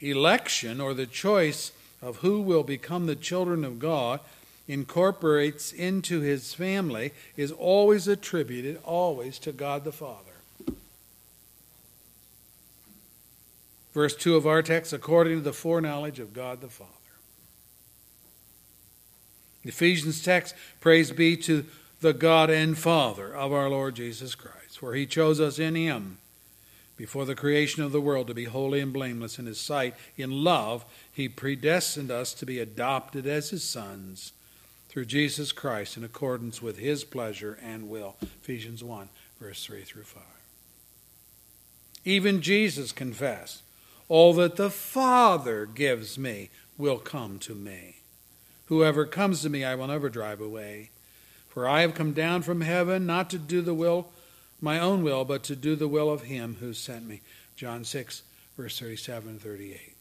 Election, 0.02 0.82
or 0.82 0.94
the 0.94 1.06
choice 1.06 1.72
of 2.02 2.18
who 2.18 2.42
will 2.42 2.64
become 2.64 3.06
the 3.06 3.16
children 3.16 3.64
of 3.64 3.80
God, 3.80 4.20
incorporates 4.68 5.72
into 5.72 6.20
his 6.20 6.54
family, 6.54 7.14
is 7.38 7.54
always 7.54 8.06
attributed, 8.06 8.82
always 8.84 9.40
to 9.40 9.54
God 9.54 9.86
the 9.86 9.94
Father. 9.94 10.33
Verse 13.94 14.16
2 14.16 14.36
of 14.36 14.48
our 14.48 14.62
text, 14.62 14.92
according 14.92 15.38
to 15.38 15.44
the 15.44 15.54
foreknowledge 15.54 16.20
of 16.20 16.34
God 16.34 16.62
the 16.62 16.70
Father. 16.70 16.90
Ephesians 19.64 20.22
text, 20.22 20.56
praise 20.82 21.12
be 21.12 21.38
to 21.38 21.66
the 22.02 22.14
God 22.14 22.50
and 22.50 22.78
Father 22.78 23.34
of 23.34 23.54
our 23.54 23.70
Lord 23.70 23.96
Jesus 23.96 24.36
Christ, 24.36 24.80
for 24.80 24.94
he 24.94 25.06
chose 25.06 25.40
us 25.40 25.58
in 25.58 25.76
him 25.76 26.18
before 26.98 27.26
the 27.26 27.36
creation 27.36 27.82
of 27.82 27.92
the 27.92 28.02
world 28.02 28.28
to 28.28 28.34
be 28.34 28.44
holy 28.44 28.80
and 28.80 28.92
blameless 28.92 29.40
in 29.40 29.46
his 29.46 29.60
sight. 29.60 29.96
In 30.18 30.44
love, 30.44 30.86
he 31.12 31.30
predestined 31.30 32.12
us 32.12 32.34
to 32.36 32.46
be 32.46 32.60
adopted 32.60 33.26
as 33.26 33.50
his 33.52 33.64
sons 33.64 34.34
through 34.90 35.06
Jesus 35.06 35.52
Christ 35.52 35.98
in 35.98 36.04
accordance 36.04 36.62
with 36.62 36.78
his 36.78 37.04
pleasure 37.04 37.58
and 37.64 37.90
will. 37.90 38.16
Ephesians 38.22 38.84
1, 38.84 39.10
verse 39.40 39.66
3 39.66 39.84
through 39.84 40.04
5. 40.04 40.22
Even 42.06 42.42
Jesus 42.42 42.92
confessed, 42.92 43.64
All 44.10 44.34
that 44.34 44.56
the 44.56 44.70
Father 44.70 45.66
gives 45.66 46.18
me 46.18 46.50
will 46.78 46.98
come 46.98 47.40
to 47.40 47.56
me. 47.56 47.98
Whoever 48.66 49.06
comes 49.06 49.42
to 49.42 49.50
me, 49.50 49.64
I 49.64 49.76
will 49.76 49.88
never 49.88 50.10
drive 50.10 50.42
away. 50.42 50.90
For 51.48 51.68
I 51.68 51.82
have 51.82 51.94
come 51.94 52.14
down 52.14 52.42
from 52.42 52.62
heaven 52.62 53.06
not 53.06 53.30
to 53.30 53.38
do 53.38 53.62
the 53.62 53.74
will, 53.74 54.08
my 54.60 54.80
own 54.80 55.04
will, 55.04 55.24
but 55.26 55.44
to 55.44 55.56
do 55.56 55.76
the 55.76 55.88
will 55.88 56.10
of 56.10 56.24
him 56.24 56.58
who 56.60 56.74
sent 56.74 57.08
me. 57.08 57.22
John 57.56 57.84
6, 57.84 58.24
verse 58.58 58.80
37 58.80 59.30
and 59.30 59.42
38. 59.42 59.96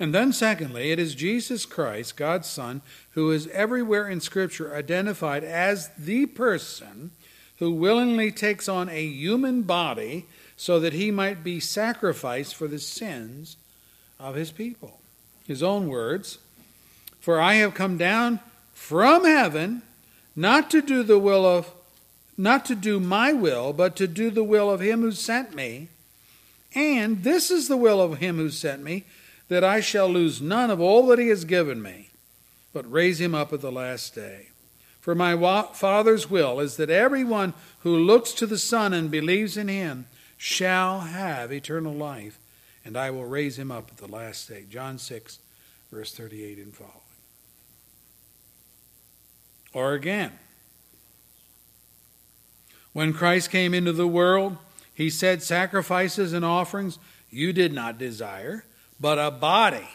And 0.00 0.14
then, 0.14 0.32
secondly, 0.32 0.92
it 0.92 0.98
is 0.98 1.14
Jesus 1.14 1.66
Christ, 1.66 2.16
God's 2.16 2.46
Son, 2.46 2.82
who 3.12 3.32
is 3.32 3.48
everywhere 3.48 4.06
in 4.08 4.20
Scripture 4.20 4.74
identified 4.74 5.42
as 5.42 5.90
the 5.98 6.26
person 6.26 7.10
who 7.58 7.72
willingly 7.72 8.30
takes 8.30 8.68
on 8.68 8.88
a 8.88 9.04
human 9.04 9.62
body 9.62 10.26
so 10.56 10.80
that 10.80 10.92
he 10.92 11.10
might 11.10 11.44
be 11.44 11.60
sacrificed 11.60 12.54
for 12.54 12.68
the 12.68 12.78
sins 12.78 13.56
of 14.18 14.34
his 14.34 14.50
people. 14.50 15.00
His 15.46 15.62
own 15.62 15.88
words 15.88 16.38
For 17.20 17.40
I 17.40 17.54
have 17.54 17.74
come 17.74 17.96
down 17.96 18.40
from 18.72 19.24
heaven 19.24 19.82
not 20.36 20.70
to 20.70 20.82
do 20.82 21.02
the 21.02 21.18
will 21.18 21.44
of 21.44 21.70
not 22.36 22.64
to 22.66 22.76
do 22.76 23.00
my 23.00 23.32
will, 23.32 23.72
but 23.72 23.96
to 23.96 24.06
do 24.06 24.30
the 24.30 24.44
will 24.44 24.70
of 24.70 24.80
him 24.80 25.00
who 25.00 25.10
sent 25.10 25.54
me. 25.54 25.88
And 26.74 27.24
this 27.24 27.50
is 27.50 27.66
the 27.66 27.76
will 27.76 28.00
of 28.00 28.18
him 28.18 28.36
who 28.36 28.50
sent 28.50 28.82
me 28.82 29.04
that 29.48 29.64
I 29.64 29.80
shall 29.80 30.08
lose 30.08 30.40
none 30.40 30.70
of 30.70 30.80
all 30.80 31.06
that 31.08 31.18
he 31.18 31.28
has 31.28 31.44
given 31.44 31.82
me, 31.82 32.10
but 32.72 32.90
raise 32.90 33.20
him 33.20 33.34
up 33.34 33.52
at 33.52 33.60
the 33.60 33.72
last 33.72 34.14
day. 34.14 34.47
For 35.08 35.14
my 35.14 35.34
Father's 35.72 36.28
will 36.28 36.60
is 36.60 36.76
that 36.76 36.90
everyone 36.90 37.54
who 37.78 37.96
looks 37.96 38.34
to 38.34 38.46
the 38.46 38.58
Son 38.58 38.92
and 38.92 39.10
believes 39.10 39.56
in 39.56 39.68
him 39.68 40.04
shall 40.36 41.00
have 41.00 41.50
eternal 41.50 41.94
life, 41.94 42.38
and 42.84 42.94
I 42.94 43.10
will 43.10 43.24
raise 43.24 43.58
him 43.58 43.70
up 43.70 43.88
at 43.90 43.96
the 43.96 44.06
last 44.06 44.46
day. 44.50 44.66
John 44.68 44.98
6, 44.98 45.38
verse 45.90 46.12
38 46.12 46.58
and 46.58 46.74
following. 46.74 46.92
Or 49.72 49.94
again, 49.94 50.32
when 52.92 53.14
Christ 53.14 53.50
came 53.50 53.72
into 53.72 53.94
the 53.94 54.06
world, 54.06 54.58
he 54.92 55.08
said, 55.08 55.42
Sacrifices 55.42 56.34
and 56.34 56.44
offerings 56.44 56.98
you 57.30 57.54
did 57.54 57.72
not 57.72 57.96
desire 57.96 58.66
but 59.00 59.18
a 59.18 59.30
body 59.30 59.88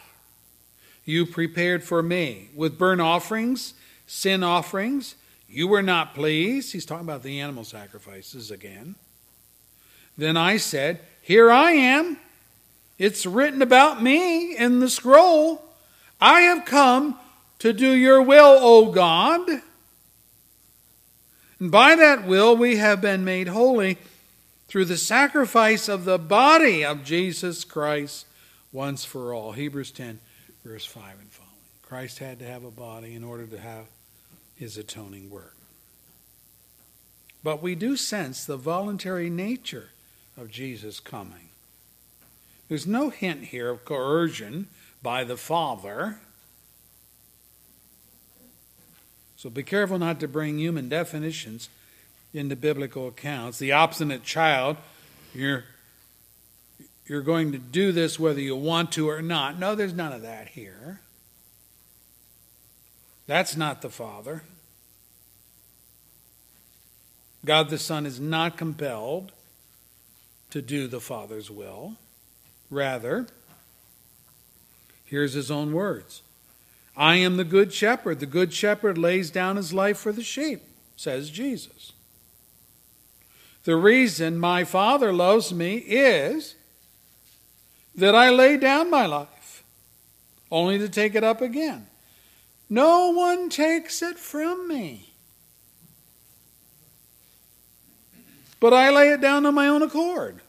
you 1.04 1.24
prepared 1.24 1.84
for 1.84 2.02
me. 2.02 2.48
With 2.52 2.76
burnt 2.76 3.00
offerings, 3.00 3.74
sin 4.14 4.44
offerings, 4.44 5.16
you 5.48 5.66
were 5.66 5.82
not 5.82 6.14
pleased. 6.14 6.72
He's 6.72 6.86
talking 6.86 7.04
about 7.04 7.24
the 7.24 7.40
animal 7.40 7.64
sacrifices 7.64 8.50
again. 8.50 8.94
Then 10.16 10.36
I 10.36 10.56
said, 10.56 11.00
Here 11.20 11.50
I 11.50 11.72
am. 11.72 12.18
It's 12.96 13.26
written 13.26 13.60
about 13.60 14.00
me 14.00 14.56
in 14.56 14.78
the 14.78 14.88
scroll. 14.88 15.64
I 16.20 16.42
have 16.42 16.64
come 16.64 17.18
to 17.58 17.72
do 17.72 17.90
your 17.90 18.22
will, 18.22 18.56
O 18.60 18.92
God. 18.92 19.48
And 21.58 21.72
by 21.72 21.96
that 21.96 22.24
will 22.24 22.56
we 22.56 22.76
have 22.76 23.00
been 23.00 23.24
made 23.24 23.48
holy 23.48 23.98
through 24.68 24.84
the 24.84 24.96
sacrifice 24.96 25.88
of 25.88 26.04
the 26.04 26.18
body 26.18 26.84
of 26.84 27.04
Jesus 27.04 27.64
Christ 27.64 28.26
once 28.70 29.04
for 29.04 29.34
all. 29.34 29.52
Hebrews 29.52 29.90
10, 29.90 30.20
verse 30.64 30.86
5 30.86 31.02
and 31.20 31.30
following. 31.32 31.50
Christ 31.82 32.20
had 32.20 32.38
to 32.38 32.44
have 32.44 32.62
a 32.62 32.70
body 32.70 33.14
in 33.14 33.24
order 33.24 33.46
to 33.46 33.58
have 33.58 33.86
his 34.56 34.76
atoning 34.76 35.30
work. 35.30 35.56
But 37.42 37.62
we 37.62 37.74
do 37.74 37.96
sense 37.96 38.44
the 38.44 38.56
voluntary 38.56 39.28
nature 39.28 39.90
of 40.36 40.50
Jesus' 40.50 41.00
coming. 41.00 41.48
There's 42.68 42.86
no 42.86 43.10
hint 43.10 43.44
here 43.44 43.68
of 43.68 43.84
coercion 43.84 44.68
by 45.02 45.24
the 45.24 45.36
Father. 45.36 46.18
So 49.36 49.50
be 49.50 49.62
careful 49.62 49.98
not 49.98 50.20
to 50.20 50.28
bring 50.28 50.58
human 50.58 50.88
definitions 50.88 51.68
into 52.32 52.56
biblical 52.56 53.08
accounts. 53.08 53.58
The 53.58 53.72
obstinate 53.72 54.24
child, 54.24 54.78
you're 55.34 55.64
you're 57.06 57.20
going 57.20 57.52
to 57.52 57.58
do 57.58 57.92
this 57.92 58.18
whether 58.18 58.40
you 58.40 58.56
want 58.56 58.92
to 58.92 59.10
or 59.10 59.20
not. 59.20 59.58
No, 59.58 59.74
there's 59.74 59.92
none 59.92 60.12
of 60.12 60.22
that 60.22 60.48
here. 60.48 61.00
That's 63.26 63.56
not 63.56 63.82
the 63.82 63.90
Father. 63.90 64.42
God 67.44 67.70
the 67.70 67.78
Son 67.78 68.06
is 68.06 68.20
not 68.20 68.56
compelled 68.56 69.32
to 70.50 70.62
do 70.62 70.86
the 70.86 71.00
Father's 71.00 71.50
will. 71.50 71.96
Rather, 72.70 73.26
here's 75.04 75.34
his 75.34 75.50
own 75.50 75.72
words 75.72 76.22
I 76.96 77.16
am 77.16 77.36
the 77.36 77.44
good 77.44 77.72
shepherd. 77.72 78.20
The 78.20 78.26
good 78.26 78.52
shepherd 78.52 78.96
lays 78.98 79.30
down 79.30 79.56
his 79.56 79.72
life 79.72 79.98
for 79.98 80.12
the 80.12 80.22
sheep, 80.22 80.62
says 80.96 81.30
Jesus. 81.30 81.92
The 83.64 83.76
reason 83.76 84.38
my 84.38 84.64
Father 84.64 85.12
loves 85.12 85.52
me 85.52 85.76
is 85.76 86.54
that 87.94 88.14
I 88.14 88.30
lay 88.30 88.56
down 88.58 88.90
my 88.90 89.06
life, 89.06 89.64
only 90.50 90.78
to 90.78 90.88
take 90.88 91.14
it 91.14 91.24
up 91.24 91.40
again. 91.40 91.86
No 92.68 93.10
one 93.10 93.48
takes 93.48 94.02
it 94.02 94.18
from 94.18 94.68
me. 94.68 95.12
But 98.60 98.72
I 98.72 98.90
lay 98.90 99.10
it 99.10 99.20
down 99.20 99.44
on 99.44 99.54
my 99.54 99.68
own 99.68 99.82
accord. 99.82 100.40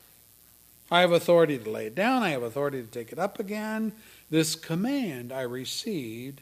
I 0.90 1.02
have 1.02 1.12
authority 1.12 1.58
to 1.58 1.70
lay 1.70 1.88
it 1.88 1.96
down, 1.96 2.24
I 2.24 2.30
have 2.30 2.44
authority 2.44 2.82
to 2.82 2.88
take 2.88 3.12
it 3.12 3.20
up 3.20 3.40
again. 3.40 3.92
This 4.30 4.56
command 4.56 5.32
I 5.32 5.42
received 5.42 6.42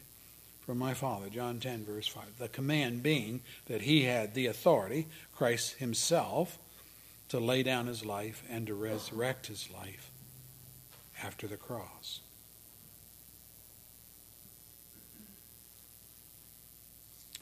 from 0.64 0.78
my 0.78 0.94
Father. 0.94 1.28
John 1.28 1.60
10, 1.60 1.84
verse 1.84 2.06
5. 2.06 2.38
The 2.38 2.48
command 2.48 3.02
being 3.02 3.40
that 3.66 3.82
he 3.82 4.04
had 4.04 4.34
the 4.34 4.46
authority, 4.46 5.06
Christ 5.34 5.76
himself, 5.76 6.58
to 7.28 7.40
lay 7.40 7.62
down 7.62 7.86
his 7.86 8.04
life 8.04 8.42
and 8.48 8.66
to 8.66 8.74
resurrect 8.74 9.46
his 9.46 9.68
life 9.70 10.10
after 11.22 11.46
the 11.46 11.56
cross. 11.56 12.20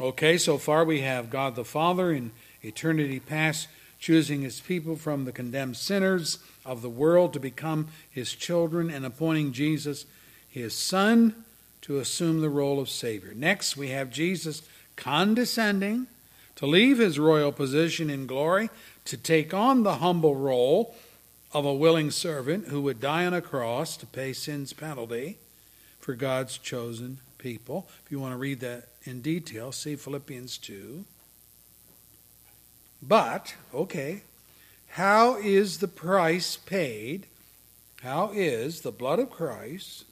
Okay, 0.01 0.39
so 0.39 0.57
far 0.57 0.85
we 0.85 1.03
have 1.03 1.31
God 1.31 1.55
the 1.55 1.65
Father 1.65 2.13
in 2.13 2.31
eternity 2.63 3.21
past 3.21 3.69
choosing 4.01 4.41
his 4.41 4.59
people 4.59 4.97
from 4.97 5.25
the 5.25 5.33
condemned 5.33 5.77
sinners 5.77 6.39
of 6.65 6.83
the 6.83 6.89
world 6.89 7.33
to 7.33 7.41
become 7.41 7.89
his 8.11 8.33
children 8.33 8.91
and 8.91 9.05
appointing 9.05 9.53
Jesus, 9.53 10.07
his 10.49 10.75
Son, 10.75 11.45
to 11.83 11.99
assume 11.99 12.41
the 12.41 12.49
role 12.49 12.81
of 12.81 12.89
Savior. 12.89 13.33
Next, 13.35 13.77
we 13.77 13.91
have 13.91 14.11
Jesus 14.11 14.63
condescending 14.97 16.07
to 16.57 16.67
leave 16.67 16.99
his 16.99 17.19
royal 17.19 17.53
position 17.53 18.09
in 18.09 18.27
glory 18.27 18.71
to 19.05 19.17
take 19.17 19.53
on 19.53 19.83
the 19.83 19.97
humble 19.97 20.37
role 20.37 20.95
of 21.53 21.65
a 21.65 21.75
willing 21.75 22.11
servant 22.11 22.69
who 22.69 22.81
would 22.81 23.01
die 23.01 23.27
on 23.27 23.35
a 23.35 23.43
cross 23.43 23.97
to 23.99 24.07
pay 24.07 24.33
sin's 24.33 24.73
penalty 24.73 25.37
for 26.01 26.15
God's 26.15 26.57
chosen 26.57 27.19
people. 27.43 27.89
If 28.07 28.13
you 28.13 28.21
want 28.21 28.33
to 28.33 28.39
read 28.39 28.61
that 28.61 28.89
in 29.03 29.21
detail, 29.21 29.73
see 29.73 29.97
Philippians 29.97 30.57
2. 30.59 31.05
But, 33.03 33.55
okay, 33.75 34.23
how 34.91 35.37
is 35.37 35.79
the 35.79 35.89
price 35.89 36.57
paid? 36.57 37.27
How 38.03 38.31
is 38.33 38.81
the 38.81 38.93
blood 38.93 39.19
of 39.19 39.31
Christ 39.31 40.05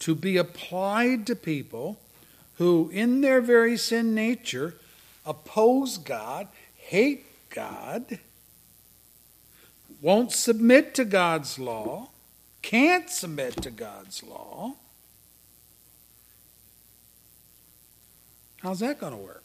to 0.00 0.14
be 0.14 0.36
applied 0.36 1.26
to 1.26 1.36
people 1.36 2.00
who, 2.54 2.90
in 2.92 3.20
their 3.20 3.40
very 3.40 3.76
sin 3.76 4.14
nature, 4.14 4.74
oppose 5.24 5.98
God, 5.98 6.48
hate 6.76 7.26
God, 7.50 8.18
won't 10.00 10.32
submit 10.32 10.94
to 10.94 11.04
God's 11.04 11.58
law, 11.58 12.09
can't 12.62 13.08
submit 13.08 13.62
to 13.62 13.70
God's 13.70 14.22
law? 14.22 14.74
How's 18.62 18.80
that 18.80 19.00
going 19.00 19.12
to 19.12 19.18
work? 19.18 19.42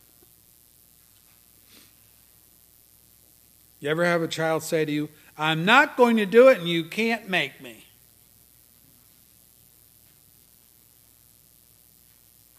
You 3.80 3.90
ever 3.90 4.04
have 4.04 4.22
a 4.22 4.28
child 4.28 4.64
say 4.64 4.84
to 4.84 4.92
you, 4.92 5.10
I'm 5.38 5.66
not 5.66 5.96
going 5.98 6.18
to 6.18 6.26
do 6.26 6.48
it 6.50 6.60
and 6.60 6.68
you 6.68 6.86
can't 6.86 7.30
make 7.30 7.62
me? 7.62 7.86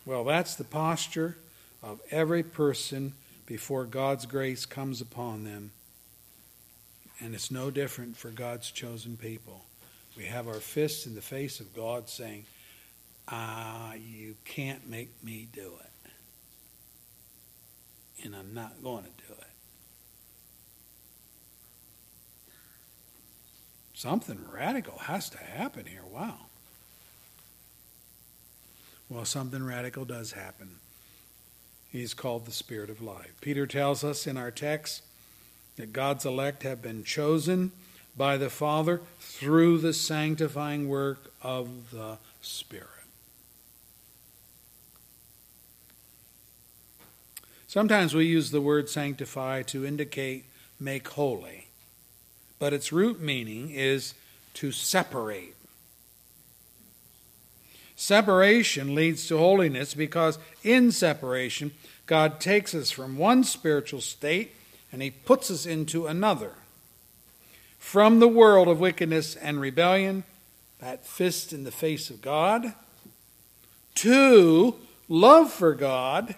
Well, 0.04 0.24
that's 0.24 0.54
the 0.54 0.64
posture 0.64 1.36
of 1.82 2.00
every 2.10 2.44
person 2.44 3.14
before 3.44 3.84
God's 3.84 4.24
grace 4.24 4.64
comes 4.64 5.00
upon 5.00 5.44
them. 5.44 5.72
And 7.18 7.34
it's 7.34 7.50
no 7.50 7.70
different 7.70 8.16
for 8.16 8.30
God's 8.30 8.70
chosen 8.70 9.16
people. 9.16 9.64
We 10.16 10.24
have 10.24 10.48
our 10.48 10.54
fists 10.54 11.06
in 11.06 11.14
the 11.14 11.20
face 11.20 11.60
of 11.60 11.74
God 11.74 12.08
saying, 12.08 12.46
Ah, 13.28 13.94
you 13.94 14.36
can't 14.44 14.88
make 14.88 15.10
me 15.22 15.48
do 15.52 15.72
it. 15.80 16.10
And 18.24 18.34
I'm 18.34 18.54
not 18.54 18.82
going 18.82 19.04
to 19.04 19.10
do 19.26 19.32
it. 19.32 19.46
Something 23.94 24.44
radical 24.52 24.98
has 24.98 25.28
to 25.30 25.38
happen 25.38 25.86
here. 25.86 26.04
Wow. 26.10 26.36
Well, 29.08 29.24
something 29.24 29.64
radical 29.64 30.04
does 30.04 30.32
happen. 30.32 30.76
He's 31.90 32.14
called 32.14 32.44
the 32.44 32.52
Spirit 32.52 32.90
of 32.90 33.00
life. 33.00 33.32
Peter 33.40 33.66
tells 33.66 34.04
us 34.04 34.26
in 34.26 34.36
our 34.36 34.50
text 34.50 35.02
that 35.76 35.92
God's 35.92 36.26
elect 36.26 36.62
have 36.62 36.82
been 36.82 37.04
chosen 37.04 37.72
by 38.16 38.36
the 38.36 38.50
Father 38.50 39.00
through 39.20 39.78
the 39.78 39.92
sanctifying 39.92 40.88
work 40.88 41.32
of 41.42 41.90
the 41.90 42.18
Spirit. 42.40 42.88
Sometimes 47.66 48.14
we 48.14 48.24
use 48.24 48.50
the 48.50 48.60
word 48.60 48.88
sanctify 48.88 49.62
to 49.62 49.84
indicate 49.84 50.44
make 50.80 51.08
holy 51.08 51.66
but 52.58 52.72
its 52.72 52.92
root 52.92 53.20
meaning 53.20 53.70
is 53.70 54.14
to 54.54 54.72
separate. 54.72 55.54
Separation 57.94 58.94
leads 58.94 59.26
to 59.28 59.38
holiness 59.38 59.94
because 59.94 60.38
in 60.62 60.92
separation, 60.92 61.72
God 62.06 62.40
takes 62.40 62.74
us 62.74 62.90
from 62.90 63.16
one 63.16 63.42
spiritual 63.44 64.00
state 64.00 64.54
and 64.92 65.02
He 65.02 65.10
puts 65.10 65.50
us 65.50 65.66
into 65.66 66.06
another. 66.06 66.52
From 67.86 68.18
the 68.18 68.26
world 68.26 68.66
of 68.66 68.80
wickedness 68.80 69.36
and 69.36 69.60
rebellion, 69.60 70.24
that 70.80 71.06
fist 71.06 71.52
in 71.52 71.62
the 71.62 71.70
face 71.70 72.10
of 72.10 72.20
God, 72.20 72.74
to 73.94 74.74
love 75.08 75.52
for 75.52 75.72
God, 75.72 76.34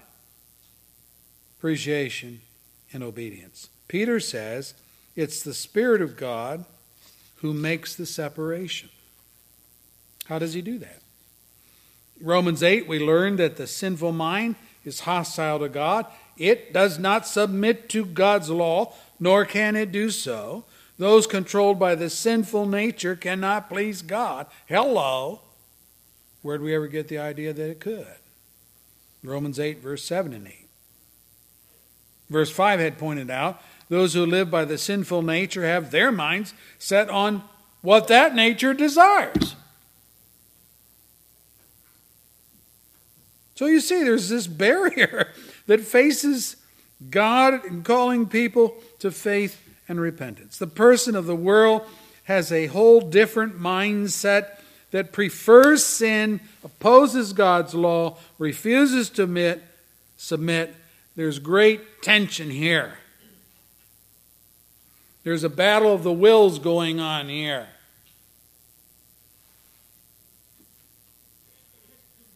appreciation, 1.56 2.42
and 2.92 3.02
obedience. 3.02 3.70
Peter 3.88 4.20
says, 4.20 4.74
it's 5.16 5.42
the 5.42 5.54
Spirit 5.54 6.02
of 6.02 6.18
God 6.18 6.66
who 7.36 7.54
makes 7.54 7.94
the 7.94 8.04
separation. 8.04 8.90
How 10.26 10.38
does 10.38 10.52
he 10.52 10.60
do 10.60 10.76
that? 10.76 11.00
Romans 12.20 12.62
8, 12.62 12.86
we 12.86 12.98
learn 12.98 13.36
that 13.36 13.56
the 13.56 13.66
sinful 13.66 14.12
mind 14.12 14.56
is 14.84 15.00
hostile 15.00 15.60
to 15.60 15.70
God. 15.70 16.04
It 16.36 16.74
does 16.74 16.98
not 16.98 17.26
submit 17.26 17.88
to 17.88 18.04
God's 18.04 18.50
law, 18.50 18.92
nor 19.18 19.46
can 19.46 19.76
it 19.76 19.90
do 19.90 20.10
so. 20.10 20.66
Those 20.98 21.28
controlled 21.28 21.78
by 21.78 21.94
the 21.94 22.10
sinful 22.10 22.66
nature 22.66 23.14
cannot 23.14 23.68
please 23.68 24.02
God. 24.02 24.46
Hello. 24.66 25.40
Where'd 26.42 26.60
we 26.60 26.74
ever 26.74 26.88
get 26.88 27.08
the 27.08 27.18
idea 27.18 27.52
that 27.52 27.70
it 27.70 27.80
could? 27.80 28.06
Romans 29.22 29.60
8, 29.60 29.78
verse 29.78 30.04
7 30.04 30.32
and 30.32 30.46
8. 30.46 30.68
Verse 32.28 32.50
5 32.50 32.80
had 32.80 32.98
pointed 32.98 33.30
out 33.30 33.62
those 33.88 34.14
who 34.14 34.26
live 34.26 34.50
by 34.50 34.64
the 34.64 34.76
sinful 34.76 35.22
nature 35.22 35.64
have 35.64 35.90
their 35.90 36.12
minds 36.12 36.52
set 36.78 37.08
on 37.08 37.42
what 37.80 38.08
that 38.08 38.34
nature 38.34 38.74
desires. 38.74 39.54
So 43.54 43.66
you 43.66 43.80
see, 43.80 44.02
there's 44.02 44.28
this 44.28 44.46
barrier 44.46 45.32
that 45.66 45.80
faces 45.80 46.56
God 47.10 47.64
in 47.64 47.82
calling 47.82 48.26
people 48.26 48.76
to 48.98 49.10
faith 49.10 49.67
and 49.88 50.00
repentance. 50.00 50.58
The 50.58 50.66
person 50.66 51.16
of 51.16 51.26
the 51.26 51.36
world 51.36 51.82
has 52.24 52.52
a 52.52 52.66
whole 52.66 53.00
different 53.00 53.58
mindset 53.58 54.58
that 54.90 55.12
prefers 55.12 55.84
sin, 55.84 56.40
opposes 56.64 57.32
God's 57.32 57.74
law, 57.74 58.18
refuses 58.38 59.10
to 59.10 59.24
admit, 59.24 59.62
submit. 60.16 60.74
There's 61.16 61.38
great 61.38 62.02
tension 62.02 62.50
here. 62.50 62.98
There's 65.24 65.44
a 65.44 65.50
battle 65.50 65.92
of 65.92 66.04
the 66.04 66.12
wills 66.12 66.58
going 66.58 67.00
on 67.00 67.28
here. 67.28 67.68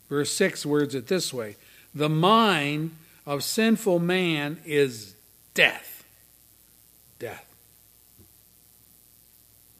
Verse 0.08 0.30
6 0.32 0.66
words 0.66 0.94
it 0.94 1.06
this 1.06 1.32
way 1.32 1.56
The 1.94 2.10
mind 2.10 2.94
of 3.24 3.44
sinful 3.44 3.98
man 3.98 4.60
is 4.66 5.14
death. 5.54 5.88
Death. 5.92 6.01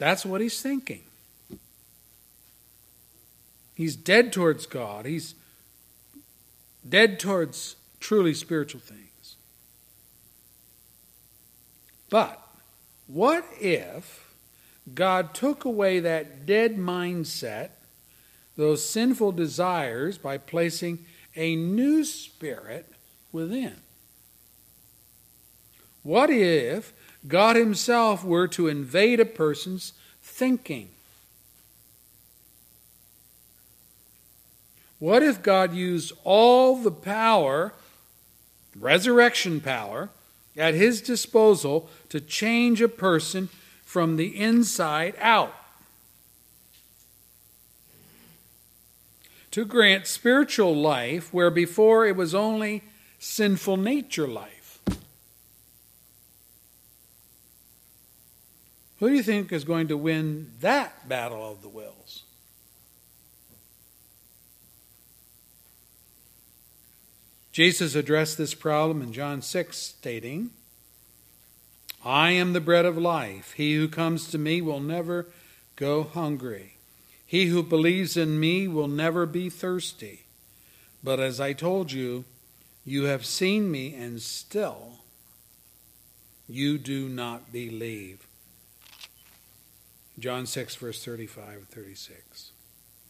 That's 0.03 0.27
what 0.27 0.41
he's 0.41 0.61
thinking. 0.61 1.03
He's 3.73 3.95
dead 3.95 4.33
towards 4.33 4.67
God. 4.67 5.07
He's 5.07 5.37
dead 6.89 7.21
towards 7.21 7.77
truly 8.01 8.35
spiritual 8.35 8.81
things. 8.81 9.37
But 12.11 12.45
what 13.07 13.45
if 13.61 14.35
God 14.93 15.35
took 15.35 15.65
away 15.65 16.01
that 16.01 16.47
dead 16.47 16.77
mindset, 16.77 17.69
those 18.57 18.85
sinful 18.85 19.31
desires, 19.31 20.19
by 20.19 20.37
placing 20.37 21.07
a 21.37 21.55
new 21.55 22.03
spirit 22.03 22.91
within? 23.31 23.77
What 26.03 26.29
if 26.29 26.93
God 27.27 27.57
Himself 27.57 28.25
were 28.25 28.49
to 28.49 28.69
invade 28.69 29.21
a 29.21 29.25
person's 29.25 29.93
thinking? 30.23 30.89
What 34.99 35.23
if 35.23 35.43
God 35.43 35.75
used 35.75 36.13
all 36.23 36.77
the 36.77 36.93
power, 36.93 37.75
resurrection 38.77 39.61
power, 39.61 40.11
at 40.57 40.75
His 40.75 41.01
disposal 41.01 41.89
to 42.09 42.21
change 42.21 42.81
a 42.81 42.89
person 42.89 43.49
from 43.85 44.17
the 44.17 44.37
inside 44.39 45.15
out? 45.19 45.55
To 49.53 49.65
grant 49.65 50.07
spiritual 50.07 50.75
life 50.75 51.35
where 51.35 51.51
before 51.51 52.07
it 52.07 52.17
was 52.17 52.35
only 52.35 52.83
sinful 53.19 53.77
nature 53.77 54.29
life. 54.29 54.52
Who 59.03 59.09
do 59.09 59.17
you 59.17 59.25
think 59.25 59.51
is 59.51 59.65
going 59.65 59.89
to 59.89 59.97
win 59.97 60.53
that 60.61 61.09
battle 61.09 61.51
of 61.51 61.61
the 61.61 61.69
wills? 61.69 62.23
Jesus 67.51 67.97
addressed 67.97 68.39
this 68.39 68.55
problem 68.55 69.03
in 69.03 69.13
John 69.13 69.43
6, 69.43 69.77
stating, 69.77 70.51
I 72.05 72.31
am 72.31 72.53
the 72.53 72.61
bread 72.61 72.85
of 72.85 72.97
life. 72.97 73.55
He 73.55 73.75
who 73.75 73.89
comes 73.89 74.31
to 74.31 74.39
me 74.39 74.63
will 74.63 74.79
never 74.79 75.27
go 75.75 76.05
hungry. 76.05 76.77
He 77.27 77.47
who 77.47 77.65
believes 77.65 78.17
in 78.17 78.39
me 78.39 78.69
will 78.69 78.87
never 78.87 79.27
be 79.27 79.51
thirsty. 79.51 80.27
But 81.03 81.19
as 81.19 81.41
I 81.41 81.55
told 81.55 81.91
you, 81.91 82.25
you 82.85 83.07
have 83.07 83.27
seen 83.27 83.69
me, 83.69 83.97
and 83.97 84.23
still 84.23 85.01
you 86.49 86.79
do 86.79 87.09
not 87.09 87.53
believe. 87.53 88.29
John 90.19 90.47
6, 90.47 90.75
verse 90.77 91.05
35 91.05 91.49
and 91.49 91.69
36. 91.69 92.53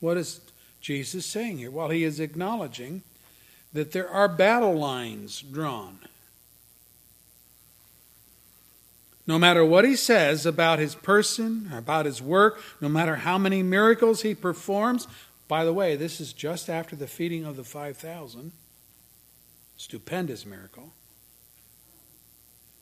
What 0.00 0.16
is 0.16 0.40
Jesus 0.80 1.26
saying 1.26 1.58
here? 1.58 1.70
Well, 1.70 1.88
he 1.88 2.04
is 2.04 2.20
acknowledging 2.20 3.02
that 3.72 3.92
there 3.92 4.08
are 4.08 4.28
battle 4.28 4.74
lines 4.74 5.40
drawn. 5.40 5.98
No 9.26 9.38
matter 9.38 9.64
what 9.64 9.84
he 9.84 9.94
says 9.94 10.44
about 10.44 10.78
his 10.78 10.94
person, 10.94 11.70
about 11.72 12.06
his 12.06 12.20
work, 12.20 12.60
no 12.80 12.88
matter 12.88 13.16
how 13.16 13.38
many 13.38 13.62
miracles 13.62 14.22
he 14.22 14.34
performs, 14.34 15.06
by 15.46 15.64
the 15.64 15.72
way, 15.72 15.96
this 15.96 16.20
is 16.20 16.32
just 16.32 16.68
after 16.68 16.96
the 16.96 17.06
feeding 17.06 17.44
of 17.44 17.56
the 17.56 17.64
5,000. 17.64 18.52
Stupendous 19.76 20.44
miracle. 20.44 20.92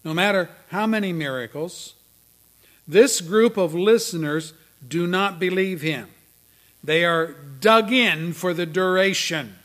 No 0.02 0.14
matter 0.14 0.50
how 0.68 0.86
many 0.86 1.12
miracles, 1.12 1.94
this 2.86 3.20
group 3.20 3.56
of 3.56 3.74
listeners 3.74 4.52
do 4.86 5.06
not 5.06 5.38
believe 5.38 5.82
him. 5.82 6.08
They 6.82 7.04
are 7.04 7.34
dug 7.60 7.92
in 7.92 8.32
for 8.32 8.54
the 8.54 8.66
duration. 8.66 9.56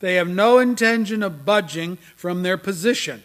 They 0.00 0.14
have 0.14 0.28
no 0.28 0.58
intention 0.58 1.22
of 1.22 1.44
budging 1.44 1.96
from 2.16 2.42
their 2.42 2.56
position. 2.56 3.22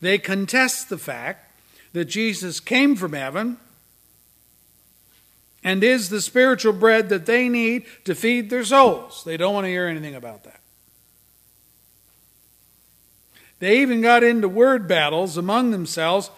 They 0.00 0.18
contest 0.18 0.88
the 0.88 0.98
fact 0.98 1.52
that 1.92 2.06
Jesus 2.06 2.60
came 2.60 2.96
from 2.96 3.12
heaven 3.12 3.58
and 5.62 5.84
is 5.84 6.08
the 6.08 6.22
spiritual 6.22 6.72
bread 6.72 7.10
that 7.10 7.26
they 7.26 7.48
need 7.48 7.84
to 8.04 8.14
feed 8.14 8.48
their 8.48 8.64
souls. 8.64 9.22
They 9.24 9.36
don't 9.36 9.54
want 9.54 9.66
to 9.66 9.70
hear 9.70 9.86
anything 9.86 10.14
about 10.14 10.44
that. 10.44 10.59
They 13.60 13.82
even 13.82 14.00
got 14.00 14.24
into 14.24 14.48
word 14.48 14.88
battles 14.88 15.36
among 15.36 15.70
themselves. 15.70 16.30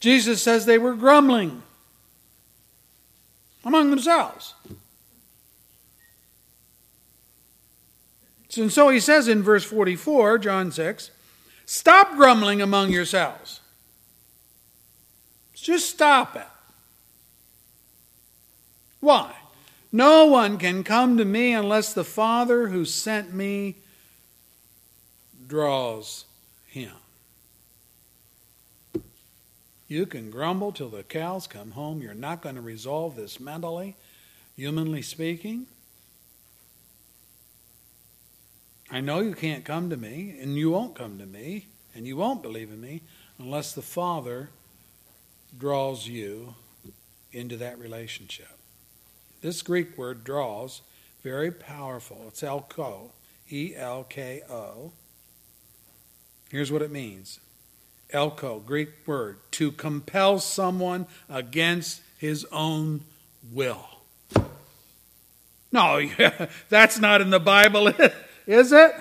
Jesus 0.00 0.42
says 0.42 0.64
they 0.64 0.78
were 0.78 0.94
grumbling 0.94 1.62
among 3.64 3.90
themselves. 3.90 4.54
And 8.56 8.72
so 8.72 8.90
he 8.90 9.00
says 9.00 9.28
in 9.28 9.42
verse 9.42 9.64
44, 9.64 10.38
John 10.38 10.70
6, 10.72 11.10
stop 11.66 12.16
grumbling 12.16 12.62
among 12.62 12.90
yourselves. 12.90 13.60
Just 15.54 15.90
stop 15.90 16.36
it. 16.36 16.46
Why? 19.00 19.32
No 19.90 20.26
one 20.26 20.58
can 20.58 20.84
come 20.84 21.16
to 21.18 21.24
me 21.24 21.52
unless 21.52 21.92
the 21.92 22.04
Father 22.04 22.68
who 22.68 22.84
sent 22.84 23.32
me 23.32 23.76
draws 25.52 26.24
him. 26.64 26.94
You 29.86 30.06
can 30.06 30.30
grumble 30.30 30.72
till 30.72 30.88
the 30.88 31.02
cows 31.02 31.46
come 31.46 31.72
home. 31.72 32.00
You're 32.00 32.14
not 32.14 32.40
going 32.40 32.54
to 32.54 32.62
resolve 32.62 33.16
this 33.16 33.38
mentally, 33.38 33.94
humanly 34.56 35.02
speaking. 35.02 35.66
I 38.90 39.02
know 39.02 39.20
you 39.20 39.34
can't 39.34 39.62
come 39.62 39.90
to 39.90 39.96
me, 39.98 40.38
and 40.40 40.56
you 40.56 40.70
won't 40.70 40.94
come 40.94 41.18
to 41.18 41.26
me, 41.26 41.66
and 41.94 42.06
you 42.06 42.16
won't 42.16 42.42
believe 42.42 42.70
in 42.70 42.80
me 42.80 43.02
unless 43.38 43.74
the 43.74 43.82
Father 43.82 44.48
draws 45.58 46.06
you 46.06 46.54
into 47.30 47.58
that 47.58 47.78
relationship. 47.78 48.56
This 49.42 49.60
Greek 49.60 49.98
word 49.98 50.24
draws, 50.24 50.80
very 51.22 51.50
powerful. 51.50 52.24
It's 52.28 52.42
elko, 52.42 53.10
E 53.50 53.74
L 53.76 54.04
K 54.04 54.40
O. 54.48 54.92
Here's 56.52 56.70
what 56.70 56.82
it 56.82 56.90
means 56.90 57.40
elko, 58.10 58.58
Greek 58.58 58.90
word, 59.06 59.38
to 59.52 59.72
compel 59.72 60.38
someone 60.38 61.06
against 61.30 62.02
his 62.18 62.44
own 62.52 63.00
will. 63.50 63.88
No, 65.72 66.06
that's 66.68 66.98
not 66.98 67.22
in 67.22 67.30
the 67.30 67.40
Bible, 67.40 67.88
is 68.46 68.70
it? 68.70 68.92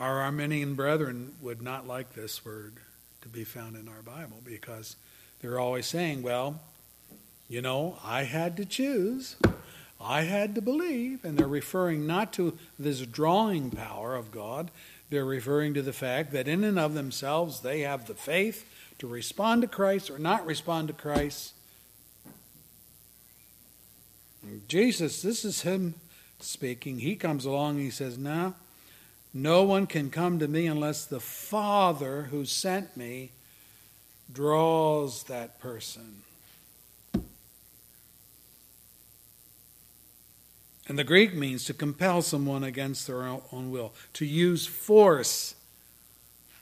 Our 0.00 0.22
Arminian 0.22 0.74
brethren 0.74 1.36
would 1.40 1.62
not 1.62 1.86
like 1.86 2.14
this 2.14 2.44
word 2.44 2.74
to 3.22 3.28
be 3.28 3.44
found 3.44 3.76
in 3.76 3.86
our 3.86 4.02
Bible 4.02 4.38
because 4.44 4.96
they're 5.40 5.60
always 5.60 5.86
saying, 5.86 6.22
well, 6.22 6.60
you 7.48 7.62
know, 7.62 7.96
I 8.02 8.24
had 8.24 8.56
to 8.56 8.64
choose. 8.64 9.36
I 10.00 10.22
had 10.22 10.54
to 10.54 10.62
believe. 10.62 11.24
And 11.24 11.36
they're 11.36 11.46
referring 11.46 12.06
not 12.06 12.32
to 12.34 12.56
this 12.78 13.00
drawing 13.00 13.70
power 13.70 14.16
of 14.16 14.30
God, 14.30 14.70
they're 15.10 15.24
referring 15.24 15.74
to 15.74 15.82
the 15.82 15.92
fact 15.92 16.32
that 16.32 16.46
in 16.46 16.62
and 16.62 16.78
of 16.78 16.94
themselves 16.94 17.60
they 17.60 17.80
have 17.80 18.06
the 18.06 18.14
faith 18.14 18.64
to 18.98 19.08
respond 19.08 19.62
to 19.62 19.68
Christ 19.68 20.08
or 20.10 20.18
not 20.18 20.46
respond 20.46 20.88
to 20.88 20.94
Christ. 20.94 21.54
Jesus, 24.68 25.20
this 25.20 25.44
is 25.44 25.62
Him 25.62 25.94
speaking. 26.38 27.00
He 27.00 27.16
comes 27.16 27.44
along 27.44 27.76
and 27.76 27.84
He 27.84 27.90
says, 27.90 28.16
Now, 28.16 28.54
no 29.34 29.62
one 29.62 29.86
can 29.86 30.10
come 30.10 30.38
to 30.38 30.48
me 30.48 30.66
unless 30.66 31.04
the 31.04 31.20
Father 31.20 32.28
who 32.30 32.44
sent 32.44 32.96
me 32.96 33.32
draws 34.32 35.24
that 35.24 35.60
person. 35.60 36.22
And 40.90 40.98
the 40.98 41.04
Greek 41.04 41.34
means 41.34 41.64
to 41.66 41.72
compel 41.72 42.20
someone 42.20 42.64
against 42.64 43.06
their 43.06 43.22
own 43.22 43.70
will, 43.70 43.92
to 44.14 44.26
use 44.26 44.66
force 44.66 45.54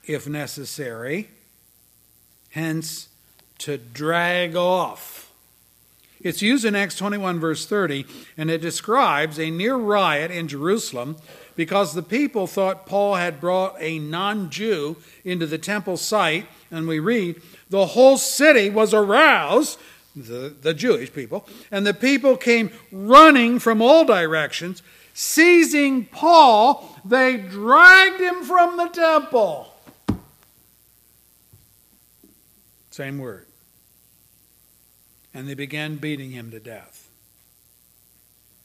if 0.05 0.27
necessary, 0.27 1.29
hence, 2.51 3.09
to 3.57 3.79
drag 3.79 4.55
off. 4.55 5.31
It's 6.21 6.43
used 6.43 6.63
in 6.63 6.75
Acts 6.75 6.95
21, 6.95 7.39
verse 7.39 7.65
30, 7.65 8.05
and 8.37 8.51
it 8.51 8.61
describes 8.61 9.39
a 9.39 9.49
near 9.49 9.75
riot 9.75 10.29
in 10.29 10.47
Jerusalem 10.47 11.15
because 11.55 11.95
the 11.95 12.03
people 12.03 12.45
thought 12.45 12.85
Paul 12.85 13.15
had 13.15 13.41
brought 13.41 13.77
a 13.79 13.97
non 13.97 14.51
Jew 14.51 14.97
into 15.25 15.47
the 15.47 15.57
temple 15.57 15.97
site. 15.97 16.45
And 16.69 16.87
we 16.87 16.99
read, 16.99 17.41
the 17.71 17.87
whole 17.87 18.19
city 18.19 18.69
was 18.69 18.93
aroused 18.93 19.79
the, 20.15 20.55
the 20.61 20.73
Jewish 20.73 21.13
people, 21.13 21.47
and 21.71 21.85
the 21.85 21.93
people 21.93 22.37
came 22.37 22.71
running 22.91 23.59
from 23.59 23.81
all 23.81 24.05
directions. 24.05 24.81
Seizing 25.13 26.05
Paul, 26.05 26.95
they 27.03 27.37
dragged 27.37 28.21
him 28.21 28.43
from 28.43 28.77
the 28.77 28.87
temple. 28.87 29.73
Same 32.89 33.17
word. 33.17 33.45
And 35.33 35.47
they 35.47 35.53
began 35.53 35.97
beating 35.97 36.31
him 36.31 36.51
to 36.51 36.59
death. 36.59 37.09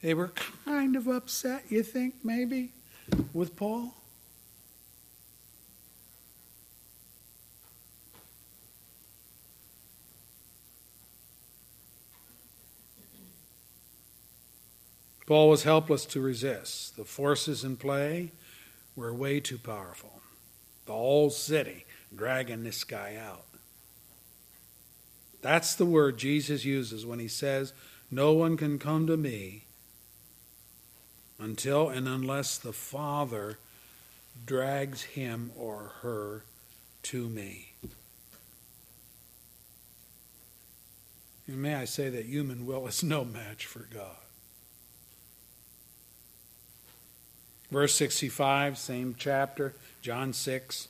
They 0.01 0.13
were 0.13 0.31
kind 0.65 0.95
of 0.95 1.07
upset, 1.07 1.63
you 1.69 1.83
think, 1.83 2.15
maybe, 2.23 2.71
with 3.33 3.55
Paul? 3.55 3.93
Paul 15.25 15.49
was 15.49 15.63
helpless 15.63 16.05
to 16.07 16.21
resist. 16.21 16.97
The 16.97 17.05
forces 17.05 17.63
in 17.63 17.77
play 17.77 18.31
were 18.95 19.13
way 19.13 19.39
too 19.39 19.57
powerful. 19.57 20.21
The 20.85 20.93
whole 20.93 21.29
city 21.31 21.85
dragging 22.15 22.63
this 22.63 22.83
guy 22.83 23.15
out. 23.15 23.45
That's 25.41 25.75
the 25.75 25.85
word 25.85 26.17
Jesus 26.17 26.65
uses 26.65 27.05
when 27.05 27.19
he 27.19 27.27
says, 27.27 27.73
No 28.09 28.33
one 28.33 28.57
can 28.57 28.79
come 28.79 29.07
to 29.07 29.17
me 29.17 29.65
until 31.39 31.89
and 31.89 32.07
unless 32.07 32.57
the 32.57 32.73
Father 32.73 33.57
drags 34.45 35.03
him 35.03 35.51
or 35.55 35.93
her 36.01 36.45
to 37.03 37.29
me. 37.29 37.73
And 41.47 41.61
may 41.61 41.75
I 41.75 41.85
say 41.85 42.09
that 42.09 42.25
human 42.25 42.65
will 42.65 42.87
is 42.87 43.03
no 43.03 43.23
match 43.23 43.65
for 43.65 43.87
God. 43.93 44.24
Verse 47.75 47.93
65, 47.95 48.77
same 48.77 49.15
chapter, 49.17 49.73
John 50.01 50.31
6. 50.31 50.87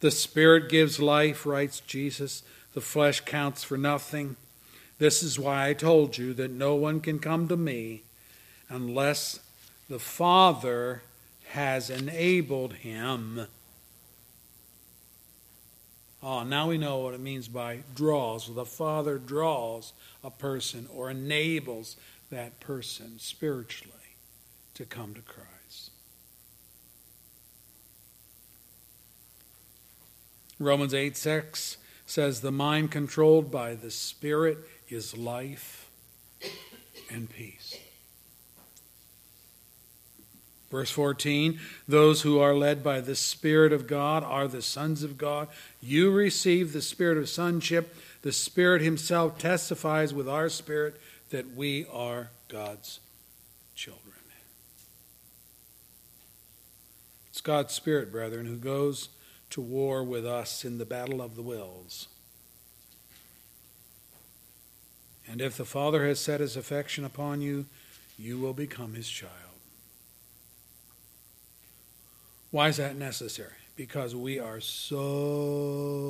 The 0.00 0.10
Spirit 0.10 0.68
gives 0.68 0.98
life, 0.98 1.46
writes 1.46 1.78
Jesus. 1.78 2.42
The 2.74 2.80
flesh 2.80 3.20
counts 3.20 3.62
for 3.62 3.78
nothing. 3.78 4.34
This 4.98 5.22
is 5.22 5.38
why 5.38 5.68
I 5.68 5.74
told 5.74 6.18
you 6.18 6.34
that 6.34 6.50
no 6.50 6.74
one 6.74 6.98
can 6.98 7.20
come 7.20 7.46
to 7.46 7.56
me 7.56 8.02
unless 8.68 9.38
the 9.88 10.00
Father 10.00 11.02
has 11.50 11.90
enabled 11.90 12.72
him. 12.72 13.46
Oh, 16.20 16.42
now 16.42 16.70
we 16.70 16.76
know 16.76 16.98
what 16.98 17.14
it 17.14 17.20
means 17.20 17.46
by 17.46 17.84
draws. 17.94 18.52
The 18.52 18.64
Father 18.64 19.16
draws 19.16 19.92
a 20.24 20.30
person 20.32 20.88
or 20.92 21.08
enables 21.08 21.96
that 22.32 22.58
person 22.58 23.20
spiritually 23.20 23.94
to 24.74 24.84
come 24.84 25.14
to 25.14 25.20
Christ. 25.20 25.57
Romans 30.58 30.94
8 30.94 31.16
6 31.16 31.76
says, 32.06 32.40
The 32.40 32.52
mind 32.52 32.90
controlled 32.90 33.50
by 33.50 33.74
the 33.74 33.90
Spirit 33.90 34.58
is 34.88 35.16
life 35.16 35.90
and 37.10 37.30
peace. 37.30 37.76
Verse 40.70 40.90
14 40.90 41.58
Those 41.86 42.22
who 42.22 42.38
are 42.38 42.54
led 42.54 42.82
by 42.82 43.00
the 43.00 43.14
Spirit 43.14 43.72
of 43.72 43.86
God 43.86 44.24
are 44.24 44.48
the 44.48 44.62
sons 44.62 45.02
of 45.02 45.16
God. 45.16 45.48
You 45.80 46.10
receive 46.10 46.72
the 46.72 46.82
Spirit 46.82 47.18
of 47.18 47.28
sonship. 47.28 47.94
The 48.22 48.32
Spirit 48.32 48.82
Himself 48.82 49.38
testifies 49.38 50.12
with 50.12 50.28
our 50.28 50.48
spirit 50.48 51.00
that 51.30 51.54
we 51.54 51.86
are 51.92 52.30
God's 52.48 53.00
children. 53.74 54.04
It's 57.30 57.40
God's 57.40 57.72
Spirit, 57.72 58.10
brethren, 58.10 58.46
who 58.46 58.56
goes 58.56 59.10
to 59.50 59.60
war 59.60 60.02
with 60.02 60.26
us 60.26 60.64
in 60.64 60.78
the 60.78 60.84
battle 60.84 61.20
of 61.22 61.36
the 61.36 61.42
wills. 61.42 62.08
And 65.30 65.40
if 65.40 65.56
the 65.56 65.64
Father 65.64 66.06
has 66.06 66.20
set 66.20 66.40
His 66.40 66.56
affection 66.56 67.04
upon 67.04 67.40
you, 67.42 67.66
you 68.18 68.38
will 68.38 68.54
become 68.54 68.94
His 68.94 69.08
child. 69.08 69.32
Why 72.50 72.68
is 72.68 72.78
that 72.78 72.96
necessary? 72.96 73.52
Because 73.76 74.16
we 74.16 74.38
are 74.38 74.60
so 74.60 76.00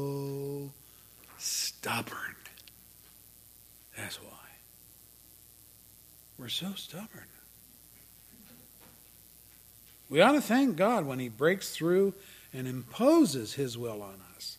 stubborn. 1.37 2.37
That's 3.97 4.23
why. 4.23 4.31
We're 6.39 6.49
so 6.49 6.73
stubborn. 6.77 7.27
We 10.09 10.21
ought 10.21 10.33
to 10.33 10.41
thank 10.41 10.77
God 10.77 11.05
when 11.05 11.19
He 11.19 11.29
breaks 11.29 11.71
through 11.71 12.15
and 12.53 12.67
imposes 12.67 13.55
His 13.55 13.77
will 13.77 14.03
on 14.03 14.17
us. 14.37 14.59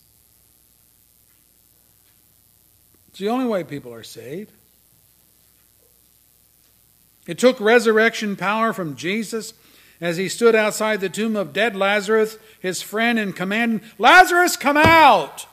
It's 3.09 3.19
the 3.19 3.29
only 3.29 3.45
way 3.45 3.63
people 3.63 3.93
are 3.93 4.03
saved. 4.03 4.51
It 7.27 7.37
took 7.37 7.59
resurrection 7.59 8.35
power 8.35 8.73
from 8.73 8.95
Jesus 8.95 9.53
as 10.01 10.17
he 10.17 10.29
stood 10.29 10.55
outside 10.55 11.01
the 11.01 11.09
tomb 11.09 11.35
of 11.35 11.53
dead 11.53 11.75
Lazarus, 11.75 12.37
his 12.59 12.81
friend, 12.81 13.19
and 13.19 13.35
commanded, 13.35 13.81
Lazarus, 13.97 14.55
come 14.55 14.77
out! 14.77 15.45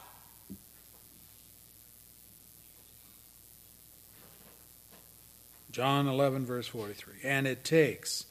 John 5.70 6.06
11, 6.06 6.46
verse 6.46 6.66
43. 6.68 7.14
And 7.22 7.46
it 7.46 7.62
takes 7.62 8.24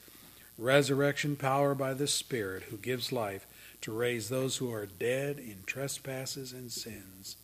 resurrection 0.57 1.36
power 1.36 1.76
by 1.76 1.94
the 1.94 2.07
Spirit 2.07 2.64
who 2.64 2.77
gives 2.77 3.11
life 3.11 3.45
to 3.81 3.91
raise 3.91 4.30
those 4.30 4.57
who 4.57 4.72
are 4.72 4.85
dead 4.85 5.39
in 5.39 5.64
trespasses 5.65 6.53
and 6.53 6.72
sins, 6.72 7.38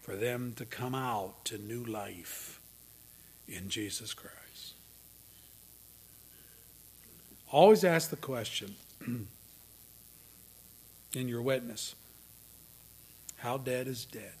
for 0.00 0.16
them 0.16 0.54
to 0.56 0.64
come 0.64 0.94
out 0.94 1.44
to 1.44 1.58
new 1.58 1.84
life 1.84 2.60
in 3.46 3.68
Jesus 3.68 4.14
Christ. 4.14 4.74
Always 7.50 7.84
ask 7.84 8.10
the 8.10 8.16
question 8.16 8.74
in 11.14 11.28
your 11.28 11.42
witness 11.42 11.94
how 13.36 13.56
dead 13.56 13.88
is 13.88 14.04
dead? 14.04 14.32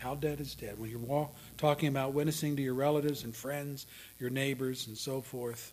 How 0.00 0.16
dead 0.16 0.40
is 0.40 0.56
dead? 0.56 0.80
When 0.80 0.90
you're 0.90 0.98
walk, 0.98 1.32
talking 1.56 1.88
about 1.88 2.12
witnessing 2.12 2.56
to 2.56 2.62
your 2.62 2.74
relatives 2.74 3.22
and 3.22 3.34
friends, 3.34 3.86
your 4.18 4.30
neighbors, 4.30 4.88
and 4.88 4.98
so 4.98 5.20
forth, 5.20 5.72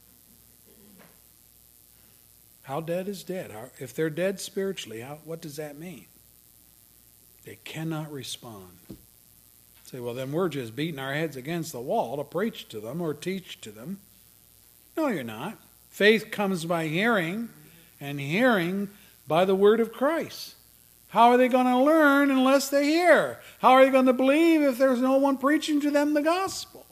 how 2.70 2.80
dead 2.80 3.08
is 3.08 3.24
dead? 3.24 3.52
If 3.80 3.96
they're 3.96 4.12
dead 4.12 4.40
spiritually, 4.40 5.02
how, 5.02 5.18
what 5.26 5.42
does 5.42 5.56
that 5.56 5.80
mean? 5.80 6.06
They 7.44 7.58
cannot 7.64 8.12
respond. 8.12 8.78
Say, 9.86 10.00
well, 10.00 10.14
then 10.14 10.32
we're 10.32 10.50
just 10.50 10.76
beating 10.76 11.00
our 11.00 11.16
heads 11.16 11.36
against 11.36 11.72
the 11.72 11.82
wall 11.82 12.18
to 12.18 12.24
preach 12.24 12.70
to 12.70 12.80
them 12.80 13.02
or 13.02 13.16
teach 13.16 13.60
to 13.62 13.72
them. 13.72 13.98
No, 14.96 15.08
you're 15.08 15.24
not. 15.24 15.58
Faith 15.90 16.30
comes 16.30 16.64
by 16.64 16.86
hearing, 16.86 17.50
and 18.00 18.20
hearing 18.20 18.90
by 19.28 19.46
the 19.46 19.56
word 19.56 19.80
of 19.80 19.92
Christ. 19.92 20.54
How 21.08 21.32
are 21.32 21.38
they 21.38 21.48
going 21.48 21.66
to 21.66 21.80
learn 21.80 22.30
unless 22.30 22.70
they 22.70 22.86
hear? 22.86 23.40
How 23.58 23.72
are 23.72 23.84
they 23.84 23.92
going 23.92 24.06
to 24.06 24.14
believe 24.14 24.62
if 24.62 24.78
there's 24.78 25.02
no 25.02 25.18
one 25.18 25.40
preaching 25.40 25.82
to 25.82 25.90
them 25.90 26.14
the 26.14 26.22
gospel? 26.22 26.86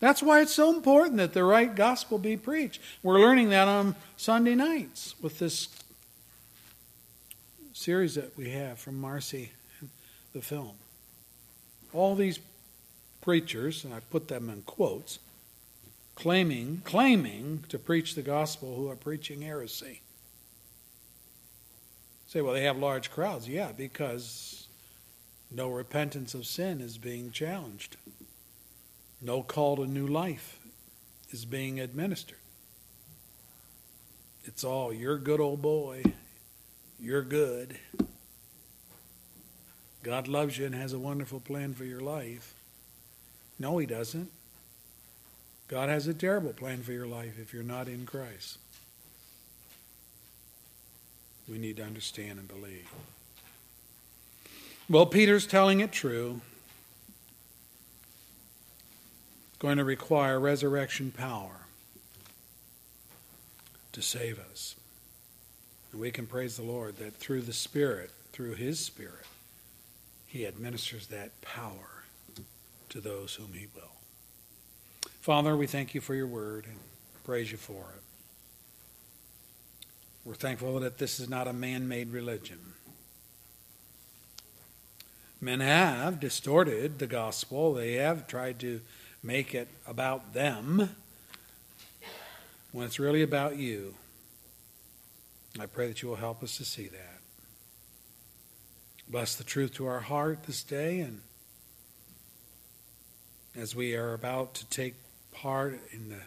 That's 0.00 0.22
why 0.22 0.40
it's 0.40 0.54
so 0.54 0.74
important 0.74 1.18
that 1.18 1.34
the 1.34 1.44
right 1.44 1.74
gospel 1.74 2.18
be 2.18 2.36
preached. 2.36 2.80
We're 3.02 3.20
learning 3.20 3.50
that 3.50 3.68
on 3.68 3.94
Sunday 4.16 4.54
nights 4.54 5.14
with 5.20 5.38
this 5.38 5.68
series 7.74 8.14
that 8.14 8.36
we 8.36 8.50
have 8.50 8.78
from 8.78 8.98
Marcy, 8.98 9.52
the 10.32 10.40
film. 10.40 10.72
All 11.92 12.14
these 12.14 12.40
preachers, 13.20 13.84
and 13.84 13.92
I 13.92 14.00
put 14.00 14.28
them 14.28 14.48
in 14.48 14.62
quotes, 14.62 15.18
claiming, 16.14 16.80
claiming 16.84 17.64
to 17.68 17.78
preach 17.78 18.14
the 18.14 18.22
gospel 18.22 18.76
who 18.76 18.88
are 18.88 18.96
preaching 18.96 19.42
heresy. 19.42 20.00
Say, 22.26 22.40
well, 22.40 22.54
they 22.54 22.62
have 22.62 22.78
large 22.78 23.10
crowds. 23.10 23.48
Yeah, 23.48 23.72
because 23.72 24.66
no 25.50 25.68
repentance 25.68 26.32
of 26.32 26.46
sin 26.46 26.80
is 26.80 26.96
being 26.96 27.32
challenged. 27.32 27.96
No 29.22 29.42
call 29.42 29.76
to 29.76 29.86
new 29.86 30.06
life 30.06 30.58
is 31.30 31.44
being 31.44 31.78
administered. 31.78 32.38
It's 34.44 34.64
all, 34.64 34.92
you're 34.92 35.16
a 35.16 35.20
good 35.20 35.40
old 35.40 35.60
boy. 35.60 36.02
You're 36.98 37.22
good. 37.22 37.76
God 40.02 40.28
loves 40.28 40.56
you 40.56 40.66
and 40.66 40.74
has 40.74 40.92
a 40.92 40.98
wonderful 40.98 41.40
plan 41.40 41.74
for 41.74 41.84
your 41.84 42.00
life. 42.00 42.54
No, 43.58 43.76
He 43.78 43.86
doesn't. 43.86 44.30
God 45.68 45.88
has 45.88 46.06
a 46.06 46.14
terrible 46.14 46.52
plan 46.52 46.82
for 46.82 46.92
your 46.92 47.06
life 47.06 47.38
if 47.38 47.52
you're 47.52 47.62
not 47.62 47.86
in 47.86 48.06
Christ. 48.06 48.58
We 51.48 51.58
need 51.58 51.76
to 51.76 51.84
understand 51.84 52.38
and 52.38 52.48
believe. 52.48 52.88
Well, 54.88 55.06
Peter's 55.06 55.46
telling 55.46 55.80
it 55.80 55.92
true. 55.92 56.40
Going 59.60 59.76
to 59.76 59.84
require 59.84 60.40
resurrection 60.40 61.12
power 61.12 61.66
to 63.92 64.02
save 64.02 64.40
us. 64.50 64.74
And 65.92 66.00
we 66.00 66.10
can 66.10 66.26
praise 66.26 66.56
the 66.56 66.62
Lord 66.62 66.96
that 66.96 67.14
through 67.14 67.42
the 67.42 67.52
Spirit, 67.52 68.10
through 68.32 68.54
His 68.54 68.80
Spirit, 68.80 69.26
He 70.26 70.46
administers 70.46 71.06
that 71.08 71.40
power 71.42 72.04
to 72.88 73.00
those 73.00 73.34
whom 73.34 73.52
He 73.52 73.66
will. 73.74 73.92
Father, 75.20 75.56
we 75.56 75.66
thank 75.66 75.94
you 75.94 76.00
for 76.00 76.14
your 76.14 76.26
word 76.26 76.64
and 76.66 76.78
praise 77.24 77.52
you 77.52 77.58
for 77.58 77.84
it. 77.94 78.02
We're 80.24 80.34
thankful 80.34 80.80
that 80.80 80.98
this 80.98 81.20
is 81.20 81.28
not 81.28 81.48
a 81.48 81.52
man 81.52 81.86
made 81.86 82.12
religion. 82.12 82.58
Men 85.40 85.60
have 85.60 86.20
distorted 86.20 86.98
the 86.98 87.06
gospel, 87.06 87.74
they 87.74 87.94
have 87.94 88.26
tried 88.26 88.58
to 88.60 88.80
make 89.22 89.54
it 89.54 89.68
about 89.86 90.32
them 90.34 90.90
when 92.72 92.86
it's 92.86 92.98
really 92.98 93.22
about 93.22 93.56
you. 93.56 93.94
I 95.58 95.66
pray 95.66 95.88
that 95.88 96.02
you 96.02 96.08
will 96.08 96.16
help 96.16 96.42
us 96.42 96.56
to 96.58 96.64
see 96.64 96.88
that. 96.88 97.18
Bless 99.08 99.34
the 99.34 99.44
truth 99.44 99.74
to 99.74 99.86
our 99.86 100.00
heart 100.00 100.44
this 100.44 100.62
day 100.62 101.00
and 101.00 101.20
as 103.56 103.74
we 103.74 103.96
are 103.96 104.14
about 104.14 104.54
to 104.54 104.64
take 104.66 104.94
part 105.32 105.80
in 105.92 106.08
the 106.08 106.20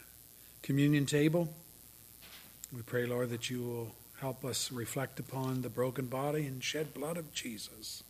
communion 0.61 1.06
table, 1.06 1.53
we 2.76 2.82
pray, 2.82 3.06
Lord, 3.06 3.30
that 3.30 3.49
you 3.49 3.61
will 3.61 3.95
help 4.20 4.44
us 4.44 4.72
reflect 4.72 5.20
upon 5.20 5.61
the 5.61 5.70
broken 5.70 6.07
body 6.07 6.45
and 6.45 6.64
shed 6.64 6.94
blood 6.94 7.18
of 7.18 7.34
Jesus. 7.34 8.03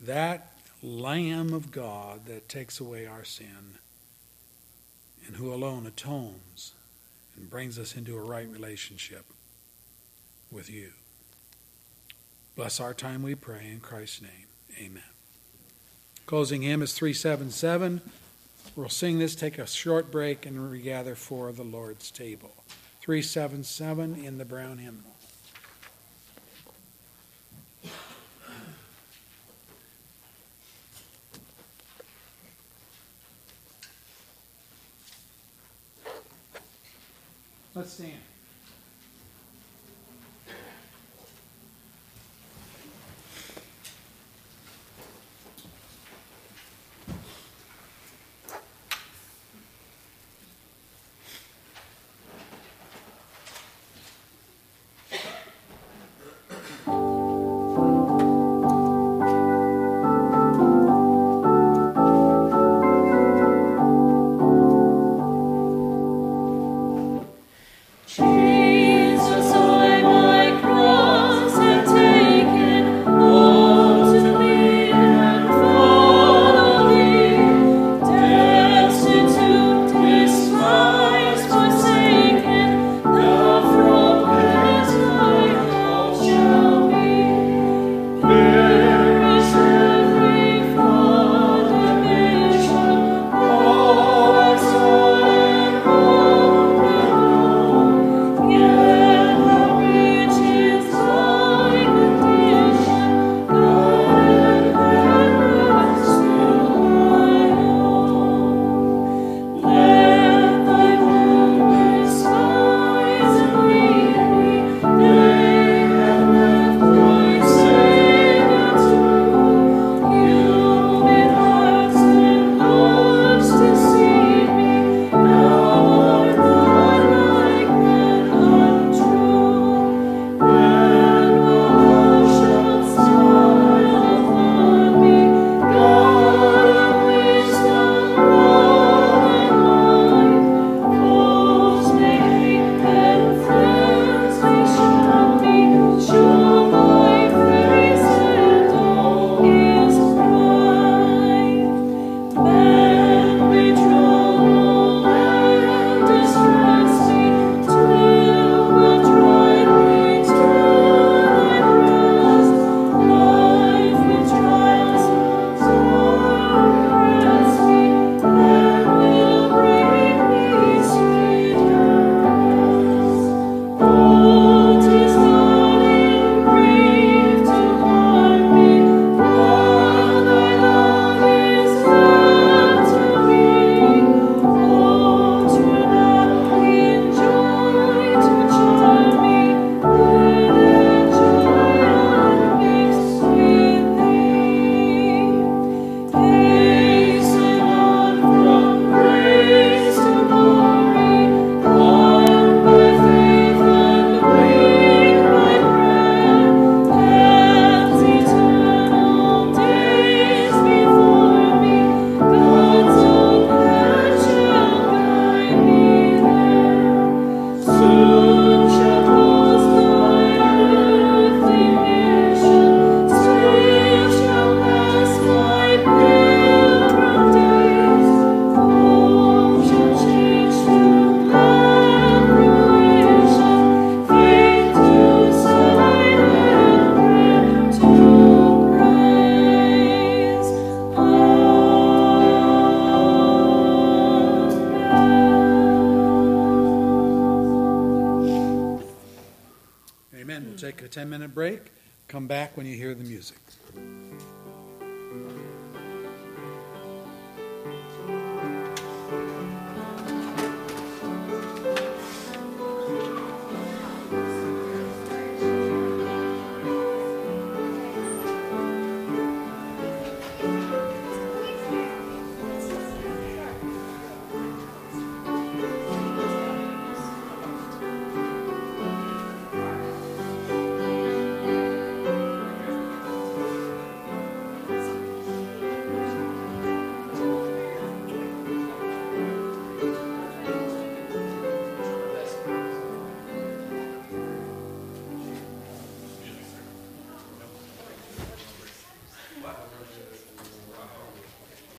That 0.00 0.52
Lamb 0.82 1.52
of 1.52 1.70
God 1.72 2.26
that 2.26 2.48
takes 2.48 2.80
away 2.80 3.06
our 3.06 3.24
sin 3.24 3.78
and 5.26 5.36
who 5.36 5.52
alone 5.52 5.86
atones 5.86 6.74
and 7.36 7.48
brings 7.48 7.78
us 7.78 7.96
into 7.96 8.16
a 8.16 8.22
right 8.22 8.48
relationship 8.48 9.24
with 10.50 10.70
you. 10.70 10.90
Bless 12.54 12.80
our 12.80 12.92
time, 12.92 13.22
we 13.22 13.34
pray, 13.34 13.70
in 13.70 13.80
Christ's 13.80 14.22
name. 14.22 14.46
Amen. 14.78 15.02
Closing 16.26 16.62
hymn 16.62 16.82
is 16.82 16.92
377. 16.92 18.00
We'll 18.76 18.88
sing 18.88 19.18
this, 19.18 19.34
take 19.34 19.58
a 19.58 19.66
short 19.66 20.10
break, 20.10 20.46
and 20.46 20.70
regather 20.70 21.14
for 21.14 21.52
the 21.52 21.62
Lord's 21.62 22.10
table. 22.10 22.52
377 23.00 24.14
in 24.14 24.38
the 24.38 24.44
brown 24.44 24.78
hymnal. 24.78 25.11
Let's 37.74 37.92
stand. 37.94 38.31